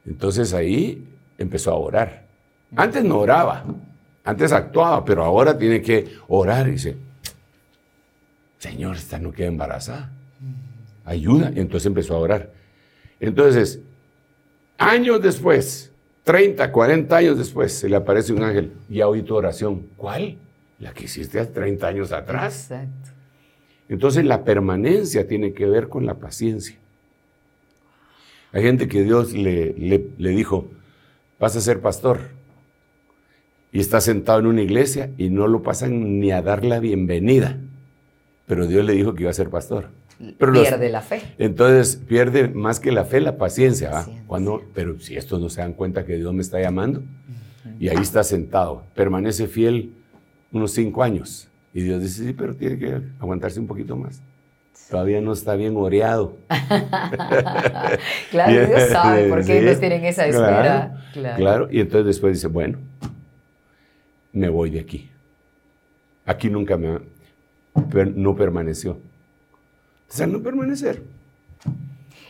Entonces 0.05 0.53
ahí 0.53 1.05
empezó 1.37 1.71
a 1.71 1.75
orar. 1.75 2.25
Antes 2.75 3.03
no 3.03 3.17
oraba, 3.17 3.65
antes 4.23 4.51
actuaba, 4.51 5.03
pero 5.03 5.23
ahora 5.23 5.57
tiene 5.57 5.81
que 5.81 6.15
orar 6.27 6.67
y 6.67 6.71
dice, 6.71 6.95
Señor, 8.59 8.97
esta 8.97 9.17
no 9.17 9.31
queda 9.31 9.47
embarazada. 9.47 10.11
Ayuda. 11.05 11.51
Y 11.55 11.59
entonces 11.59 11.87
empezó 11.87 12.15
a 12.15 12.19
orar. 12.19 12.56
Entonces, 13.19 13.79
años 14.77 15.21
después, 15.21 15.91
30, 16.23 16.71
40 16.71 17.15
años 17.15 17.37
después, 17.37 17.73
se 17.73 17.89
le 17.89 17.95
aparece 17.95 18.33
un 18.33 18.43
ángel 18.43 18.73
y 18.89 19.01
ha 19.01 19.07
oído 19.07 19.25
tu 19.25 19.35
oración. 19.35 19.87
¿Cuál? 19.95 20.37
La 20.79 20.93
que 20.93 21.05
hiciste 21.05 21.39
hace 21.39 21.51
30 21.51 21.87
años 21.87 22.11
atrás. 22.11 22.71
Exacto. 22.71 23.17
Entonces 23.89 24.25
la 24.25 24.43
permanencia 24.43 25.27
tiene 25.27 25.53
que 25.53 25.65
ver 25.65 25.87
con 25.87 26.05
la 26.05 26.15
paciencia. 26.15 26.77
Hay 28.51 28.63
gente 28.63 28.87
que 28.87 29.03
Dios 29.03 29.33
le, 29.33 29.73
le, 29.73 30.29
dijo, 30.29 30.67
vas 31.39 31.55
a 31.55 31.61
ser 31.61 31.79
pastor. 31.79 32.19
Y 33.71 33.79
está 33.79 34.01
sentado 34.01 34.39
en 34.39 34.47
una 34.47 34.61
iglesia 34.61 35.11
y 35.17 35.29
no 35.29 35.47
lo 35.47 35.61
pasan 35.61 36.19
ni 36.19 36.31
a 36.31 36.41
dar 36.41 36.65
la 36.65 36.79
bienvenida. 36.79 37.57
pero 38.45 38.65
Dios 38.65 38.85
le 38.85 38.93
dijo 38.93 39.13
que 39.13 39.23
iba 39.23 39.29
a 39.29 39.33
ser 39.33 39.49
pastor. 39.49 39.89
Pero 40.37 40.53
pierde 40.53 40.89
la 40.89 41.01
fe. 41.01 41.21
Entonces 41.37 41.95
pierde 41.95 42.47
más 42.47 42.79
que 42.79 42.91
la 42.91 43.05
fe 43.05 43.21
la 43.21 43.37
paciencia. 43.37 44.05
Cuando, 44.25 44.63
pero 44.73 44.99
si 44.99 45.15
estos 45.15 45.39
no 45.39 45.49
se 45.49 45.61
dan 45.61 45.73
cuenta 45.73 46.05
que 46.05 46.15
Dios 46.15 46.33
me 46.33 46.41
está 46.41 46.59
llamando, 46.59 47.03
y 47.79 47.89
ahí 47.89 47.97
está 48.01 48.23
sentado, 48.23 48.83
permanece 48.95 49.47
fiel 49.47 49.93
unos 50.51 50.71
cinco 50.71 51.03
años. 51.03 51.47
Y 51.73 51.81
Dios 51.81 52.01
dice, 52.01 52.23
sí, 52.23 52.33
pero 52.33 52.55
tiene 52.55 52.79
que 52.79 53.01
aguantarse 53.19 53.59
un 53.59 53.67
poquito 53.67 53.95
más. 53.95 54.21
Todavía 54.89 55.21
no 55.21 55.33
está 55.33 55.55
bien 55.55 55.75
oreado. 55.75 56.37
claro, 58.31 58.67
Dios 58.67 58.81
sabe 58.91 59.27
por 59.27 59.45
qué 59.45 59.59
ellos 59.59 59.79
tienen 59.79 60.05
esa 60.05 60.25
espera. 60.25 61.03
Claro, 61.13 61.67
y 61.69 61.81
entonces 61.81 62.07
después 62.07 62.33
dice, 62.33 62.47
bueno, 62.47 62.79
me 64.31 64.49
voy 64.49 64.69
de 64.69 64.79
aquí. 64.79 65.09
Aquí 66.25 66.49
nunca 66.49 66.77
me, 66.77 66.99
no 68.15 68.35
permaneció. 68.35 68.97
O 70.09 70.13
sea, 70.13 70.27
no 70.27 70.41
permanecer. 70.41 71.01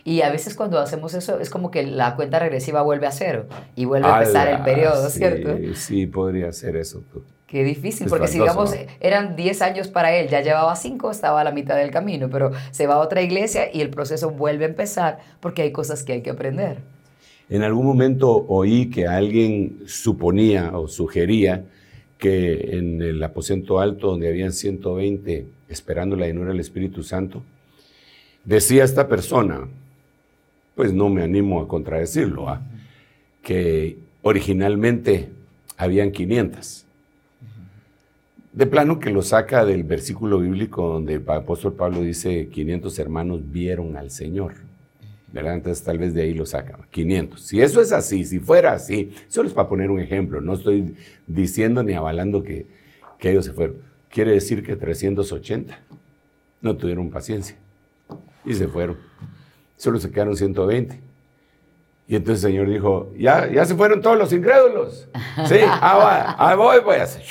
Y 0.04 0.22
a 0.22 0.30
veces 0.30 0.54
cuando 0.54 0.78
hacemos 0.78 1.12
eso 1.14 1.38
es 1.38 1.50
como 1.50 1.70
que 1.70 1.82
la 1.82 2.16
cuenta 2.16 2.38
regresiva 2.38 2.82
vuelve 2.82 3.06
a 3.06 3.12
cero 3.12 3.46
y 3.76 3.84
vuelve 3.84 4.08
a 4.08 4.18
empezar 4.18 4.48
el 4.48 4.62
periodo, 4.62 5.08
¿cierto? 5.10 5.56
Sí, 5.74 6.06
podría 6.06 6.50
ser 6.52 6.76
eso. 6.76 7.02
Qué 7.46 7.64
difícil, 7.64 8.08
porque 8.08 8.28
si 8.28 8.38
digamos 8.38 8.74
eran 9.00 9.36
10 9.36 9.62
años 9.62 9.88
para 9.88 10.14
él, 10.14 10.28
ya 10.28 10.40
llevaba 10.42 10.74
5, 10.76 11.10
estaba 11.10 11.40
a 11.40 11.44
la 11.44 11.50
mitad 11.50 11.76
del 11.76 11.90
camino, 11.90 12.28
pero 12.30 12.52
se 12.70 12.86
va 12.86 12.94
a 12.94 12.98
otra 12.98 13.22
iglesia 13.22 13.70
y 13.72 13.80
el 13.80 13.90
proceso 13.90 14.30
vuelve 14.30 14.64
a 14.64 14.68
empezar 14.68 15.18
porque 15.40 15.62
hay 15.62 15.72
cosas 15.72 16.04
que 16.04 16.14
hay 16.14 16.22
que 16.22 16.30
aprender. 16.30 16.78
En 17.50 17.62
algún 17.62 17.86
momento 17.86 18.44
oí 18.48 18.90
que 18.90 19.06
alguien 19.06 19.78
suponía 19.86 20.76
o 20.76 20.88
sugería 20.88 21.64
que 22.18 22.76
en 22.76 23.00
el 23.00 23.22
aposento 23.22 23.80
alto 23.80 24.08
donde 24.08 24.28
habían 24.28 24.52
120 24.52 25.46
esperando 25.68 26.16
la 26.16 26.26
llenura 26.26 26.50
del 26.50 26.60
Espíritu 26.60 27.02
Santo, 27.02 27.42
decía 28.44 28.84
esta 28.84 29.08
persona, 29.08 29.68
pues 30.74 30.92
no 30.92 31.08
me 31.08 31.22
animo 31.22 31.60
a 31.60 31.68
contradecirlo, 31.68 32.48
¿ah? 32.48 32.62
que 33.42 33.98
originalmente 34.22 35.28
habían 35.76 36.12
500 36.12 36.86
de 38.52 38.66
plano 38.66 38.98
que 38.98 39.10
lo 39.10 39.22
saca 39.22 39.64
del 39.64 39.84
versículo 39.84 40.40
bíblico 40.40 40.88
donde 40.88 41.14
el 41.14 41.24
apóstol 41.30 41.74
Pablo 41.74 42.00
dice 42.00 42.48
500 42.48 42.98
hermanos 42.98 43.40
vieron 43.52 43.96
al 43.96 44.10
Señor. 44.10 44.54
¿verdad? 45.32 45.54
Entonces 45.54 45.84
tal 45.84 45.98
vez 45.98 46.14
de 46.14 46.22
ahí 46.22 46.34
lo 46.34 46.46
saca, 46.46 46.78
500. 46.90 47.40
Si 47.40 47.60
eso 47.60 47.80
es 47.80 47.92
así, 47.92 48.24
si 48.24 48.40
fuera 48.40 48.72
así, 48.72 49.12
solo 49.28 49.46
es 49.46 49.54
para 49.54 49.68
poner 49.68 49.90
un 49.90 50.00
ejemplo, 50.00 50.40
no 50.40 50.54
estoy 50.54 50.96
diciendo 51.26 51.82
ni 51.82 51.92
avalando 51.92 52.42
que, 52.42 52.66
que 53.18 53.30
ellos 53.30 53.44
se 53.44 53.52
fueron. 53.52 53.76
Quiere 54.08 54.32
decir 54.32 54.64
que 54.64 54.74
380 54.74 55.78
no 56.62 56.76
tuvieron 56.76 57.10
paciencia 57.10 57.56
y 58.48 58.54
se 58.54 58.66
fueron. 58.68 58.96
Solo 59.76 59.98
se 59.98 60.10
quedaron 60.10 60.36
120. 60.36 61.00
Y 62.08 62.16
entonces 62.16 62.42
el 62.44 62.52
Señor 62.52 62.68
dijo, 62.68 63.12
ya, 63.16 63.50
ya 63.50 63.64
se 63.66 63.74
fueron 63.74 64.00
todos 64.00 64.16
los 64.18 64.32
incrédulos. 64.32 65.08
Sí, 65.46 65.56
ah, 65.62 66.34
ah 66.38 66.54
voy, 66.54 66.80
voy 66.80 66.96
a 66.96 67.02
hacer. 67.02 67.22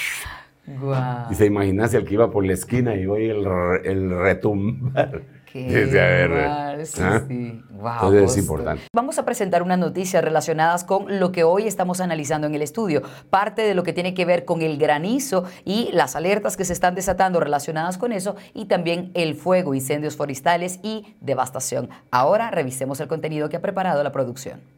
Y 1.31 1.35
se 1.35 1.45
imaginase 1.45 1.97
al 1.97 2.05
que 2.05 2.13
iba 2.13 2.29
por 2.29 2.45
la 2.45 2.53
esquina 2.53 2.95
y 2.95 3.07
oye 3.07 3.31
el, 3.31 3.47
el 3.85 4.09
retumbar. 4.19 5.23
Desde 5.65 6.01
a 6.01 6.85
sí, 6.85 7.01
¿ah? 7.01 7.23
sí. 7.27 7.63
Entonces 7.69 8.31
es 8.31 8.37
importante. 8.37 8.83
Vamos 8.93 9.17
a 9.17 9.25
presentar 9.25 9.63
unas 9.63 9.79
noticias 9.79 10.23
relacionadas 10.23 10.83
con 10.83 11.19
lo 11.19 11.31
que 11.31 11.43
hoy 11.43 11.67
estamos 11.67 11.99
analizando 12.01 12.47
en 12.47 12.55
el 12.55 12.61
estudio. 12.61 13.01
Parte 13.29 13.61
de 13.63 13.75
lo 13.75 13.83
que 13.83 13.93
tiene 13.93 14.13
que 14.13 14.25
ver 14.25 14.45
con 14.45 14.61
el 14.61 14.77
granizo 14.77 15.45
y 15.65 15.89
las 15.93 16.15
alertas 16.15 16.57
que 16.57 16.65
se 16.65 16.73
están 16.73 16.95
desatando 16.95 17.39
relacionadas 17.39 17.97
con 17.97 18.11
eso 18.11 18.35
y 18.53 18.65
también 18.65 19.11
el 19.13 19.35
fuego, 19.35 19.73
incendios 19.73 20.15
forestales 20.15 20.79
y 20.83 21.15
devastación. 21.21 21.89
Ahora 22.11 22.51
revisemos 22.51 22.99
el 22.99 23.07
contenido 23.07 23.49
que 23.49 23.57
ha 23.57 23.61
preparado 23.61 24.03
la 24.03 24.11
producción. 24.11 24.76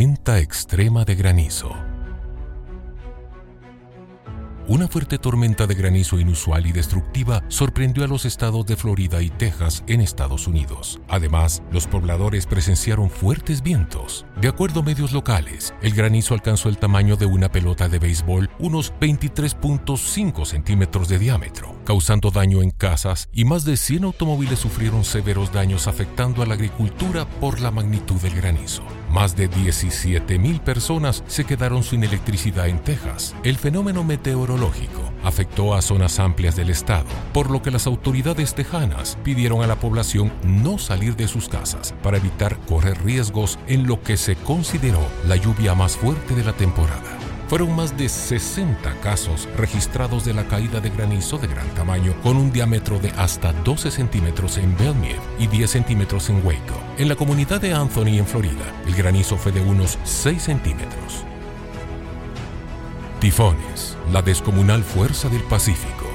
Tormenta 0.00 0.38
extrema 0.38 1.04
de 1.04 1.14
granizo. 1.14 1.76
Una 4.66 4.88
fuerte 4.88 5.18
tormenta 5.18 5.66
de 5.66 5.74
granizo 5.74 6.18
inusual 6.18 6.64
y 6.66 6.72
destructiva 6.72 7.44
sorprendió 7.48 8.04
a 8.04 8.06
los 8.06 8.24
estados 8.24 8.64
de 8.64 8.76
Florida 8.76 9.20
y 9.20 9.28
Texas 9.28 9.84
en 9.88 10.00
Estados 10.00 10.46
Unidos. 10.46 11.02
Además, 11.06 11.62
los 11.70 11.86
pobladores 11.86 12.46
presenciaron 12.46 13.10
fuertes 13.10 13.62
vientos. 13.62 14.24
De 14.40 14.48
acuerdo 14.48 14.80
a 14.80 14.84
medios 14.84 15.12
locales, 15.12 15.74
el 15.82 15.92
granizo 15.92 16.32
alcanzó 16.32 16.70
el 16.70 16.78
tamaño 16.78 17.16
de 17.16 17.26
una 17.26 17.52
pelota 17.52 17.86
de 17.90 17.98
béisbol, 17.98 18.48
unos 18.58 18.94
23.5 19.00 20.46
centímetros 20.46 21.10
de 21.10 21.18
diámetro, 21.18 21.78
causando 21.84 22.30
daño 22.30 22.62
en 22.62 22.70
casas 22.70 23.28
y 23.34 23.44
más 23.44 23.66
de 23.66 23.76
100 23.76 24.04
automóviles 24.04 24.60
sufrieron 24.60 25.04
severos 25.04 25.52
daños 25.52 25.86
afectando 25.86 26.42
a 26.42 26.46
la 26.46 26.54
agricultura 26.54 27.26
por 27.26 27.60
la 27.60 27.70
magnitud 27.70 28.16
del 28.22 28.34
granizo. 28.34 28.82
Más 29.10 29.34
de 29.34 29.50
17.000 29.50 30.60
personas 30.60 31.24
se 31.26 31.44
quedaron 31.44 31.82
sin 31.82 32.04
electricidad 32.04 32.68
en 32.68 32.78
Texas. 32.78 33.34
El 33.42 33.56
fenómeno 33.56 34.04
meteorológico 34.04 35.02
afectó 35.24 35.74
a 35.74 35.82
zonas 35.82 36.20
amplias 36.20 36.54
del 36.54 36.70
estado, 36.70 37.06
por 37.32 37.50
lo 37.50 37.60
que 37.60 37.72
las 37.72 37.88
autoridades 37.88 38.54
tejanas 38.54 39.18
pidieron 39.24 39.62
a 39.62 39.66
la 39.66 39.76
población 39.76 40.32
no 40.44 40.78
salir 40.78 41.16
de 41.16 41.26
sus 41.26 41.48
casas 41.48 41.92
para 42.04 42.18
evitar 42.18 42.56
correr 42.66 43.02
riesgos 43.04 43.58
en 43.66 43.88
lo 43.88 44.00
que 44.00 44.16
se 44.16 44.36
consideró 44.36 45.04
la 45.26 45.34
lluvia 45.34 45.74
más 45.74 45.96
fuerte 45.96 46.36
de 46.36 46.44
la 46.44 46.52
temporada. 46.52 47.19
Fueron 47.50 47.74
más 47.74 47.96
de 47.98 48.08
60 48.08 49.00
casos 49.00 49.48
registrados 49.56 50.24
de 50.24 50.32
la 50.32 50.46
caída 50.46 50.78
de 50.80 50.88
granizo 50.88 51.36
de 51.36 51.48
gran 51.48 51.66
tamaño 51.74 52.14
con 52.22 52.36
un 52.36 52.52
diámetro 52.52 53.00
de 53.00 53.10
hasta 53.16 53.52
12 53.52 53.90
centímetros 53.90 54.56
en 54.56 54.76
Belmead 54.76 55.18
y 55.36 55.48
10 55.48 55.68
centímetros 55.68 56.30
en 56.30 56.46
Waco. 56.46 56.80
En 56.96 57.08
la 57.08 57.16
comunidad 57.16 57.60
de 57.60 57.74
Anthony, 57.74 58.18
en 58.18 58.26
Florida, 58.28 58.72
el 58.86 58.94
granizo 58.94 59.36
fue 59.36 59.50
de 59.50 59.62
unos 59.62 59.98
6 60.04 60.40
centímetros. 60.40 61.24
Tifones, 63.18 63.96
la 64.12 64.22
descomunal 64.22 64.84
fuerza 64.84 65.28
del 65.28 65.42
Pacífico. 65.42 66.06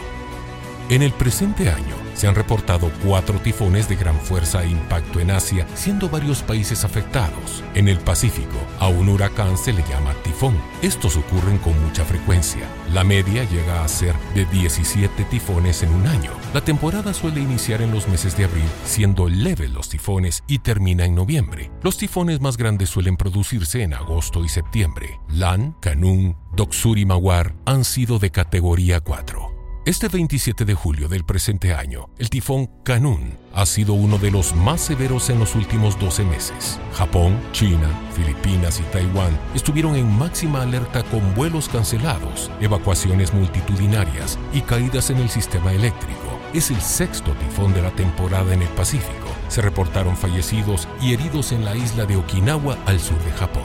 En 0.87 1.01
el 1.01 1.11
presente 1.11 1.69
año, 1.69 2.04
se 2.15 2.27
han 2.27 2.35
reportado 2.35 2.91
cuatro 3.03 3.39
tifones 3.39 3.87
de 3.87 3.95
gran 3.95 4.19
fuerza 4.19 4.63
e 4.63 4.69
impacto 4.69 5.19
en 5.19 5.31
Asia, 5.31 5.67
siendo 5.75 6.09
varios 6.09 6.41
países 6.41 6.83
afectados. 6.83 7.63
En 7.73 7.87
el 7.87 7.99
Pacífico, 7.99 8.57
a 8.79 8.87
un 8.87 9.09
huracán 9.09 9.57
se 9.57 9.73
le 9.73 9.83
llama 9.83 10.13
tifón. 10.23 10.57
Estos 10.81 11.17
ocurren 11.17 11.57
con 11.59 11.79
mucha 11.83 12.05
frecuencia. 12.05 12.67
La 12.93 13.03
media 13.03 13.43
llega 13.43 13.83
a 13.83 13.87
ser 13.87 14.15
de 14.33 14.45
17 14.45 15.23
tifones 15.25 15.83
en 15.83 15.93
un 15.93 16.07
año. 16.07 16.31
La 16.53 16.61
temporada 16.61 17.13
suele 17.13 17.41
iniciar 17.41 17.81
en 17.81 17.91
los 17.91 18.07
meses 18.07 18.37
de 18.37 18.45
abril, 18.45 18.69
siendo 18.85 19.27
leves 19.27 19.71
los 19.71 19.89
tifones 19.89 20.43
y 20.47 20.59
termina 20.59 21.05
en 21.05 21.15
noviembre. 21.15 21.71
Los 21.83 21.97
tifones 21.97 22.41
más 22.41 22.57
grandes 22.57 22.89
suelen 22.89 23.17
producirse 23.17 23.83
en 23.83 23.93
agosto 23.93 24.43
y 24.43 24.49
septiembre. 24.49 25.19
Lan, 25.29 25.75
Kanun, 25.81 26.37
Doksuri 26.55 27.01
y 27.01 27.05
Mawar 27.05 27.55
han 27.65 27.83
sido 27.83 28.19
de 28.19 28.31
categoría 28.31 29.01
4. 29.01 29.54
Este 29.85 30.07
27 30.07 30.65
de 30.65 30.73
julio 30.73 31.07
del 31.07 31.25
presente 31.25 31.75
año, 31.75 32.09
el 32.17 32.31
tifón 32.31 32.71
Kanun 32.83 33.37
ha 33.53 33.67
sido 33.67 33.93
uno 33.93 34.17
de 34.17 34.31
los 34.31 34.55
más 34.55 34.81
severos 34.81 35.29
en 35.29 35.37
los 35.37 35.53
últimos 35.53 35.99
12 35.99 36.23
meses. 36.25 36.79
Japón, 36.95 37.39
China, 37.51 37.87
Filipinas 38.15 38.79
y 38.79 38.83
Taiwán 38.91 39.39
estuvieron 39.53 39.95
en 39.95 40.11
máxima 40.11 40.63
alerta 40.63 41.03
con 41.03 41.35
vuelos 41.35 41.69
cancelados, 41.69 42.49
evacuaciones 42.61 43.31
multitudinarias 43.31 44.39
y 44.53 44.61
caídas 44.61 45.11
en 45.11 45.17
el 45.17 45.29
sistema 45.29 45.71
eléctrico. 45.71 46.39
Es 46.51 46.71
el 46.71 46.81
sexto 46.81 47.33
tifón 47.33 47.71
de 47.75 47.83
la 47.83 47.91
temporada 47.91 48.55
en 48.55 48.63
el 48.63 48.69
Pacífico. 48.69 49.27
Se 49.49 49.61
reportaron 49.61 50.17
fallecidos 50.17 50.87
y 50.99 51.13
heridos 51.13 51.51
en 51.51 51.63
la 51.63 51.75
isla 51.75 52.07
de 52.07 52.15
Okinawa 52.15 52.75
al 52.87 52.99
sur 52.99 53.23
de 53.23 53.31
Japón. 53.33 53.61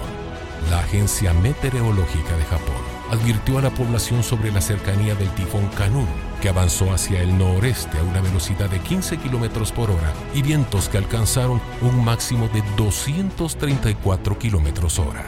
La 0.68 0.80
Agencia 0.80 1.32
Meteorológica 1.32 2.36
de 2.36 2.44
Japón 2.44 2.99
advirtió 3.10 3.58
a 3.58 3.62
la 3.62 3.70
población 3.70 4.22
sobre 4.22 4.52
la 4.52 4.60
cercanía 4.60 5.14
del 5.14 5.30
tifón 5.30 5.68
Kanun, 5.76 6.06
que 6.40 6.48
avanzó 6.48 6.92
hacia 6.92 7.20
el 7.20 7.36
noreste 7.36 7.98
a 7.98 8.02
una 8.02 8.20
velocidad 8.20 8.70
de 8.70 8.78
15 8.78 9.18
kilómetros 9.18 9.72
por 9.72 9.90
hora 9.90 10.12
y 10.34 10.42
vientos 10.42 10.88
que 10.88 10.98
alcanzaron 10.98 11.60
un 11.82 12.04
máximo 12.04 12.48
de 12.48 12.62
234 12.76 14.38
kilómetros 14.38 14.98
hora. 14.98 15.26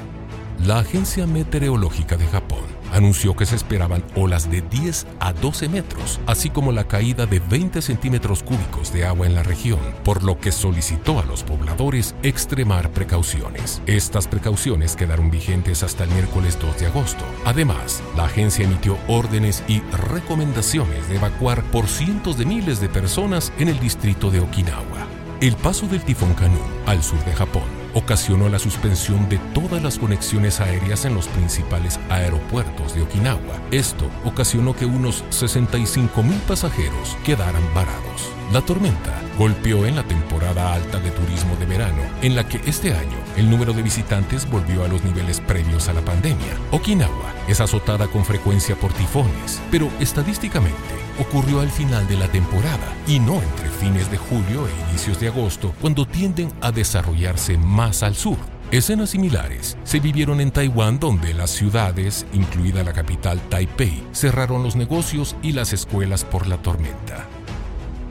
La 0.67 0.79
Agencia 0.79 1.27
Meteorológica 1.27 2.17
de 2.17 2.25
Japón 2.29 2.61
anunció 2.93 3.35
que 3.35 3.47
se 3.47 3.57
esperaban 3.57 4.05
olas 4.15 4.49
de 4.49 4.63
10 4.63 5.09
a 5.19 5.33
12 5.33 5.69
metros, 5.69 6.21
así 6.27 6.51
como 6.51 6.71
la 6.71 6.85
caída 6.85 7.27
de 7.27 7.41
20 7.41 7.83
centímetros 7.83 8.45
cúbicos 8.45 8.93
de 8.93 9.05
agua 9.05 9.27
en 9.27 9.35
la 9.35 9.43
región, 9.43 9.81
por 10.05 10.23
lo 10.23 10.39
que 10.39 10.53
solicitó 10.53 11.19
a 11.19 11.25
los 11.25 11.43
pobladores 11.43 12.15
extremar 12.23 12.91
precauciones. 12.91 13.83
Estas 13.87 14.29
precauciones 14.29 14.95
quedaron 14.95 15.33
vigentes 15.33 15.83
hasta 15.83 16.05
el 16.05 16.11
miércoles 16.11 16.57
2 16.61 16.79
de 16.79 16.87
agosto. 16.87 17.25
Además, 17.45 18.01
la 18.17 18.27
agencia 18.27 18.65
emitió 18.65 18.97
órdenes 19.09 19.65
y 19.67 19.81
recomendaciones 19.81 21.09
de 21.09 21.17
evacuar 21.17 21.65
por 21.73 21.89
cientos 21.89 22.39
de 22.39 22.45
miles 22.45 22.81
de 22.81 22.89
personas 22.89 23.53
en 23.59 23.67
el 23.67 23.81
distrito 23.81 24.31
de 24.31 24.39
Okinawa. 24.39 25.09
El 25.41 25.57
paso 25.57 25.89
del 25.89 26.03
tifón 26.03 26.35
Kanun 26.35 26.61
al 26.87 27.03
sur 27.03 27.19
de 27.25 27.33
Japón 27.33 27.82
ocasionó 27.95 28.49
la 28.49 28.59
suspensión 28.59 29.28
de 29.28 29.38
todas 29.55 29.82
las 29.82 29.99
conexiones 29.99 30.61
aéreas 30.61 31.05
en 31.05 31.14
los 31.14 31.28
principales 31.28 31.99
aeropuertos 32.09 32.95
de 32.95 33.03
Okinawa. 33.03 33.61
Esto 33.70 34.11
ocasionó 34.24 34.74
que 34.74 34.86
unos 34.86 35.24
65 35.30 36.22
mil 36.22 36.38
pasajeros 36.40 37.16
quedaran 37.24 37.62
varados. 37.74 38.30
La 38.53 38.61
tormenta 38.61 39.18
golpeó 39.38 39.86
en 39.86 39.97
la 39.97 40.03
temporada 40.03 40.74
alta 40.74 41.01
de 41.01 41.11
turismo 41.11 41.57
de 41.57 41.66
verano, 41.66 42.03
en 42.20 42.36
la 42.36 42.47
que 42.47 42.61
este 42.66 42.95
año 42.95 43.18
el 43.36 43.49
número 43.49 43.72
de 43.72 43.82
visitantes 43.82 44.49
volvió 44.51 44.84
a 44.84 44.88
los 44.88 45.03
niveles 45.05 45.40
previos 45.40 45.88
a 45.88 45.95
la 45.95 46.03
pandemia. 46.03 46.59
Okinawa 46.70 47.34
es 47.49 47.61
azotada 47.61 48.09
con 48.09 48.24
frecuencia 48.24 48.76
por 48.76 48.93
tifones, 48.93 49.61
pero 49.70 49.88
estadísticamente 50.01 51.03
ocurrió 51.19 51.61
al 51.61 51.71
final 51.71 52.07
de 52.09 52.17
la 52.17 52.29
temporada 52.29 52.95
y 53.07 53.19
no 53.19 53.35
entre 53.35 53.69
fines 53.69 54.11
de 54.11 54.19
julio 54.19 54.67
e 54.67 54.91
inicios 54.91 55.21
de 55.21 55.29
agosto, 55.29 55.75
cuando 55.81 56.07
tienden 56.07 56.53
a 56.61 56.73
desarrollarse 56.73 57.59
más 57.59 58.03
al 58.03 58.15
sur. 58.15 58.39
Escenas 58.71 59.11
similares 59.11 59.77
se 59.85 60.01
vivieron 60.01 60.41
en 60.41 60.51
Taiwán 60.51 60.99
donde 60.99 61.35
las 61.35 61.51
ciudades, 61.51 62.27
incluida 62.33 62.83
la 62.83 62.95
capital 62.95 63.39
Taipei, 63.51 64.03
cerraron 64.13 64.63
los 64.63 64.77
negocios 64.77 65.37
y 65.43 65.53
las 65.53 65.75
escuelas 65.75 66.25
por 66.25 66.47
la 66.47 66.57
tormenta. 66.57 67.27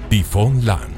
Tifón 0.09 0.65
Lan 0.65 0.89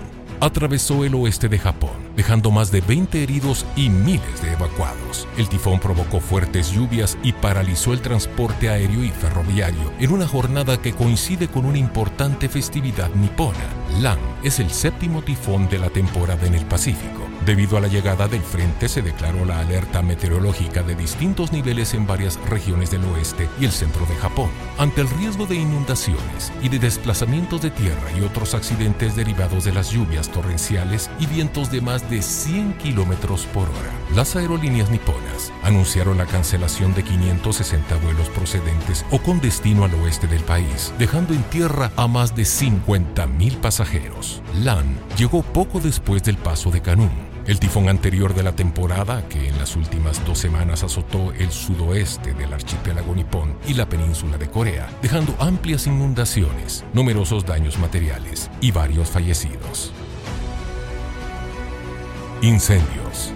atravesó 0.41 1.05
el 1.05 1.15
oeste 1.15 1.47
de 1.47 1.59
Japón, 1.59 2.02
dejando 2.15 2.51
más 2.51 2.71
de 2.71 2.81
20 2.81 3.23
heridos 3.23 3.65
y 3.75 3.89
miles 3.89 4.41
de 4.41 4.53
evacuados. 4.53 5.27
El 5.37 5.49
tifón 5.49 5.79
provocó 5.79 6.19
fuertes 6.19 6.71
lluvias 6.71 7.17
y 7.23 7.33
paralizó 7.33 7.93
el 7.93 8.01
transporte 8.01 8.69
aéreo 8.69 9.03
y 9.03 9.09
ferroviario 9.09 9.91
en 9.99 10.11
una 10.11 10.27
jornada 10.27 10.81
que 10.81 10.93
coincide 10.93 11.47
con 11.47 11.65
una 11.65 11.77
importante 11.77 12.49
festividad 12.49 13.09
nipona. 13.15 13.67
Lan 14.01 14.19
es 14.43 14.59
el 14.59 14.69
séptimo 14.69 15.21
tifón 15.21 15.69
de 15.69 15.79
la 15.79 15.89
temporada 15.89 16.45
en 16.45 16.55
el 16.55 16.65
Pacífico. 16.65 17.32
Debido 17.45 17.77
a 17.77 17.81
la 17.81 17.89
llegada 17.89 18.29
del 18.29 18.41
frente 18.41 18.87
se 18.87 19.01
declaró 19.01 19.43
la 19.43 19.59
alerta 19.59 20.01
meteorológica 20.01 20.81
de 20.81 20.95
distintos 20.95 21.51
niveles 21.51 21.93
en 21.93 22.07
varias 22.07 22.39
regiones 22.49 22.89
del 22.89 23.03
oeste 23.03 23.49
y 23.59 23.65
el 23.65 23.71
centro 23.71 24.05
de 24.05 24.15
Japón. 24.15 24.49
Ante 24.77 25.01
el 25.01 25.09
riesgo 25.09 25.45
de 25.45 25.55
inundaciones 25.55 26.53
y 26.61 26.69
de 26.69 26.79
desplazamientos 26.79 27.61
de 27.61 27.71
tierra 27.71 28.11
y 28.17 28.21
otros 28.21 28.53
accidentes 28.53 29.17
derivados 29.17 29.65
de 29.65 29.73
las 29.73 29.91
lluvias 29.91 30.29
torrenciales 30.29 31.09
y 31.19 31.25
vientos 31.25 31.69
de 31.69 31.81
más 31.81 32.09
de 32.09 32.21
100 32.21 32.77
kilómetros 32.77 33.45
por 33.47 33.63
hora, 33.63 33.91
las 34.15 34.37
aerolíneas 34.37 34.89
niponas 34.89 35.51
anunciaron 35.63 36.17
la 36.17 36.25
cancelación 36.25 36.93
de 36.93 37.03
560 37.03 37.97
vuelos 37.97 38.29
procedentes 38.29 39.05
o 39.11 39.19
con 39.19 39.41
destino 39.41 39.83
al 39.83 39.93
oeste 39.95 40.27
del 40.27 40.43
país, 40.43 40.93
dejando 40.97 41.33
en 41.33 41.43
tierra 41.43 41.91
a 41.97 42.07
más 42.07 42.37
de 42.37 42.43
50.000 42.43 43.57
pasajeros. 43.57 44.41
LAN 44.63 44.97
llegó 45.17 45.41
poco 45.43 45.81
después 45.81 46.23
del 46.23 46.37
paso 46.37 46.71
de 46.71 46.81
el 47.47 47.59
tifón 47.59 47.89
anterior 47.89 48.33
de 48.33 48.43
la 48.43 48.55
temporada, 48.55 49.27
que 49.27 49.49
en 49.49 49.57
las 49.57 49.75
últimas 49.75 50.25
dos 50.25 50.39
semanas 50.39 50.83
azotó 50.83 51.33
el 51.33 51.51
sudoeste 51.51 52.33
del 52.33 52.53
archipiélago 52.53 53.13
nipón 53.13 53.57
y 53.67 53.73
la 53.73 53.87
península 53.87 54.37
de 54.37 54.49
Corea, 54.49 54.89
dejando 55.01 55.35
amplias 55.39 55.87
inundaciones, 55.87 56.83
numerosos 56.93 57.45
daños 57.45 57.77
materiales 57.77 58.49
y 58.61 58.71
varios 58.71 59.09
fallecidos. 59.09 59.91
Incendios. 62.41 63.33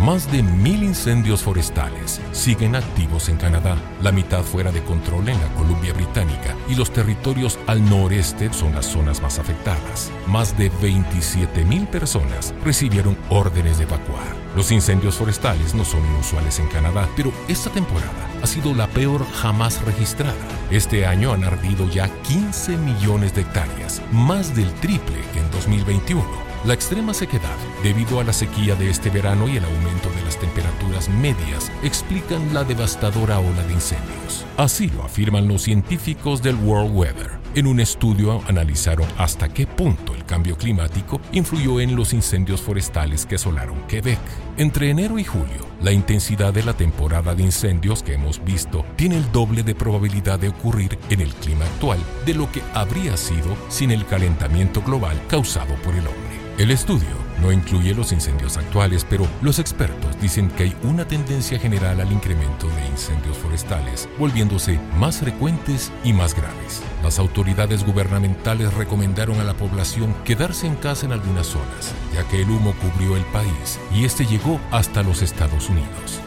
Más 0.00 0.32
de 0.32 0.42
mil 0.42 0.82
incendios 0.82 1.42
forestales 1.42 2.22
siguen 2.32 2.74
activos 2.74 3.28
en 3.28 3.36
Canadá, 3.36 3.76
la 4.00 4.10
mitad 4.10 4.42
fuera 4.42 4.72
de 4.72 4.82
control 4.82 5.28
en 5.28 5.38
la 5.38 5.48
Columbia 5.48 5.92
Británica 5.92 6.56
y 6.70 6.74
los 6.74 6.90
territorios 6.90 7.58
al 7.66 7.84
noreste 7.84 8.50
son 8.50 8.74
las 8.74 8.86
zonas 8.86 9.20
más 9.20 9.38
afectadas. 9.38 10.10
Más 10.26 10.56
de 10.56 10.70
27 10.80 11.66
mil 11.66 11.86
personas 11.86 12.54
recibieron 12.64 13.14
órdenes 13.28 13.76
de 13.76 13.84
evacuar. 13.84 14.34
Los 14.56 14.72
incendios 14.72 15.16
forestales 15.16 15.74
no 15.74 15.84
son 15.84 16.00
inusuales 16.06 16.58
en 16.60 16.68
Canadá, 16.68 17.06
pero 17.14 17.30
esta 17.46 17.68
temporada 17.68 18.30
ha 18.42 18.46
sido 18.46 18.74
la 18.74 18.86
peor 18.86 19.26
jamás 19.42 19.84
registrada. 19.84 20.32
Este 20.70 21.04
año 21.04 21.34
han 21.34 21.44
ardido 21.44 21.86
ya 21.90 22.08
15 22.22 22.78
millones 22.78 23.34
de 23.34 23.42
hectáreas, 23.42 24.00
más 24.12 24.56
del 24.56 24.72
triple 24.76 25.20
que 25.34 25.40
en 25.40 25.50
2021 25.50 26.49
la 26.64 26.74
extrema 26.74 27.14
sequedad, 27.14 27.56
debido 27.82 28.20
a 28.20 28.24
la 28.24 28.34
sequía 28.34 28.74
de 28.74 28.90
este 28.90 29.08
verano 29.08 29.48
y 29.48 29.56
el 29.56 29.64
aumento 29.64 30.10
de 30.10 30.22
las 30.24 30.38
temperaturas 30.38 31.08
medias, 31.08 31.72
explican 31.82 32.52
la 32.52 32.64
devastadora 32.64 33.38
ola 33.38 33.62
de 33.64 33.72
incendios. 33.72 34.44
Así 34.58 34.88
lo 34.88 35.02
afirman 35.02 35.48
los 35.48 35.62
científicos 35.62 36.42
del 36.42 36.56
World 36.56 36.94
Weather. 36.94 37.40
En 37.54 37.66
un 37.66 37.80
estudio 37.80 38.42
analizaron 38.46 39.08
hasta 39.16 39.48
qué 39.48 39.66
punto 39.66 40.14
el 40.14 40.24
cambio 40.24 40.56
climático 40.56 41.20
influyó 41.32 41.80
en 41.80 41.96
los 41.96 42.12
incendios 42.12 42.60
forestales 42.60 43.24
que 43.24 43.36
asolaron 43.36 43.80
Quebec. 43.88 44.20
Entre 44.56 44.90
enero 44.90 45.18
y 45.18 45.24
julio, 45.24 45.66
la 45.80 45.92
intensidad 45.92 46.52
de 46.52 46.62
la 46.62 46.74
temporada 46.74 47.34
de 47.34 47.42
incendios 47.42 48.02
que 48.02 48.14
hemos 48.14 48.44
visto 48.44 48.84
tiene 48.96 49.16
el 49.16 49.32
doble 49.32 49.62
de 49.62 49.74
probabilidad 49.74 50.38
de 50.38 50.50
ocurrir 50.50 50.98
en 51.08 51.22
el 51.22 51.32
clima 51.34 51.64
actual 51.64 51.98
de 52.26 52.34
lo 52.34 52.52
que 52.52 52.62
habría 52.74 53.16
sido 53.16 53.56
sin 53.68 53.90
el 53.90 54.06
calentamiento 54.06 54.82
global 54.82 55.20
causado 55.26 55.74
por 55.76 55.94
el 55.94 56.06
hombre. 56.06 56.39
El 56.60 56.70
estudio 56.70 57.08
no 57.40 57.50
incluye 57.52 57.94
los 57.94 58.12
incendios 58.12 58.58
actuales, 58.58 59.06
pero 59.08 59.26
los 59.40 59.58
expertos 59.58 60.20
dicen 60.20 60.50
que 60.50 60.64
hay 60.64 60.76
una 60.82 61.08
tendencia 61.08 61.58
general 61.58 62.02
al 62.02 62.12
incremento 62.12 62.68
de 62.68 62.86
incendios 62.86 63.38
forestales, 63.38 64.10
volviéndose 64.18 64.78
más 64.98 65.20
frecuentes 65.20 65.90
y 66.04 66.12
más 66.12 66.34
graves. 66.34 66.82
Las 67.02 67.18
autoridades 67.18 67.82
gubernamentales 67.82 68.74
recomendaron 68.74 69.40
a 69.40 69.44
la 69.44 69.54
población 69.54 70.14
quedarse 70.22 70.66
en 70.66 70.74
casa 70.74 71.06
en 71.06 71.12
algunas 71.12 71.46
zonas, 71.46 71.94
ya 72.12 72.28
que 72.28 72.42
el 72.42 72.50
humo 72.50 72.74
cubrió 72.74 73.16
el 73.16 73.24
país 73.32 73.80
y 73.94 74.04
este 74.04 74.26
llegó 74.26 74.60
hasta 74.70 75.02
los 75.02 75.22
Estados 75.22 75.70
Unidos. 75.70 76.20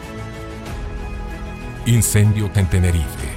Incendio 1.86 2.50
en 2.56 2.66
Tenerife. 2.66 3.28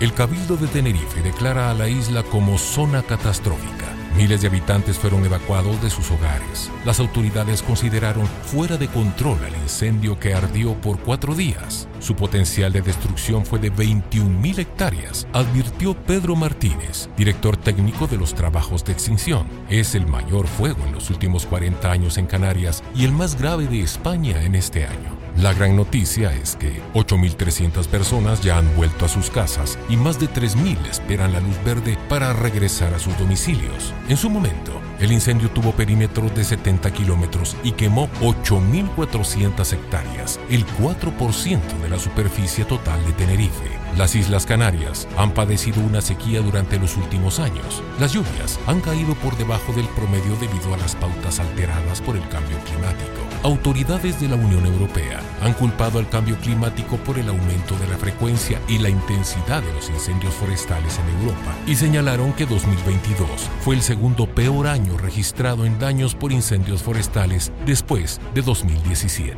El 0.00 0.12
Cabildo 0.12 0.56
de 0.56 0.66
Tenerife 0.66 1.22
declara 1.22 1.70
a 1.70 1.74
la 1.74 1.88
isla 1.88 2.24
como 2.24 2.58
zona 2.58 3.04
catastrófica 3.04 3.79
Miles 4.16 4.42
de 4.42 4.48
habitantes 4.48 4.98
fueron 4.98 5.24
evacuados 5.24 5.80
de 5.82 5.90
sus 5.90 6.10
hogares. 6.10 6.70
Las 6.84 7.00
autoridades 7.00 7.62
consideraron 7.62 8.26
fuera 8.26 8.76
de 8.76 8.88
control 8.88 9.38
el 9.46 9.54
incendio 9.62 10.18
que 10.18 10.34
ardió 10.34 10.74
por 10.74 10.98
cuatro 11.00 11.34
días. 11.34 11.88
Su 12.00 12.16
potencial 12.16 12.72
de 12.72 12.80
destrucción 12.80 13.44
fue 13.44 13.58
de 13.58 13.70
21.000 13.70 14.58
hectáreas, 14.58 15.28
advirtió 15.34 15.94
Pedro 15.94 16.34
Martínez, 16.34 17.10
director 17.16 17.58
técnico 17.58 18.06
de 18.06 18.16
los 18.16 18.34
trabajos 18.34 18.84
de 18.84 18.92
extinción. 18.92 19.46
Es 19.68 19.94
el 19.94 20.06
mayor 20.06 20.46
fuego 20.46 20.82
en 20.86 20.92
los 20.92 21.10
últimos 21.10 21.44
40 21.44 21.90
años 21.90 22.16
en 22.16 22.26
Canarias 22.26 22.82
y 22.94 23.04
el 23.04 23.12
más 23.12 23.38
grave 23.38 23.66
de 23.66 23.82
España 23.82 24.42
en 24.42 24.54
este 24.54 24.86
año. 24.86 25.20
La 25.36 25.52
gran 25.52 25.76
noticia 25.76 26.32
es 26.32 26.56
que 26.56 26.82
8.300 26.94 27.86
personas 27.86 28.42
ya 28.42 28.58
han 28.58 28.76
vuelto 28.76 29.04
a 29.04 29.08
sus 29.08 29.30
casas 29.30 29.78
y 29.88 29.96
más 29.96 30.18
de 30.18 30.28
3.000 30.28 30.86
esperan 30.90 31.32
la 31.32 31.40
luz 31.40 31.56
verde 31.64 31.96
para 32.08 32.32
regresar 32.32 32.94
a 32.94 32.98
sus 32.98 33.16
domicilios. 33.18 33.94
En 34.08 34.16
su 34.16 34.28
momento, 34.28 34.79
el 35.00 35.12
incendio 35.12 35.50
tuvo 35.50 35.72
perímetros 35.72 36.34
de 36.34 36.44
70 36.44 36.92
kilómetros 36.92 37.56
y 37.64 37.72
quemó 37.72 38.08
8.400 38.20 39.72
hectáreas, 39.72 40.38
el 40.48 40.66
4% 40.66 41.60
de 41.82 41.88
la 41.88 41.98
superficie 41.98 42.64
total 42.64 43.04
de 43.06 43.12
Tenerife. 43.12 43.79
Las 43.96 44.14
Islas 44.14 44.46
Canarias 44.46 45.08
han 45.16 45.32
padecido 45.32 45.80
una 45.82 46.00
sequía 46.00 46.40
durante 46.40 46.78
los 46.78 46.96
últimos 46.96 47.40
años. 47.40 47.82
Las 47.98 48.12
lluvias 48.12 48.58
han 48.66 48.80
caído 48.80 49.14
por 49.14 49.36
debajo 49.36 49.72
del 49.72 49.88
promedio 49.88 50.36
debido 50.40 50.72
a 50.74 50.78
las 50.78 50.94
pautas 50.94 51.40
alteradas 51.40 52.00
por 52.00 52.16
el 52.16 52.26
cambio 52.28 52.56
climático. 52.60 53.20
Autoridades 53.42 54.20
de 54.20 54.28
la 54.28 54.36
Unión 54.36 54.64
Europea 54.66 55.20
han 55.42 55.54
culpado 55.54 55.98
al 55.98 56.08
cambio 56.08 56.36
climático 56.36 56.98
por 56.98 57.18
el 57.18 57.28
aumento 57.28 57.76
de 57.78 57.88
la 57.88 57.96
frecuencia 57.96 58.60
y 58.68 58.78
la 58.78 58.90
intensidad 58.90 59.62
de 59.62 59.72
los 59.72 59.88
incendios 59.90 60.34
forestales 60.34 60.98
en 60.98 61.20
Europa 61.20 61.54
y 61.66 61.74
señalaron 61.74 62.32
que 62.34 62.46
2022 62.46 63.28
fue 63.60 63.74
el 63.74 63.82
segundo 63.82 64.26
peor 64.26 64.66
año 64.66 64.98
registrado 64.98 65.64
en 65.64 65.78
daños 65.78 66.14
por 66.14 66.32
incendios 66.32 66.82
forestales 66.82 67.50
después 67.66 68.20
de 68.34 68.42
2017. 68.42 69.36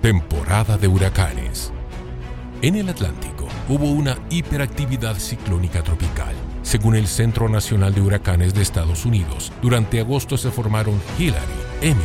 Temporada 0.00 0.78
de 0.78 0.86
huracanes. 0.86 1.72
En 2.60 2.74
el 2.74 2.88
Atlántico 2.88 3.46
hubo 3.68 3.92
una 3.92 4.18
hiperactividad 4.30 5.16
ciclónica 5.16 5.80
tropical. 5.82 6.34
Según 6.62 6.96
el 6.96 7.06
Centro 7.06 7.48
Nacional 7.48 7.94
de 7.94 8.00
Huracanes 8.00 8.52
de 8.52 8.62
Estados 8.62 9.06
Unidos, 9.06 9.52
durante 9.62 10.00
agosto 10.00 10.36
se 10.36 10.50
formaron 10.50 11.00
Hillary, 11.16 11.44
Emily, 11.82 12.02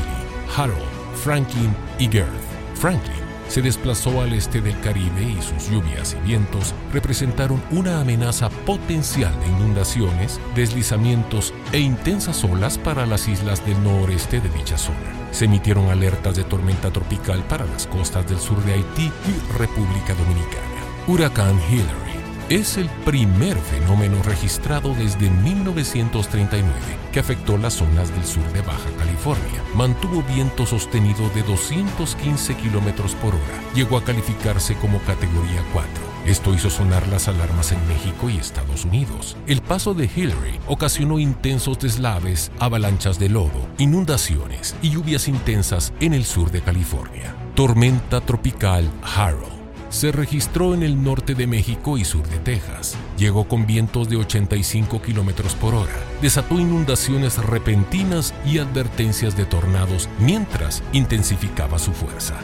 Harold, 0.56 0.78
Franklin 1.16 1.76
y 1.98 2.08
Girth. 2.08 2.28
Franklin 2.76 3.23
se 3.48 3.62
desplazó 3.62 4.22
al 4.22 4.34
este 4.34 4.62
del 4.62 4.80
Caribe 4.80 5.24
y 5.24 5.42
sus 5.42 5.70
lluvias 5.70 6.16
y 6.20 6.28
vientos 6.28 6.74
representaron 6.92 7.62
una 7.72 8.02
amenaza 8.02 8.50
potencial 8.50 9.38
de 9.40 9.48
inundaciones, 9.48 10.40
deslizamientos 10.56 11.54
e 11.72 11.80
intensas 11.80 12.44
olas 12.44 12.78
para 12.78 13.06
las 13.06 13.28
islas 13.28 13.66
del 13.66 13.82
noreste 13.84 14.40
de 14.40 14.50
dicha 14.50 14.78
zona. 14.78 14.98
Se 15.32 15.46
emitieron 15.46 15.90
alertas 15.90 16.36
de 16.36 16.44
tormenta 16.44 16.92
tropical 16.92 17.44
para 17.44 17.66
las 17.66 17.88
costas 17.88 18.28
del 18.28 18.40
sur 18.40 18.64
de 18.66 18.74
Haití 18.74 19.12
y 19.28 19.58
República 19.58 20.14
Dominicana. 20.14 20.64
Huracán 21.08 21.60
Hillary 21.70 22.13
Es 22.50 22.78
el 22.78 22.90
primer 23.06 23.58
fenómeno 23.58 24.22
registrado 24.22 24.94
desde 24.94 25.30
1939 25.30 26.70
que 27.14 27.22
afectó 27.22 27.58
las 27.58 27.76
zonas 27.76 28.14
del 28.14 28.26
sur 28.26 28.44
de 28.52 28.62
Baja 28.62 28.90
California. 29.00 29.64
Mantuvo 29.76 30.22
viento 30.24 30.66
sostenido 30.66 31.30
de 31.30 31.44
215 31.44 32.56
kilómetros 32.56 33.16
por 33.16 33.34
hora. 33.34 33.74
Llegó 33.74 33.98
a 33.98 34.04
calificarse 34.04 34.76
como 34.76 35.00
categoría 35.00 35.64
4. 35.72 35.90
Esto 36.26 36.54
hizo 36.54 36.70
sonar 36.70 37.08
las 37.08 37.30
alarmas 37.30 37.72
en 37.72 37.88
México 37.88 38.30
y 38.30 38.38
Estados 38.38 38.84
Unidos. 38.84 39.38
El 39.48 39.62
paso 39.62 39.94
de 39.94 40.10
Hillary 40.14 40.60
ocasionó 40.68 41.20
intensos 41.20 41.80
deslaves, 41.80 42.52
avalanchas 42.60 43.20
de 43.20 43.30
lodo, 43.30 43.68
inundaciones 43.78 44.76
y 44.82 44.90
lluvias 44.90 45.30
intensas 45.30 45.94
en 46.02 46.14
el 46.14 46.26
sur 46.26 46.52
de 46.52 46.62
California. 46.62 47.36
Tormenta 47.56 48.20
tropical 48.22 48.90
Harold 49.16 49.53
se 49.94 50.12
registró 50.12 50.74
en 50.74 50.82
el 50.82 51.04
norte 51.04 51.36
de 51.36 51.46
México 51.46 52.00
y 52.00 52.04
sur 52.04 52.28
de 52.28 52.40
Texas. 52.40 52.98
Llegó 53.16 53.48
con 53.48 53.68
vientos 53.68 54.10
de 54.10 54.18
85 54.18 55.02
kilómetros 55.04 55.54
por 55.54 55.76
hora. 55.76 55.94
Desató 56.20 56.60
inundaciones 56.60 57.38
repentinas 57.38 58.34
y 58.44 58.58
advertencias 58.58 59.38
de 59.38 59.46
tornados 59.46 60.10
mientras 60.20 60.82
intensificaba 60.94 61.78
su 61.78 61.94
fuerza. 61.94 62.40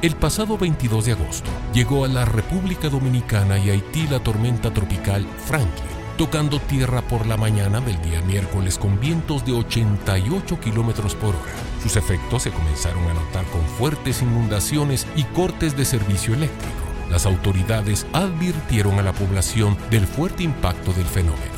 El 0.00 0.16
pasado 0.16 0.56
22 0.56 1.04
de 1.04 1.12
agosto 1.12 1.50
llegó 1.74 2.06
a 2.06 2.08
la 2.08 2.24
República 2.24 2.88
Dominicana 2.88 3.58
y 3.58 3.68
Haití 3.68 4.06
la 4.08 4.20
tormenta 4.20 4.72
tropical 4.72 5.26
Franklin 5.46 5.93
tocando 6.16 6.60
tierra 6.60 7.02
por 7.02 7.26
la 7.26 7.36
mañana 7.36 7.80
del 7.80 8.00
día 8.02 8.20
miércoles 8.22 8.78
con 8.78 9.00
vientos 9.00 9.44
de 9.44 9.52
88 9.52 10.60
kilómetros 10.60 11.14
por 11.14 11.30
hora. 11.30 11.52
Sus 11.82 11.96
efectos 11.96 12.44
se 12.44 12.50
comenzaron 12.50 13.02
a 13.08 13.14
notar 13.14 13.44
con 13.46 13.62
fuertes 13.62 14.22
inundaciones 14.22 15.06
y 15.16 15.24
cortes 15.24 15.76
de 15.76 15.84
servicio 15.84 16.34
eléctrico. 16.34 16.74
Las 17.10 17.26
autoridades 17.26 18.06
advirtieron 18.12 18.98
a 18.98 19.02
la 19.02 19.12
población 19.12 19.76
del 19.90 20.06
fuerte 20.06 20.42
impacto 20.42 20.92
del 20.92 21.06
fenómeno. 21.06 21.54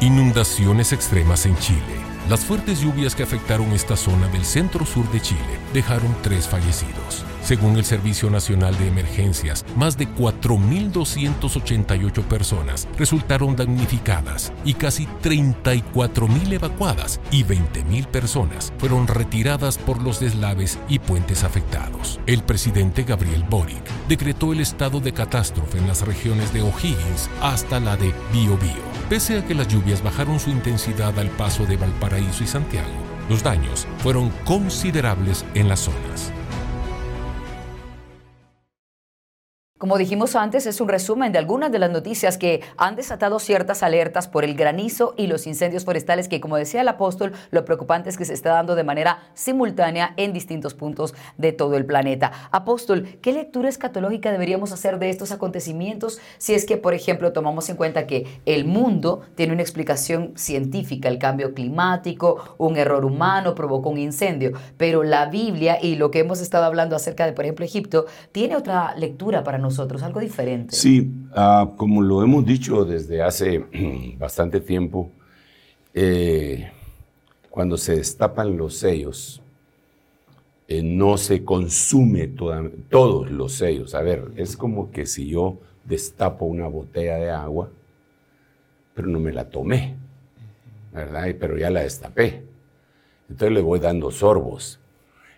Inundaciones 0.00 0.92
extremas 0.92 1.44
en 1.44 1.56
Chile. 1.58 2.00
Las 2.28 2.44
fuertes 2.44 2.80
lluvias 2.80 3.14
que 3.14 3.22
afectaron 3.22 3.72
esta 3.72 3.96
zona 3.96 4.28
del 4.28 4.44
centro-sur 4.44 5.10
de 5.10 5.20
Chile 5.20 5.58
dejaron 5.74 6.14
tres 6.22 6.48
fallecidos. 6.48 7.24
Según 7.42 7.76
el 7.76 7.84
Servicio 7.84 8.30
Nacional 8.30 8.76
de 8.78 8.88
Emergencias, 8.88 9.64
más 9.74 9.96
de 9.96 10.08
4.288 10.08 12.22
personas 12.24 12.86
resultaron 12.96 13.56
damnificadas 13.56 14.52
y 14.64 14.74
casi 14.74 15.06
34.000 15.22 16.52
evacuadas 16.52 17.20
y 17.30 17.44
20.000 17.44 18.06
personas 18.06 18.72
fueron 18.78 19.06
retiradas 19.06 19.78
por 19.78 20.02
los 20.02 20.20
deslaves 20.20 20.78
y 20.88 20.98
puentes 20.98 21.44
afectados. 21.44 22.20
El 22.26 22.42
presidente 22.42 23.04
Gabriel 23.04 23.44
Boric 23.48 23.82
decretó 24.08 24.52
el 24.52 24.60
estado 24.60 25.00
de 25.00 25.12
catástrofe 25.12 25.78
en 25.78 25.88
las 25.88 26.02
regiones 26.02 26.52
de 26.52 26.62
O'Higgins 26.62 27.30
hasta 27.40 27.80
la 27.80 27.96
de 27.96 28.12
Biobío. 28.32 28.90
Pese 29.08 29.38
a 29.38 29.44
que 29.44 29.54
las 29.54 29.66
lluvias 29.66 30.02
bajaron 30.02 30.38
su 30.38 30.50
intensidad 30.50 31.18
al 31.18 31.30
paso 31.30 31.66
de 31.66 31.76
Valparaíso 31.76 32.44
y 32.44 32.46
Santiago, 32.46 32.88
los 33.28 33.42
daños 33.42 33.86
fueron 33.98 34.30
considerables 34.44 35.44
en 35.54 35.68
las 35.68 35.80
zonas. 35.80 36.32
Como 39.80 39.96
dijimos 39.96 40.36
antes, 40.36 40.66
es 40.66 40.78
un 40.82 40.90
resumen 40.90 41.32
de 41.32 41.38
algunas 41.38 41.72
de 41.72 41.78
las 41.78 41.90
noticias 41.90 42.36
que 42.36 42.60
han 42.76 42.96
desatado 42.96 43.38
ciertas 43.38 43.82
alertas 43.82 44.28
por 44.28 44.44
el 44.44 44.54
granizo 44.54 45.14
y 45.16 45.26
los 45.26 45.46
incendios 45.46 45.86
forestales 45.86 46.28
que, 46.28 46.38
como 46.38 46.58
decía 46.58 46.82
el 46.82 46.88
apóstol, 46.88 47.32
lo 47.50 47.64
preocupante 47.64 48.10
es 48.10 48.18
que 48.18 48.26
se 48.26 48.34
está 48.34 48.50
dando 48.50 48.74
de 48.74 48.84
manera 48.84 49.20
simultánea 49.32 50.12
en 50.18 50.34
distintos 50.34 50.74
puntos 50.74 51.14
de 51.38 51.52
todo 51.52 51.78
el 51.78 51.86
planeta. 51.86 52.30
Apóstol, 52.50 53.08
¿qué 53.22 53.32
lectura 53.32 53.70
escatológica 53.70 54.30
deberíamos 54.30 54.70
hacer 54.70 54.98
de 54.98 55.08
estos 55.08 55.32
acontecimientos 55.32 56.20
si 56.36 56.52
es 56.52 56.66
que, 56.66 56.76
por 56.76 56.92
ejemplo, 56.92 57.32
tomamos 57.32 57.70
en 57.70 57.76
cuenta 57.76 58.06
que 58.06 58.26
el 58.44 58.66
mundo 58.66 59.22
tiene 59.34 59.54
una 59.54 59.62
explicación 59.62 60.34
científica, 60.36 61.08
el 61.08 61.18
cambio 61.18 61.54
climático, 61.54 62.54
un 62.58 62.76
error 62.76 63.06
humano 63.06 63.54
provocó 63.54 63.88
un 63.88 63.96
incendio, 63.96 64.52
pero 64.76 65.04
la 65.04 65.24
Biblia 65.24 65.78
y 65.80 65.96
lo 65.96 66.10
que 66.10 66.18
hemos 66.18 66.42
estado 66.42 66.66
hablando 66.66 66.96
acerca 66.96 67.24
de, 67.24 67.32
por 67.32 67.46
ejemplo, 67.46 67.64
Egipto, 67.64 68.04
tiene 68.30 68.56
otra 68.56 68.94
lectura 68.94 69.42
para 69.42 69.56
nosotros? 69.56 69.69
Nosotros, 69.70 70.02
algo 70.02 70.20
diferente. 70.20 70.74
Sí, 70.74 71.10
ah, 71.34 71.70
como 71.76 72.02
lo 72.02 72.22
hemos 72.22 72.44
dicho 72.44 72.84
desde 72.84 73.22
hace 73.22 73.64
bastante 74.18 74.60
tiempo, 74.60 75.10
eh, 75.94 76.70
cuando 77.48 77.76
se 77.76 77.96
destapan 77.96 78.56
los 78.56 78.76
sellos, 78.76 79.40
eh, 80.68 80.82
no 80.82 81.16
se 81.16 81.44
consume 81.44 82.28
todos 82.88 83.30
los 83.30 83.54
sellos. 83.54 83.94
A 83.94 84.02
ver, 84.02 84.32
es 84.36 84.56
como 84.56 84.90
que 84.90 85.06
si 85.06 85.28
yo 85.28 85.58
destapo 85.84 86.44
una 86.44 86.68
botella 86.68 87.16
de 87.16 87.30
agua, 87.30 87.70
pero 88.94 89.08
no 89.08 89.18
me 89.18 89.32
la 89.32 89.48
tomé, 89.48 89.96
¿verdad? 90.92 91.34
Pero 91.40 91.58
ya 91.58 91.70
la 91.70 91.82
destapé. 91.82 92.44
Entonces 93.28 93.52
le 93.52 93.62
voy 93.62 93.80
dando 93.80 94.10
sorbos. 94.10 94.78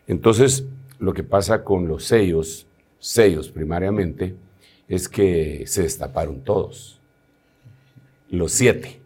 Entonces, 0.07 0.67
lo 0.99 1.15
que 1.15 1.23
pasa 1.23 1.65
con 1.65 1.89
los 1.89 2.05
sellos 2.05 2.67
sellos 3.03 3.51
primariamente 3.51 4.37
es 4.87 5.09
que 5.09 5.65
se 5.67 5.83
destaparon 5.83 6.41
todos, 6.45 7.01
los 8.31 8.53
siete, 8.53 9.01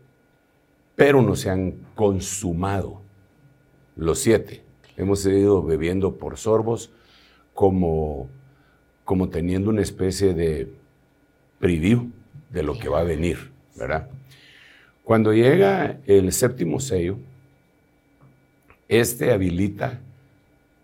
pero 0.95 1.23
no 1.23 1.35
se 1.35 1.49
han 1.49 1.73
consumado 1.95 3.01
los 3.97 4.19
siete. 4.19 4.63
Hemos 4.99 5.25
ido 5.25 5.63
bebiendo 5.63 6.17
por 6.17 6.37
sorbos 6.37 6.91
como, 7.55 8.29
como 9.05 9.31
teniendo 9.31 9.71
una 9.71 9.81
especie 9.81 10.35
de 10.35 10.71
preview 11.59 12.11
de 12.51 12.63
lo 12.63 12.79
que 12.79 12.91
va 12.91 13.01
a 13.01 13.05
venir, 13.05 13.51
¿verdad? 13.77 14.11
Cuando 15.05 15.33
llega 15.33 16.01
el 16.07 16.33
séptimo 16.33 16.81
sello, 16.81 17.17
este 18.89 19.33
habilita 19.33 20.01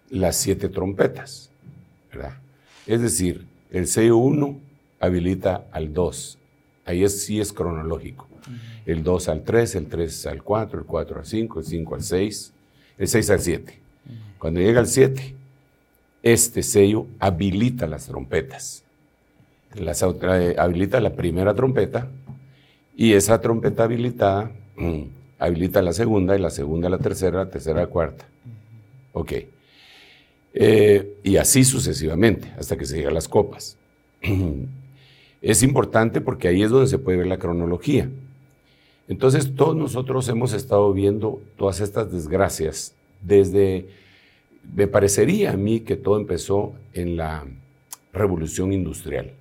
las 0.09 0.37
siete 0.37 0.71
trompetas, 0.71 1.51
¿verdad? 2.11 2.41
Es 2.87 3.01
decir, 3.01 3.47
el 3.70 3.87
C1 3.87 4.59
habilita 5.01 5.64
al 5.72 5.93
2. 5.93 6.39
Ahí 6.85 7.09
sí 7.09 7.41
es 7.41 7.53
cronológico. 7.53 8.28
El 8.87 9.05
2 9.05 9.28
al 9.28 9.43
3, 9.45 9.74
el 9.76 9.87
3 9.87 10.26
al 10.26 10.43
4, 10.43 10.80
el 10.80 10.87
4 10.87 11.18
al 11.20 11.26
5, 11.26 11.61
el 11.61 11.64
5 11.64 11.95
al 11.95 12.03
6, 12.03 12.53
el 12.99 13.09
6 13.09 13.30
al 13.30 13.41
7. 13.41 13.78
Cuando 14.39 14.61
llega 14.61 14.80
al 14.80 14.89
7, 14.89 15.35
este 16.22 16.62
sello 16.62 17.07
habilita 17.18 17.87
las 17.87 18.07
trompetas. 18.07 18.85
Las, 19.74 20.03
eh, 20.03 20.57
habilita 20.59 21.01
la 21.01 21.14
primera 21.14 21.55
trompeta 21.55 22.09
y 22.97 23.14
esa 23.14 23.41
trompeta 23.41 23.85
habilitada 23.85 24.51
mm, 24.76 25.03
habilita 25.39 25.80
la 25.80 25.93
segunda 25.93 26.37
y 26.37 26.41
la 26.41 26.51
segunda 26.51 26.91
la 26.91 26.99
tercera, 26.99 27.39
la 27.39 27.51
tercera 27.51 27.80
la 27.80 27.87
cuarta. 27.87 28.26
Ok. 29.12 29.33
Eh, 30.55 31.18
y 31.22 31.36
así 31.36 31.64
sucesivamente, 31.64 32.53
hasta 32.59 32.76
que 32.76 32.84
se 32.84 32.96
llega 32.96 33.11
a 33.11 33.14
las 33.14 33.28
copas. 33.28 33.76
es 35.42 35.62
importante 35.62 36.20
porque 36.20 36.48
ahí 36.48 36.62
es 36.62 36.70
donde 36.70 36.88
se 36.88 36.98
puede 36.98 37.18
ver 37.18 37.26
la 37.26 37.38
cronología. 37.38 38.09
Entonces, 39.09 39.55
todos 39.55 39.76
nosotros 39.76 40.28
hemos 40.28 40.53
estado 40.53 40.92
viendo 40.92 41.42
todas 41.57 41.80
estas 41.80 42.12
desgracias 42.12 42.94
desde, 43.20 43.88
me 44.74 44.86
parecería 44.86 45.53
a 45.53 45.57
mí 45.57 45.80
que 45.80 45.96
todo 45.96 46.18
empezó 46.18 46.74
en 46.92 47.16
la 47.16 47.44
revolución 48.12 48.72
industrial. 48.72 49.32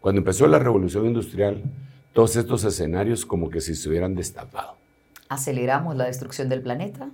Cuando 0.00 0.20
empezó 0.20 0.46
la 0.46 0.58
revolución 0.58 1.06
industrial, 1.06 1.62
todos 2.12 2.36
estos 2.36 2.64
escenarios 2.64 3.26
como 3.26 3.50
que 3.50 3.60
si 3.60 3.74
se 3.74 3.88
hubieran 3.88 4.14
destapado. 4.14 4.76
¿Aceleramos 5.28 5.96
la 5.96 6.06
destrucción 6.06 6.48
del 6.48 6.62
planeta? 6.62 7.10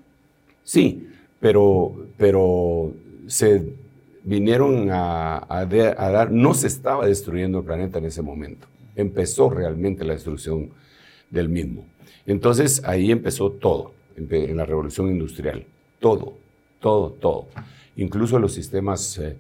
Sí, 0.63 1.09
pero, 1.41 2.07
pero 2.17 2.93
se 3.27 3.75
vinieron 4.25 4.89
a, 4.91 5.67
dar, 5.69 6.33
no 6.33 6.55
se 6.55 6.67
estaba 6.67 7.07
destruyendo 7.07 7.59
el 7.59 7.65
planeta 7.65 7.99
en 7.99 8.07
ese 8.07 8.23
momento, 8.23 8.67
empezó 8.97 9.51
realmente 9.51 10.05
la 10.05 10.15
destrucción 10.15 10.71
del 11.31 11.49
mismo. 11.49 11.85
Entonces 12.27 12.83
ahí 12.85 13.11
empezó 13.11 13.51
todo, 13.51 13.93
en 14.17 14.57
la 14.57 14.65
revolución 14.65 15.11
industrial, 15.11 15.67
todo, 16.01 16.35
todo, 16.81 17.11
todo. 17.11 17.47
Incluso 17.97 18.39
los 18.39 18.55
sistemas 18.55 19.19
eh, 19.19 19.37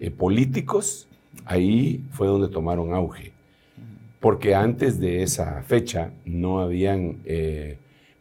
eh, 0.00 0.10
políticos, 0.10 1.08
ahí 1.44 2.04
fue 2.12 2.26
donde 2.26 2.48
tomaron 2.48 2.92
auge, 2.92 3.32
porque 4.20 4.54
antes 4.54 5.00
de 5.00 5.22
esa 5.22 5.62
fecha 5.62 6.12
no 6.24 6.60
habían 6.60 7.18
eh, 7.24 7.78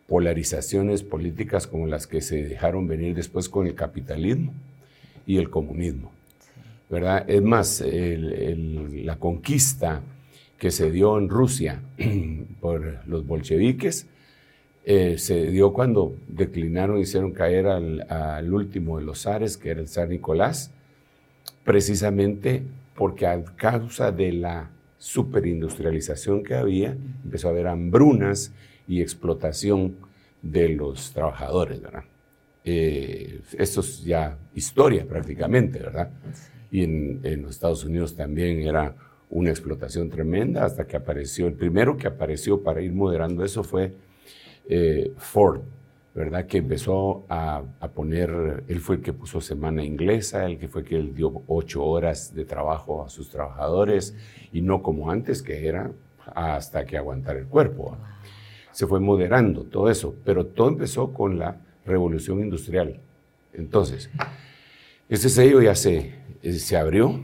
polarizaciones 0.07 1.03
políticas 1.03 1.67
como 1.67 1.87
las 1.87 2.07
que 2.07 2.21
se 2.21 2.43
dejaron 2.43 2.87
venir 2.87 3.15
después 3.15 3.49
con 3.49 3.67
el 3.67 3.75
capitalismo 3.75 4.53
y 5.25 5.37
el 5.37 5.49
comunismo. 5.49 6.11
¿verdad? 6.89 7.29
Es 7.29 7.41
más, 7.41 7.83
la 7.85 9.17
conquista 9.17 10.01
que 10.57 10.71
se 10.71 10.91
dio 10.91 11.17
en 11.17 11.29
Rusia 11.29 11.81
por 12.61 12.99
los 13.07 13.25
bolcheviques 13.25 14.07
eh, 14.87 15.17
se 15.17 15.47
dio 15.47 15.73
cuando 15.73 16.15
declinaron, 16.27 16.99
hicieron 16.99 17.31
caer 17.31 17.65
al, 17.67 18.53
último 18.53 18.99
de 18.99 19.05
los 19.05 19.23
zares, 19.23 19.57
que 19.57 19.71
era 19.71 19.81
el 19.81 19.87
zar 19.87 20.09
Nicolás, 20.09 20.71
precisamente 21.63 22.61
porque 22.95 23.25
a 23.25 23.43
causa 23.43 24.11
de 24.11 24.31
la 24.31 24.69
superindustrialización 24.99 26.43
que 26.43 26.53
había, 26.53 26.95
empezó 27.23 27.47
a 27.47 27.51
haber 27.51 27.67
hambrunas 27.67 28.53
y 28.87 29.01
explotación 29.01 29.95
de 30.43 30.69
los 30.69 31.11
trabajadores, 31.11 31.81
¿verdad? 31.81 32.03
Eh, 32.67 33.41
esto 33.59 33.81
es 33.81 34.03
ya 34.03 34.39
historia 34.55 35.05
prácticamente, 35.07 35.77
¿verdad? 35.77 36.09
Y 36.71 36.83
en, 36.83 37.19
en, 37.23 37.43
los 37.43 37.51
Estados 37.51 37.83
Unidos 37.85 38.15
también 38.15 38.61
era 38.61 38.95
una 39.29 39.51
explotación 39.51 40.09
tremenda 40.09 40.65
hasta 40.65 40.87
que 40.87 40.97
apareció, 40.97 41.45
el 41.45 41.53
primero 41.53 41.95
que 41.95 42.07
apareció 42.07 42.63
para 42.63 42.81
ir 42.81 42.91
moderando 42.91 43.45
eso 43.45 43.63
fue 43.63 43.93
eh, 44.67 45.13
Ford, 45.17 45.61
¿verdad? 46.15 46.47
Que 46.47 46.57
empezó 46.57 47.25
a, 47.29 47.61
a, 47.79 47.87
poner, 47.89 48.63
él 48.67 48.79
fue 48.79 48.95
el 48.95 49.01
que 49.03 49.13
puso 49.13 49.41
semana 49.41 49.83
inglesa, 49.83 50.45
el 50.45 50.57
que 50.57 50.67
fue 50.67 50.83
que 50.83 50.95
él 50.95 51.13
dio 51.13 51.43
ocho 51.45 51.85
horas 51.85 52.33
de 52.33 52.45
trabajo 52.45 53.05
a 53.05 53.09
sus 53.09 53.29
trabajadores 53.29 54.15
y 54.51 54.61
no 54.61 54.81
como 54.81 55.11
antes 55.11 55.43
que 55.43 55.67
era 55.67 55.91
hasta 56.33 56.83
que 56.85 56.97
aguantar 56.97 57.37
el 57.37 57.45
cuerpo. 57.45 57.95
Se 58.71 58.87
fue 58.87 58.99
moderando 58.99 59.65
todo 59.65 59.89
eso, 59.91 60.15
pero 60.25 60.47
todo 60.47 60.69
empezó 60.69 61.13
con 61.13 61.37
la 61.37 61.61
revolución 61.85 62.39
industrial. 62.39 62.99
Entonces, 63.53 64.09
ese 65.07 65.29
sello 65.29 65.61
ya 65.61 65.75
se, 65.75 66.13
se 66.41 66.77
abrió 66.77 67.23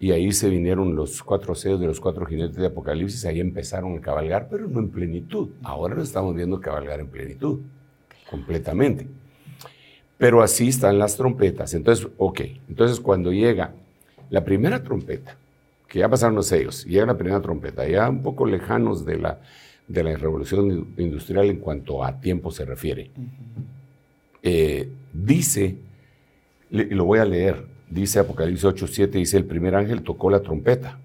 y 0.00 0.12
ahí 0.12 0.32
se 0.32 0.48
vinieron 0.48 0.94
los 0.94 1.22
cuatro 1.22 1.54
sellos 1.54 1.80
de 1.80 1.86
los 1.86 2.00
cuatro 2.00 2.24
jinetes 2.24 2.56
de 2.56 2.66
Apocalipsis, 2.66 3.24
ahí 3.24 3.40
empezaron 3.40 3.96
a 3.96 4.00
cabalgar, 4.00 4.48
pero 4.48 4.68
no 4.68 4.78
en 4.78 4.90
plenitud. 4.90 5.50
Ahora 5.62 5.94
lo 5.94 6.02
estamos 6.02 6.34
viendo 6.34 6.60
cabalgar 6.60 7.00
en 7.00 7.08
plenitud, 7.08 7.60
completamente. 8.30 9.08
Pero 10.16 10.42
así 10.42 10.68
están 10.68 10.98
las 10.98 11.16
trompetas. 11.16 11.74
Entonces, 11.74 12.08
ok, 12.16 12.40
entonces 12.68 13.00
cuando 13.00 13.32
llega 13.32 13.72
la 14.30 14.44
primera 14.44 14.82
trompeta, 14.82 15.36
que 15.88 16.00
ya 16.00 16.08
pasaron 16.08 16.36
los 16.36 16.46
sellos, 16.46 16.84
llega 16.84 17.06
la 17.06 17.16
primera 17.16 17.40
trompeta, 17.40 17.86
ya 17.88 18.08
un 18.08 18.22
poco 18.22 18.46
lejanos 18.46 19.04
de 19.04 19.18
la, 19.18 19.40
de 19.86 20.02
la 20.04 20.16
revolución 20.16 20.94
industrial 20.96 21.46
en 21.50 21.58
cuanto 21.58 22.04
a 22.04 22.20
tiempo 22.20 22.50
se 22.50 22.64
refiere. 22.64 23.10
Eh, 24.42 24.88
dice, 25.12 25.76
y 26.70 26.94
lo 26.94 27.04
voy 27.04 27.18
a 27.18 27.24
leer, 27.24 27.66
dice 27.90 28.18
Apocalipsis 28.18 28.64
8:7, 28.64 29.10
dice, 29.10 29.36
el 29.36 29.44
primer 29.44 29.74
ángel 29.74 30.02
tocó 30.02 30.30
la 30.30 30.40
trompeta. 30.40 30.98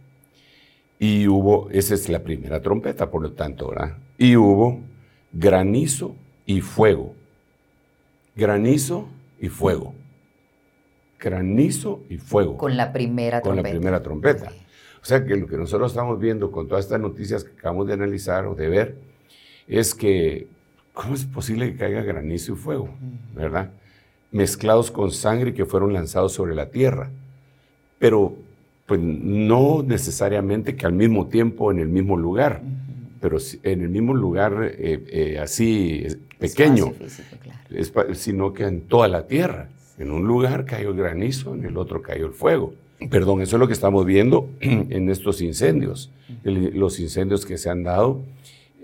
Y 0.99 1.27
hubo, 1.27 1.69
esa 1.71 1.95
es 1.95 2.07
la 2.09 2.23
primera 2.23 2.61
trompeta, 2.61 3.09
por 3.09 3.21
lo 3.21 3.34
tanto, 3.34 3.69
¿verdad? 3.69 3.97
Y 4.17 4.36
hubo 4.36 4.79
granizo 5.31 6.15
y 6.45 6.61
fuego. 6.61 7.15
Granizo 8.36 9.07
y 9.39 9.49
fuego. 9.49 9.93
Granizo 11.19 12.03
y 12.09 12.17
fuego. 12.17 12.57
Con 12.57 12.77
la 12.77 12.93
primera 12.93 13.41
trompeta. 13.41 13.61
Con 13.61 13.71
la 13.73 13.79
primera 13.79 14.03
trompeta. 14.03 14.51
O 15.01 15.05
sea 15.05 15.25
que 15.25 15.36
lo 15.36 15.47
que 15.47 15.57
nosotros 15.57 15.91
estamos 15.91 16.19
viendo 16.19 16.51
con 16.51 16.67
todas 16.67 16.86
estas 16.86 16.99
noticias 16.99 17.43
que 17.43 17.51
acabamos 17.51 17.88
de 17.88 17.93
analizar 17.93 18.45
o 18.45 18.55
de 18.55 18.69
ver, 18.69 18.95
es 19.67 19.93
que 19.93 20.47
¿cómo 20.94 21.16
es 21.16 21.26
posible 21.26 21.72
que 21.72 21.78
caiga 21.78 22.02
granizo 22.02 22.54
y 22.54 22.56
fuego? 22.56 22.89
¿Verdad? 23.36 23.72
Mezclados 24.32 24.91
con 24.91 25.12
sangre 25.12 25.54
que 25.54 25.66
fueron 25.66 25.94
lanzados 25.94 26.34
sobre 26.34 26.56
la 26.56 26.70
tierra. 26.70 27.10
Pero 28.00 28.36
pues 28.86 29.00
no 29.00 29.84
necesariamente 29.84 30.76
que 30.76 30.86
al 30.86 30.94
mismo 30.94 31.28
tiempo 31.28 31.72
en 31.72 31.80
el 31.80 31.89
mismo 31.89 32.18
lugar, 32.18 32.62
pero 33.22 33.38
en 33.64 33.82
el 33.82 33.89
mismo 33.89 34.14
lugar 34.14 34.72
eh, 34.78 35.04
eh, 35.08 35.39
así 35.39 36.06
pequeño, 36.38 36.94
sino 38.14 38.54
que 38.54 38.66
en 38.66 38.82
toda 38.82 39.08
la 39.08 39.28
tierra. 39.28 39.70
En 39.98 40.12
un 40.12 40.26
lugar 40.26 40.66
cayó 40.66 40.89
el 40.89 40.98
granizo, 40.98 41.54
en 41.54 41.66
el 41.66 41.78
otro 41.78 42.02
cayó 42.02 42.26
el 42.26 42.34
fuego. 42.34 42.74
Perdón, 43.10 43.41
eso 43.41 43.56
es 43.56 43.60
lo 43.60 43.68
que 43.68 43.74
estamos 43.74 44.06
viendo 44.06 44.50
en 44.60 45.10
estos 45.10 45.41
incendios, 45.41 46.12
los 46.44 47.00
incendios 47.00 47.46
que 47.46 47.58
se 47.58 47.70
han 47.70 47.84
dado 47.84 48.22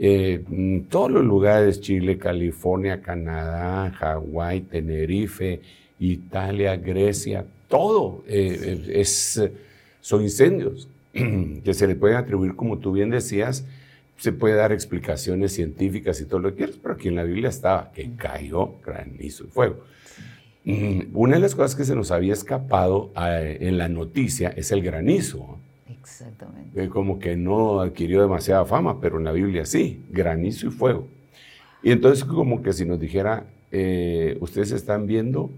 eh, 0.01 0.41
todos 0.89 1.11
los 1.11 1.25
lugares, 1.25 1.81
Chile, 1.81 2.17
California, 2.17 3.01
Canadá, 3.01 3.91
Hawái, 3.91 4.61
Tenerife, 4.61 5.59
Italia, 5.99 6.77
Grecia, 6.77 7.45
todo 7.67 8.23
eh, 8.25 8.85
es, 8.93 9.43
son 9.99 10.21
incendios 10.23 10.87
que 11.11 11.73
se 11.73 11.85
le 11.85 11.95
pueden 11.95 12.15
atribuir, 12.15 12.55
como 12.55 12.77
tú 12.77 12.93
bien 12.93 13.09
decías, 13.09 13.65
se 14.15 14.31
puede 14.31 14.55
dar 14.55 14.71
explicaciones 14.71 15.51
científicas 15.51 16.21
y 16.21 16.25
todo 16.25 16.39
lo 16.39 16.51
que 16.51 16.55
quieras, 16.55 16.77
pero 16.81 16.93
aquí 16.93 17.09
en 17.09 17.15
la 17.15 17.23
Biblia 17.23 17.49
estaba 17.49 17.91
que 17.91 18.09
cayó 18.15 18.75
granizo 18.81 19.43
y 19.43 19.47
fuego. 19.47 19.83
Mm, 20.63 21.01
una 21.13 21.35
de 21.35 21.41
las 21.41 21.55
cosas 21.55 21.75
que 21.75 21.83
se 21.83 21.95
nos 21.95 22.11
había 22.11 22.31
escapado 22.31 23.11
en 23.17 23.77
la 23.77 23.89
noticia 23.89 24.47
es 24.55 24.71
el 24.71 24.81
granizo. 24.81 25.59
Exactamente. 26.09 26.89
como 26.89 27.19
que 27.19 27.37
no 27.37 27.81
adquirió 27.81 28.21
demasiada 28.21 28.65
fama, 28.65 28.99
pero 28.99 29.17
en 29.17 29.25
la 29.25 29.31
Biblia 29.31 29.65
sí, 29.65 30.03
granizo 30.09 30.67
y 30.67 30.71
fuego. 30.71 31.07
Y 31.83 31.91
entonces 31.91 32.25
como 32.25 32.61
que 32.61 32.73
si 32.73 32.85
nos 32.85 32.99
dijera, 32.99 33.45
eh, 33.71 34.37
ustedes 34.41 34.71
están 34.71 35.05
viendo 35.05 35.51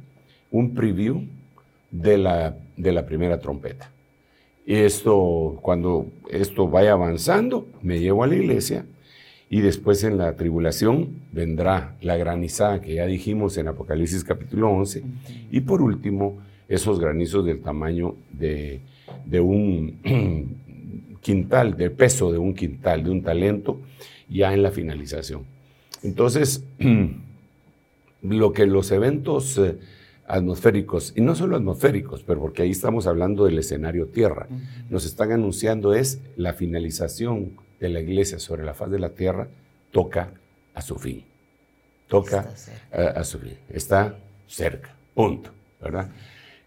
un 0.52 0.74
preview 0.74 1.24
de 1.90 2.18
la, 2.18 2.58
de 2.78 2.92
la 2.92 3.06
primera 3.06 3.40
trompeta. 3.40 3.90
Y 4.66 4.76
esto, 4.76 5.58
cuando 5.62 6.08
esto 6.30 6.68
vaya 6.68 6.92
avanzando, 6.92 7.68
me 7.82 8.00
llevo 8.00 8.24
a 8.24 8.28
la 8.28 8.36
iglesia 8.36 8.86
y 9.50 9.62
después 9.62 10.04
en 10.04 10.18
la 10.18 10.36
tribulación 10.36 11.22
vendrá 11.32 11.96
la 12.02 12.16
granizada 12.16 12.80
que 12.80 12.96
ya 12.96 13.06
dijimos 13.06 13.58
en 13.58 13.68
Apocalipsis 13.68 14.24
capítulo 14.24 14.70
11. 14.70 15.04
Y 15.52 15.62
por 15.62 15.82
último, 15.82 16.38
esos 16.70 17.00
granizos 17.00 17.46
del 17.46 17.62
tamaño 17.62 18.16
de 18.32 18.80
de 19.26 19.40
un 19.40 20.58
quintal, 21.22 21.78
de 21.78 21.90
peso 21.90 22.32
de 22.32 22.38
un 22.38 22.54
quintal, 22.54 23.04
de 23.04 23.12
un 23.12 23.24
talento, 23.24 23.80
ya 24.30 24.54
en 24.54 24.64
la 24.64 24.72
finalización. 24.72 25.46
Entonces, 26.04 26.64
lo 28.22 28.54
que 28.54 28.66
los 28.66 28.92
eventos 28.92 29.58
eh, 29.58 29.78
atmosféricos, 30.28 31.14
y 31.16 31.22
no 31.22 31.36
solo 31.36 31.56
atmosféricos, 31.58 32.24
pero 32.24 32.40
porque 32.40 32.64
ahí 32.64 32.72
estamos 32.72 33.08
hablando 33.08 33.46
del 33.46 33.60
escenario 33.60 34.08
tierra, 34.08 34.48
nos 34.90 35.06
están 35.06 35.32
anunciando 35.32 35.94
es 35.94 36.20
la 36.38 36.54
finalización 36.54 37.52
de 37.80 37.90
la 37.90 38.00
iglesia 38.00 38.40
sobre 38.40 38.64
la 38.64 38.74
faz 38.74 38.92
de 38.92 39.00
la 39.00 39.10
tierra 39.10 39.48
toca 39.92 40.32
a 40.74 40.82
su 40.82 40.96
fin. 40.96 41.24
Toca 42.08 42.54
a, 42.92 43.02
a, 43.02 43.24
su 43.24 43.40
fin. 43.40 43.58
Está 43.70 44.16
cerca. 44.48 44.96
Punto. 45.14 45.52
¿Verdad? 45.82 46.10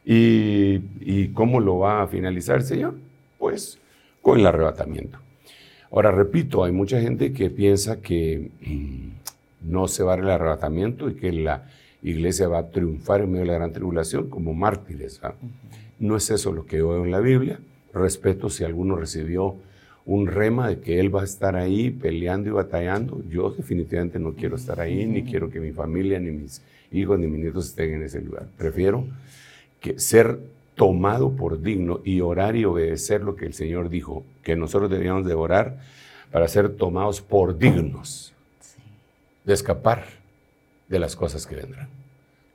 ¿Y, 0.05 1.29
cómo 1.29 1.61
lo 1.61 1.79
va 1.79 2.03
a 2.03 2.07
finalizar 2.07 2.57
el 2.57 2.63
Señor? 2.63 2.95
Pues 3.39 3.79
con 4.21 4.39
el 4.39 4.47
arrebatamiento. 4.47 5.19
Ahora, 5.91 6.11
repito, 6.11 6.65
hay 6.65 6.73
mucha 6.73 7.01
gente 7.01 7.33
que 7.33 7.51
piensa 7.51 8.01
que 8.01 8.51
mm, 8.61 9.71
no 9.71 9.89
se 9.89 10.03
va 10.03 10.13
a 10.13 10.17
dar 10.17 10.25
el 10.25 10.31
arrebatamiento 10.31 11.09
y 11.09 11.15
que 11.15 11.33
la 11.33 11.65
iglesia 12.03 12.49
va 12.49 12.59
a 12.59 12.71
triunfar 12.71 13.23
en 13.23 13.33
medio 13.33 13.47
de 13.47 13.53
la 13.53 13.59
gran 13.59 13.73
tribulación 13.73 14.29
como 14.29 14.55
mártires. 14.55 15.21
No 15.99 16.17
es 16.17 16.31
eso 16.31 16.53
lo 16.53 16.67
que 16.67 16.77
veo 16.77 17.05
en 17.05 17.11
la 17.11 17.21
Biblia. 17.21 17.59
Respeto 17.93 18.51
si 18.51 18.65
alguno 18.65 18.97
recibió 18.97 19.57
un 20.05 20.27
rema 20.27 20.69
de 20.69 20.81
que 20.81 21.01
él 21.01 21.15
va 21.15 21.23
a 21.23 21.25
estar 21.25 21.57
ahí 21.57 21.91
peleando 21.91 22.51
y 22.51 22.53
batallando. 22.53 23.23
Yo 23.31 23.51
definitivamente 23.51 24.19
no 24.19 24.35
quiero 24.35 24.57
estar 24.57 24.81
ahí, 24.81 25.07
ni 25.07 25.23
quiero 25.23 25.49
que 25.49 25.61
mi 25.61 25.73
familia, 25.73 26.19
ni 26.19 26.31
mis 26.31 26.61
hijos, 26.93 27.19
ni 27.19 27.27
mis 27.27 27.41
nietos 27.41 27.69
estén 27.69 27.95
en 27.95 28.03
ese 28.03 28.21
lugar. 28.21 28.49
Prefiero 28.59 29.07
que 29.85 29.99
ser 29.99 30.41
tomado 30.77 31.37
por 31.37 31.61
digno 31.61 32.01
y 32.05 32.23
orar 32.23 32.57
y 32.57 32.65
obedecer 32.65 33.21
lo 33.21 33.37
que 33.37 33.45
el 33.45 33.53
Señor 33.53 33.91
dijo, 33.91 34.25
que 34.43 34.57
nosotros 34.57 34.91
debíamos 34.91 35.27
de 35.27 35.35
orar 35.35 35.79
para 36.33 36.49
ser 36.49 36.71
tomados 36.71 37.21
por 37.21 37.59
dignos 37.59 38.33
de 39.45 39.53
escapar 39.53 40.07
de 40.89 40.99
las 40.99 41.15
cosas 41.17 41.47
que 41.47 41.57
vendrán. 41.57 41.89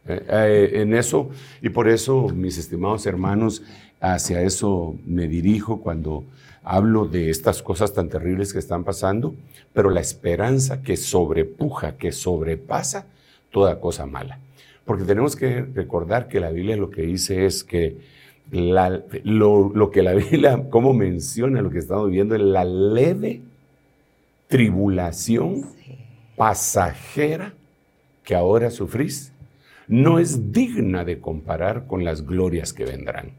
Eh, 0.08 0.26
eh, 0.28 0.72
en 0.82 0.96
eso, 0.96 1.30
y 1.62 1.70
por 1.70 1.88
eso, 1.88 2.30
mis 2.30 2.58
estimados 2.58 3.06
hermanos, 3.06 3.62
hacia 4.02 4.42
eso 4.42 4.96
me 5.06 5.28
dirijo 5.28 5.82
cuando 5.82 6.24
hablo 6.64 7.06
de 7.06 7.30
estas 7.30 7.62
cosas 7.62 7.94
tan 7.94 8.10
terribles 8.10 8.54
que 8.54 8.60
están 8.60 8.84
pasando, 8.84 9.36
pero 9.72 9.92
la 9.92 10.02
esperanza 10.02 10.82
que 10.82 10.98
sobrepuja, 10.98 11.96
que 11.96 12.12
sobrepasa 12.12 13.06
toda 13.52 13.80
cosa 13.80 14.08
mala. 14.08 14.40
Porque 14.86 15.04
tenemos 15.04 15.36
que 15.36 15.62
recordar 15.62 16.28
que 16.28 16.40
la 16.40 16.52
Biblia 16.52 16.76
lo 16.78 16.90
que 16.90 17.04
dice 17.04 17.46
es 17.46 17.64
que 17.64 17.98
lo, 18.52 19.92
que 19.92 20.02
la 20.02 20.14
Biblia, 20.14 20.66
como 20.70 20.94
menciona 20.94 21.62
lo 21.62 21.70
que 21.70 21.80
estamos 21.80 22.08
viviendo, 22.08 22.36
es 22.36 22.42
la 22.42 22.66
leve 22.66 23.42
tribulación 24.48 25.66
pasajera 26.36 27.54
que 28.24 28.36
ahora 28.36 28.72
sufrís, 28.72 29.34
no 29.88 30.20
es 30.20 30.52
digna 30.52 31.04
de 31.04 31.20
comparar 31.20 31.88
con 31.88 32.04
las 32.04 32.26
glorias 32.26 32.74
que 32.74 32.86
vendrán. 32.86 33.32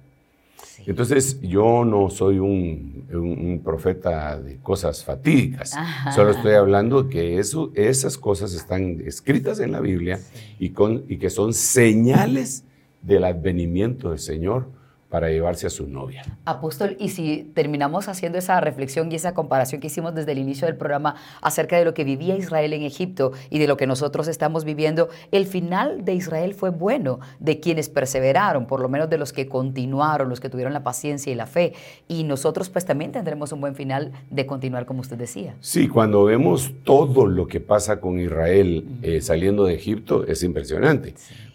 Entonces, 0.86 1.40
yo 1.40 1.84
no 1.84 2.11
soy 2.11 2.38
un, 2.38 3.61
profeta 3.64 4.40
de 4.40 4.58
cosas 4.58 5.04
fatídicas, 5.04 5.74
solo 6.14 6.30
estoy 6.30 6.52
hablando 6.52 7.08
que 7.08 7.38
eso, 7.38 7.70
esas 7.74 8.16
cosas 8.16 8.54
están 8.54 9.00
escritas 9.04 9.61
en 9.61 9.72
la 9.72 9.80
Biblia 9.80 10.18
y, 10.58 10.70
con, 10.70 11.04
y 11.08 11.18
que 11.18 11.28
son 11.28 11.52
señales 11.52 12.64
del 13.02 13.24
advenimiento 13.24 14.11
del 14.11 14.18
Señor 14.18 14.79
para 15.11 15.28
llevarse 15.28 15.66
a 15.66 15.70
su 15.70 15.88
novia. 15.88 16.22
Apóstol, 16.44 16.96
y 17.00 17.08
si 17.11 17.50
terminamos 17.52 18.08
haciendo 18.08 18.38
esa 18.38 18.61
reflexión 18.61 19.11
y 19.11 19.16
esa 19.16 19.34
comparación 19.34 19.80
que 19.80 19.88
hicimos 19.88 20.14
desde 20.14 20.32
el 20.32 20.38
inicio 20.38 20.66
del 20.66 20.76
programa 20.76 21.16
acerca 21.42 21.76
de 21.76 21.84
lo 21.84 21.94
que 21.94 22.04
vivía 22.04 22.36
Israel 22.36 22.72
en 22.72 22.82
Egipto 22.82 23.32
y 23.50 23.58
de 23.58 23.66
lo 23.66 23.76
que 23.76 23.88
nosotros 23.88 24.28
estamos 24.28 24.64
viviendo, 24.64 25.08
el 25.32 25.46
final 25.46 26.04
de 26.04 26.14
Israel 26.14 26.54
fue 26.54 26.70
bueno, 26.70 27.18
de 27.40 27.58
quienes 27.58 27.88
perseveraron, 27.88 28.66
por 28.66 28.80
lo 28.80 28.88
menos 28.88 29.11
de 29.11 29.18
los 29.18 29.32
que 29.32 29.48
continuaron, 29.48 30.28
los 30.28 30.38
que 30.38 30.48
tuvieron 30.48 30.72
la 30.72 30.84
paciencia 30.84 31.32
y 31.32 31.34
la 31.34 31.46
fe. 31.46 31.72
Y 32.06 32.22
nosotros 32.22 32.70
pues 32.70 32.84
también 32.84 33.11
tendremos 33.11 33.50
un 33.52 33.61
buen 33.61 33.74
final 33.74 34.12
de 34.30 34.46
continuar 34.46 34.86
como 34.86 35.00
usted 35.00 35.16
decía. 35.16 35.56
Sí, 35.61 35.88
cuando 35.88 36.24
vemos 36.24 36.72
todo 36.84 37.26
lo 37.26 37.48
que 37.48 37.61
pasa 37.61 38.00
con 38.00 38.20
Israel 38.20 38.84
eh, 39.02 39.20
saliendo 39.20 39.64
de 39.64 39.74
Egipto 39.74 40.24
es 40.24 40.44
impresionante, 40.44 41.14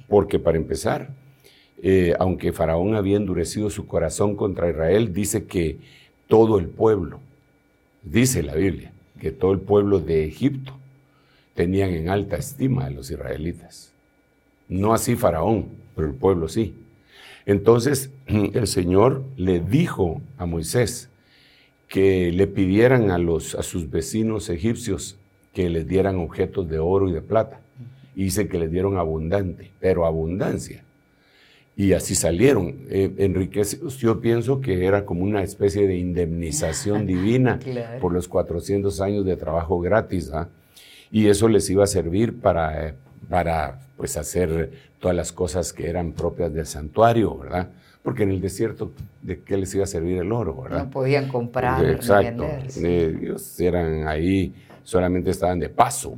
porque 0.10 0.39
para 0.39 0.58
empezar, 0.58 1.10
eh, 1.82 2.13
aunque 2.19 2.53
Faraón 2.53 2.95
había 2.95 3.17
endurecido 3.17 3.69
su 3.69 3.88
corazón 3.88 4.36
contra 4.36 4.69
Israel, 4.69 5.13
dice 5.13 5.45
que 5.45 5.78
todo 6.28 6.57
el 6.57 6.67
pueblo, 6.67 7.19
dice 8.03 8.43
la 8.43 8.55
Biblia, 8.55 8.91
que 9.19 9.32
todo 9.32 9.51
el 9.51 9.59
pueblo 9.59 9.99
de 9.99 10.26
Egipto 10.26 10.73
tenían 11.53 11.91
en 11.91 12.09
alta 12.09 12.38
estima 12.38 12.86
a 12.86 12.89
los 12.89 13.11
israelitas. 13.11 13.91
No 14.67 14.93
así 14.93 15.15
Faraón, 15.15 15.67
pero 15.95 16.07
el 16.07 16.13
pueblo 16.13 16.47
sí. 16.47 16.73
Entonces 17.45 18.11
el 18.28 18.67
Señor 18.67 19.23
le 19.38 19.59
dijo 19.59 20.21
a 20.38 20.45
Moisés 20.45 21.09
que 21.88 22.32
le 22.32 22.47
pidieran 22.47 23.11
a, 23.11 23.15
a 23.15 23.63
sus 23.63 23.89
vecinos 23.89 24.49
egipcios 24.49 25.17
que 25.53 25.69
les 25.69 25.88
dieran 25.88 26.17
objetos 26.17 26.67
de 26.69 26.80
oro 26.80 27.09
y 27.09 27.13
de 27.13 27.21
plata. 27.21 27.61
Y 28.15 28.26
dice 28.26 28.47
que 28.47 28.57
les 28.57 28.71
dieron 28.71 28.97
abundante, 28.97 29.71
pero 29.80 30.05
abundancia. 30.05 30.84
Y 31.78 31.93
así 31.93 32.15
salieron. 32.15 32.86
Eh, 32.89 33.13
enriquecidos, 33.17 33.97
yo 33.97 34.21
pienso 34.21 34.61
que 34.61 34.86
era 34.86 35.05
como 35.05 35.23
una 35.23 35.43
especie 35.43 35.88
de 35.88 35.97
indemnización 35.97 37.05
divina 37.07 37.59
por 37.99 38.13
los 38.13 38.28
400 38.28 39.01
años 39.01 39.26
de 39.26 39.36
trabajo 39.36 39.80
gratis. 39.80 40.32
¿ah? 40.34 40.47
Y 41.11 41.28
eso 41.28 41.47
les 41.49 41.69
iba 41.69 41.84
a 41.84 41.88
servir 41.88 42.39
para, 42.39 42.88
eh, 42.88 42.93
para 43.30 43.80
pues, 43.97 44.15
hacer 44.17 44.71
todas 44.99 45.15
las 45.15 45.32
cosas 45.32 45.73
que 45.73 45.89
eran 45.89 46.13
propias 46.13 46.53
del 46.53 46.65
santuario, 46.65 47.38
¿verdad? 47.38 47.69
Porque 48.01 48.23
en 48.23 48.32
el 48.32 48.39
desierto, 48.39 48.91
¿de 49.21 49.41
qué 49.41 49.57
les 49.57 49.73
iba 49.76 49.84
a 49.84 49.88
servir 49.88 50.17
el 50.17 50.32
oro, 50.32 50.61
verdad? 50.61 50.86
No 50.86 50.89
podían 50.91 51.28
comprar, 51.28 51.84
Exacto. 51.86 52.47
Vender, 52.76 53.23
ellos 53.23 53.59
eran 53.59 54.07
ahí, 54.07 54.53
solamente 54.84 55.32
estaban 55.32 55.59
de 55.59 55.69
paso. 55.69 56.15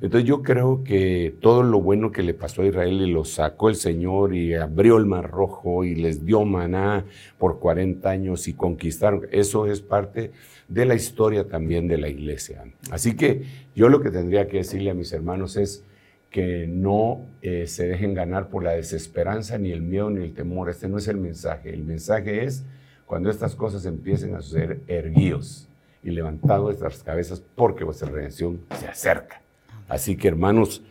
Entonces 0.00 0.24
yo 0.24 0.42
creo 0.42 0.84
que 0.84 1.34
todo 1.40 1.62
lo 1.62 1.80
bueno 1.80 2.12
que 2.12 2.22
le 2.22 2.34
pasó 2.34 2.62
a 2.62 2.66
Israel 2.66 3.00
y 3.02 3.10
lo 3.10 3.24
sacó 3.24 3.68
el 3.68 3.76
Señor 3.76 4.34
y 4.34 4.54
abrió 4.54 4.96
el 4.96 5.06
mar 5.06 5.30
rojo 5.30 5.84
y 5.84 5.94
les 5.94 6.24
dio 6.24 6.44
maná 6.44 7.04
por 7.38 7.58
40 7.58 8.08
años 8.08 8.48
y 8.48 8.54
conquistaron, 8.54 9.26
eso 9.30 9.66
es 9.66 9.80
parte 9.80 10.32
de 10.68 10.84
la 10.84 10.94
historia 10.94 11.48
también 11.48 11.88
de 11.88 11.98
la 11.98 12.08
iglesia. 12.08 12.64
Así 12.90 13.16
que 13.16 13.42
yo 13.74 13.88
lo 13.88 14.00
que 14.00 14.10
tendría 14.10 14.48
que 14.48 14.58
decirle 14.58 14.90
a 14.90 14.94
mis 14.94 15.12
hermanos 15.12 15.56
es 15.56 15.84
que 16.30 16.66
no 16.68 17.26
eh, 17.40 17.66
se 17.66 17.88
dejen 17.88 18.14
ganar 18.14 18.50
por 18.50 18.62
la 18.62 18.72
desesperanza, 18.72 19.58
ni 19.58 19.72
el 19.72 19.82
miedo, 19.82 20.10
ni 20.10 20.22
el 20.22 20.34
temor. 20.34 20.68
Este 20.68 20.88
no 20.88 20.98
es 20.98 21.08
el 21.08 21.16
mensaje. 21.16 21.72
El 21.72 21.84
mensaje 21.84 22.44
es 22.44 22.64
cuando 23.06 23.30
estas 23.30 23.54
cosas 23.54 23.86
empiecen 23.86 24.34
a 24.34 24.42
suceder, 24.42 24.80
erguíos 24.86 25.68
y 26.02 26.10
levantados 26.10 26.64
vuestras 26.64 27.02
cabezas 27.02 27.42
porque 27.54 27.84
vuestra 27.84 28.10
redención 28.10 28.60
se 28.78 28.86
acerca. 28.86 29.40
Así 29.88 30.16
que 30.16 30.28
hermanos, 30.28 30.82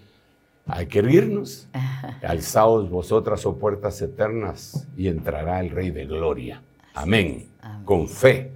hay 0.65 0.87
que 0.87 0.99
erguirnos. 0.99 1.69
Alzaos 2.23 2.89
vosotras, 2.89 3.45
o 3.45 3.51
oh 3.51 3.57
puertas 3.57 4.01
eternas, 4.01 4.87
y 4.97 5.07
entrará 5.07 5.59
el 5.59 5.69
Rey 5.69 5.91
de 5.91 6.05
Gloria. 6.05 6.61
Amén. 6.93 7.49
Con 7.85 8.07
fe. 8.07 8.51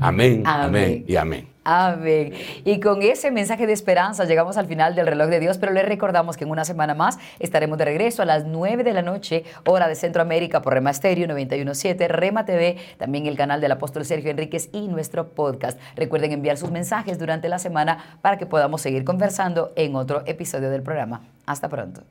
amén, 0.00 0.42
amén 0.46 1.04
y 1.06 1.16
amén. 1.16 1.48
Amén. 1.64 2.32
Y 2.64 2.80
con 2.80 3.02
ese 3.02 3.30
mensaje 3.30 3.66
de 3.66 3.72
esperanza 3.72 4.24
llegamos 4.24 4.56
al 4.56 4.66
final 4.66 4.94
del 4.94 5.06
reloj 5.06 5.28
de 5.28 5.40
Dios, 5.40 5.58
pero 5.58 5.72
les 5.72 5.84
recordamos 5.84 6.36
que 6.36 6.44
en 6.44 6.50
una 6.50 6.64
semana 6.64 6.94
más 6.94 7.18
estaremos 7.38 7.76
de 7.78 7.84
regreso 7.84 8.22
a 8.22 8.24
las 8.24 8.44
9 8.44 8.84
de 8.84 8.92
la 8.92 9.02
noche, 9.02 9.44
hora 9.66 9.86
de 9.88 9.94
Centroamérica, 9.94 10.62
por 10.62 10.74
Rema 10.74 10.92
Stereo 10.92 11.26
917, 11.26 12.08
Rema 12.08 12.44
TV, 12.44 12.76
también 12.96 13.26
el 13.26 13.36
canal 13.36 13.60
del 13.60 13.72
apóstol 13.72 14.04
Sergio 14.04 14.30
Enríquez 14.30 14.70
y 14.72 14.88
nuestro 14.88 15.28
podcast. 15.28 15.78
Recuerden 15.94 16.32
enviar 16.32 16.56
sus 16.56 16.70
mensajes 16.70 17.18
durante 17.18 17.48
la 17.48 17.58
semana 17.58 18.18
para 18.22 18.38
que 18.38 18.46
podamos 18.46 18.80
seguir 18.80 19.04
conversando 19.04 19.72
en 19.76 19.94
otro 19.96 20.22
episodio 20.26 20.70
del 20.70 20.82
programa. 20.82 21.22
Hasta 21.46 21.68
pronto. 21.68 22.02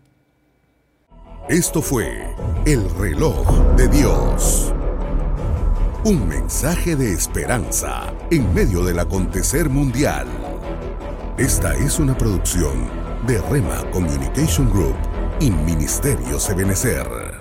Esto 1.49 1.81
fue 1.81 2.35
El 2.65 2.89
reloj 2.99 3.47
de 3.77 3.87
Dios. 3.87 4.73
Un 6.03 6.27
mensaje 6.27 6.95
de 6.95 7.11
esperanza 7.11 8.13
en 8.29 8.53
medio 8.53 8.83
del 8.83 8.99
acontecer 8.99 9.67
mundial. 9.67 10.27
Esta 11.37 11.75
es 11.75 11.99
una 11.99 12.15
producción 12.17 12.87
de 13.25 13.41
Rema 13.41 13.83
Communication 13.91 14.69
Group 14.69 14.95
y 15.39 15.49
Ministerio 15.49 16.39
Sebenecer. 16.39 17.36